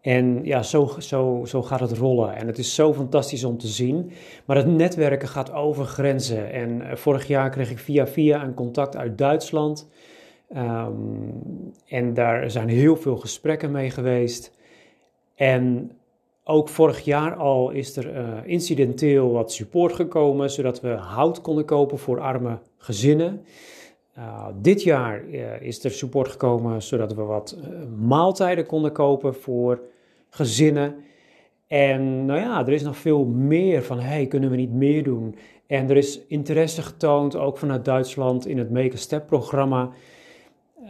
En 0.01 0.39
ja, 0.43 0.63
zo, 0.63 0.91
zo, 0.99 1.41
zo 1.45 1.61
gaat 1.61 1.79
het 1.79 1.97
rollen. 1.97 2.35
En 2.35 2.47
het 2.47 2.57
is 2.57 2.75
zo 2.75 2.93
fantastisch 2.93 3.43
om 3.43 3.57
te 3.57 3.67
zien. 3.67 4.11
Maar 4.45 4.55
het 4.55 4.67
netwerken 4.67 5.27
gaat 5.27 5.53
over 5.53 5.85
grenzen. 5.85 6.51
En 6.51 6.81
eh, 6.81 6.95
vorig 6.95 7.27
jaar 7.27 7.49
kreeg 7.49 7.71
ik 7.71 7.79
via 7.79 8.07
via 8.07 8.43
een 8.43 8.53
contact 8.53 8.95
uit 8.95 9.17
Duitsland. 9.17 9.87
Ehm, 10.49 10.93
en 11.87 12.13
daar 12.13 12.51
zijn 12.51 12.69
heel 12.69 12.95
veel 12.95 13.17
gesprekken 13.17 13.71
mee 13.71 13.89
geweest. 13.89 14.57
En 15.35 15.91
ook 16.43 16.69
vorig 16.69 16.99
jaar 16.99 17.35
al 17.35 17.69
is 17.69 17.97
er 17.97 18.15
uh, 18.15 18.37
incidenteel 18.45 19.31
wat 19.31 19.51
support 19.51 19.93
gekomen, 19.93 20.51
zodat 20.51 20.81
we 20.81 20.89
hout 20.89 21.41
konden 21.41 21.65
kopen 21.65 21.99
voor 21.99 22.19
arme 22.19 22.59
gezinnen. 22.77 23.45
Uh, 24.19 24.47
dit 24.61 24.83
jaar 24.83 25.25
uh, 25.25 25.61
is 25.61 25.83
er 25.83 25.91
support 25.91 26.27
gekomen 26.27 26.81
zodat 26.81 27.13
we 27.13 27.21
wat 27.21 27.57
uh, 27.57 27.67
maaltijden 28.07 28.65
konden 28.65 28.91
kopen 28.91 29.35
voor 29.35 29.81
gezinnen. 30.29 30.95
En 31.67 32.25
nou 32.25 32.39
ja, 32.39 32.59
er 32.59 32.73
is 32.73 32.83
nog 32.83 32.97
veel 32.97 33.25
meer 33.25 33.83
van, 33.83 33.99
hey, 33.99 34.27
kunnen 34.27 34.49
we 34.49 34.55
niet 34.55 34.73
meer 34.73 35.03
doen? 35.03 35.35
En 35.67 35.89
er 35.89 35.97
is 35.97 36.25
interesse 36.27 36.81
getoond, 36.81 37.35
ook 37.35 37.57
vanuit 37.57 37.85
Duitsland, 37.85 38.47
in 38.47 38.57
het 38.57 38.71
Make 38.71 38.93
a 38.93 38.97
Step 38.97 39.27
programma. 39.27 39.89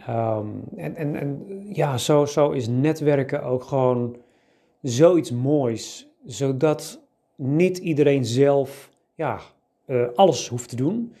Um, 0.08 0.62
en, 0.76 0.96
en, 0.96 1.16
en 1.16 1.46
ja, 1.68 1.98
zo, 1.98 2.24
zo 2.24 2.50
is 2.50 2.68
netwerken 2.68 3.42
ook 3.42 3.64
gewoon 3.64 4.16
zoiets 4.82 5.32
moois, 5.32 6.08
zodat 6.24 7.00
niet 7.36 7.78
iedereen 7.78 8.24
zelf 8.24 8.90
ja, 9.14 9.40
alles 10.14 10.48
hoeft 10.48 10.68
te 10.68 10.76
doen. 10.76 11.12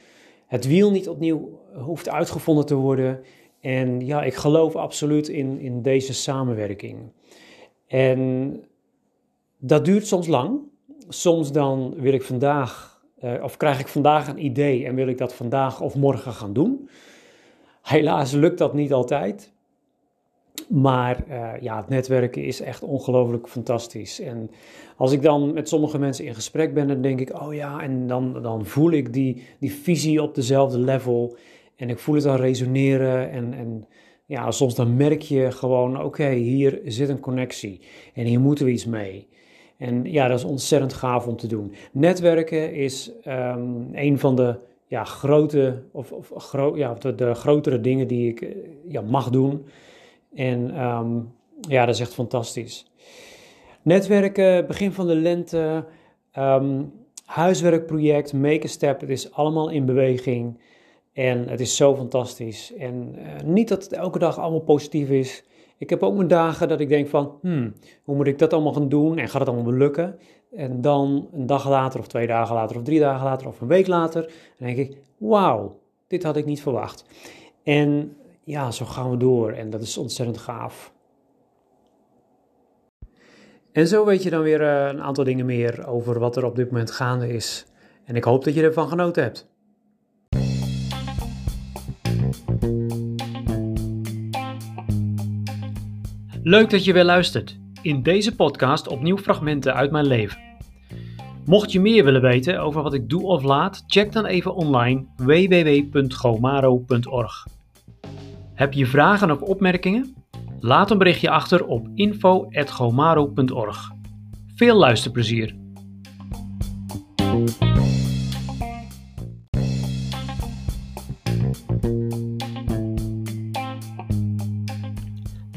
Het 0.46 0.66
wiel 0.66 0.90
niet 0.90 1.08
opnieuw 1.08 1.59
hoeft 1.74 2.08
uitgevonden 2.08 2.66
te 2.66 2.74
worden. 2.74 3.20
En 3.60 4.06
ja, 4.06 4.22
ik 4.22 4.34
geloof 4.34 4.76
absoluut 4.76 5.28
in, 5.28 5.58
in 5.58 5.82
deze 5.82 6.14
samenwerking. 6.14 6.98
En 7.86 8.60
dat 9.58 9.84
duurt 9.84 10.06
soms 10.06 10.26
lang. 10.26 10.60
Soms 11.08 11.52
dan 11.52 11.94
wil 11.96 12.12
ik 12.12 12.22
vandaag, 12.22 13.02
uh, 13.24 13.42
of 13.42 13.56
krijg 13.56 13.80
ik 13.80 13.88
vandaag 13.88 14.28
een 14.28 14.44
idee 14.44 14.86
en 14.86 14.94
wil 14.94 15.06
ik 15.06 15.18
dat 15.18 15.34
vandaag 15.34 15.80
of 15.80 15.94
morgen 15.94 16.32
gaan 16.32 16.52
doen. 16.52 16.88
Helaas 17.82 18.32
lukt 18.32 18.58
dat 18.58 18.74
niet 18.74 18.92
altijd. 18.92 19.52
Maar 20.68 21.24
uh, 21.28 21.50
ja, 21.60 21.76
het 21.76 21.88
netwerken 21.88 22.44
is 22.44 22.60
echt 22.60 22.82
ongelooflijk 22.82 23.48
fantastisch. 23.48 24.20
En 24.20 24.50
als 24.96 25.12
ik 25.12 25.22
dan 25.22 25.52
met 25.52 25.68
sommige 25.68 25.98
mensen 25.98 26.24
in 26.24 26.34
gesprek 26.34 26.74
ben, 26.74 26.88
dan 26.88 27.00
denk 27.00 27.20
ik, 27.20 27.42
oh 27.42 27.54
ja, 27.54 27.80
en 27.80 28.06
dan, 28.06 28.42
dan 28.42 28.66
voel 28.66 28.90
ik 28.90 29.12
die, 29.12 29.46
die 29.58 29.72
visie 29.72 30.22
op 30.22 30.34
dezelfde 30.34 30.78
level. 30.78 31.36
En 31.80 31.88
ik 31.88 31.98
voel 31.98 32.14
het 32.14 32.24
dan 32.24 32.36
resoneren. 32.36 33.30
En, 33.30 33.54
en 33.54 33.86
ja, 34.26 34.50
soms 34.50 34.74
dan 34.74 34.96
merk 34.96 35.22
je 35.22 35.50
gewoon, 35.50 36.02
oké, 36.02 36.30
hier 36.30 36.80
zit 36.84 37.08
een 37.08 37.20
connectie. 37.20 37.80
En 38.14 38.24
hier 38.24 38.40
moeten 38.40 38.64
we 38.64 38.70
iets 38.70 38.86
mee. 38.86 39.28
En 39.76 40.04
ja, 40.04 40.28
dat 40.28 40.38
is 40.38 40.44
ontzettend 40.44 40.92
gaaf 40.92 41.26
om 41.26 41.36
te 41.36 41.46
doen. 41.46 41.74
Netwerken 41.92 42.74
is 42.74 43.10
um, 43.26 43.88
een 43.92 44.18
van 44.18 44.36
de 44.36 44.58
ja, 44.86 45.04
grote, 45.04 45.82
of, 45.92 46.12
of 46.12 46.32
gro 46.36 46.76
ja, 46.76 46.94
de, 46.94 47.14
de, 47.14 47.34
grotere 47.34 47.80
dingen 47.80 48.06
die 48.06 48.28
ik 48.28 48.40
eh, 48.40 48.56
ja, 48.88 49.00
mag 49.00 49.30
doen. 49.30 49.66
En 50.34 50.84
um, 50.84 51.32
ja, 51.60 51.86
dat 51.86 51.94
is 51.94 52.00
echt 52.00 52.14
fantastisch. 52.14 52.90
Netwerken, 53.82 54.66
begin 54.66 54.92
van 54.92 55.06
de 55.06 55.14
lente, 55.14 55.84
um, 56.38 56.92
huiswerkproject, 57.24 58.32
Make 58.32 58.64
a 58.64 58.68
Step, 58.68 59.00
het 59.00 59.10
is 59.10 59.32
allemaal 59.32 59.70
in 59.70 59.84
beweging. 59.84 60.58
En 61.20 61.48
het 61.48 61.60
is 61.60 61.76
zo 61.76 61.96
fantastisch. 61.96 62.74
En 62.78 63.14
uh, 63.16 63.40
niet 63.44 63.68
dat 63.68 63.82
het 63.82 63.92
elke 63.92 64.18
dag 64.18 64.38
allemaal 64.38 64.60
positief 64.60 65.08
is. 65.08 65.44
Ik 65.78 65.90
heb 65.90 66.02
ook 66.02 66.14
mijn 66.14 66.28
dagen 66.28 66.68
dat 66.68 66.80
ik 66.80 66.88
denk 66.88 67.08
van, 67.08 67.38
hmm, 67.40 67.74
hoe 68.02 68.16
moet 68.16 68.26
ik 68.26 68.38
dat 68.38 68.52
allemaal 68.52 68.72
gaan 68.72 68.88
doen 68.88 69.18
en 69.18 69.28
gaat 69.28 69.40
het 69.40 69.48
allemaal 69.48 69.72
lukken? 69.72 70.18
En 70.52 70.80
dan 70.80 71.28
een 71.32 71.46
dag 71.46 71.68
later 71.68 72.00
of 72.00 72.06
twee 72.06 72.26
dagen 72.26 72.54
later 72.54 72.76
of 72.76 72.82
drie 72.82 73.00
dagen 73.00 73.24
later 73.24 73.48
of 73.48 73.60
een 73.60 73.68
week 73.68 73.86
later, 73.86 74.22
dan 74.58 74.66
denk 74.66 74.78
ik, 74.78 74.96
wauw, 75.18 75.78
dit 76.06 76.22
had 76.22 76.36
ik 76.36 76.44
niet 76.44 76.62
verwacht. 76.62 77.04
En 77.62 78.16
ja, 78.44 78.70
zo 78.70 78.84
gaan 78.84 79.10
we 79.10 79.16
door 79.16 79.52
en 79.52 79.70
dat 79.70 79.82
is 79.82 79.98
ontzettend 79.98 80.38
gaaf. 80.38 80.92
En 83.72 83.88
zo 83.88 84.04
weet 84.04 84.22
je 84.22 84.30
dan 84.30 84.42
weer 84.42 84.60
uh, 84.60 84.86
een 84.86 85.02
aantal 85.02 85.24
dingen 85.24 85.46
meer 85.46 85.86
over 85.86 86.18
wat 86.18 86.36
er 86.36 86.44
op 86.44 86.56
dit 86.56 86.70
moment 86.70 86.90
gaande 86.90 87.28
is. 87.28 87.66
En 88.04 88.16
ik 88.16 88.24
hoop 88.24 88.44
dat 88.44 88.54
je 88.54 88.62
ervan 88.62 88.88
genoten 88.88 89.22
hebt. 89.22 89.49
Leuk 96.42 96.70
dat 96.70 96.84
je 96.84 96.92
weer 96.92 97.04
luistert. 97.04 97.58
In 97.82 98.02
deze 98.02 98.34
podcast 98.34 98.88
opnieuw 98.88 99.18
fragmenten 99.18 99.74
uit 99.74 99.90
mijn 99.90 100.06
leven. 100.06 100.38
Mocht 101.44 101.72
je 101.72 101.80
meer 101.80 102.04
willen 102.04 102.20
weten 102.20 102.60
over 102.60 102.82
wat 102.82 102.94
ik 102.94 103.08
doe 103.08 103.22
of 103.22 103.42
laat, 103.42 103.84
check 103.86 104.12
dan 104.12 104.24
even 104.24 104.54
online 104.54 105.06
www.gomaro.org. 105.16 107.46
Heb 108.54 108.72
je 108.72 108.86
vragen 108.86 109.30
of 109.30 109.40
opmerkingen? 109.40 110.14
Laat 110.60 110.90
een 110.90 110.98
berichtje 110.98 111.30
achter 111.30 111.66
op 111.66 111.88
info.gomaro.org. 111.94 113.90
Veel 114.54 114.76
luisterplezier! 114.76 115.58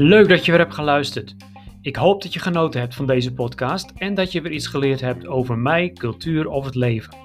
Leuk 0.04 0.30
dat 0.30 0.45
je 0.45 0.51
weer 0.51 0.60
hebt 0.60 0.74
geluisterd. 0.74 1.36
Ik 1.82 1.95
hoop 1.95 2.22
dat 2.22 2.34
je 2.34 2.39
genoten 2.39 2.80
hebt 2.80 2.95
van 2.95 3.06
deze 3.06 3.34
podcast 3.34 3.91
en 3.95 4.14
dat 4.14 4.32
je 4.32 4.41
weer 4.41 4.51
iets 4.51 4.68
geleerd 4.68 5.01
hebt 5.01 5.28
over 5.28 5.58
mij, 5.58 5.89
cultuur 5.93 6.47
of 6.47 6.66
het 6.66 6.76
leven. 6.76 7.16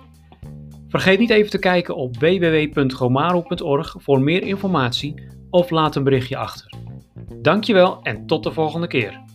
Vergeet 0.88 1.18
niet 1.18 1.30
even 1.30 1.50
te 1.50 1.58
kijken 1.58 1.96
op 1.96 2.16
www.gomaro.org 2.16 3.94
voor 3.98 4.20
meer 4.20 4.42
informatie 4.42 5.14
of 5.50 5.70
laat 5.70 5.96
een 5.96 6.04
berichtje 6.04 6.36
achter. 6.36 6.72
Dankjewel 7.42 8.02
en 8.02 8.26
tot 8.26 8.44
de 8.44 8.52
volgende 8.52 8.86
keer. 8.86 9.27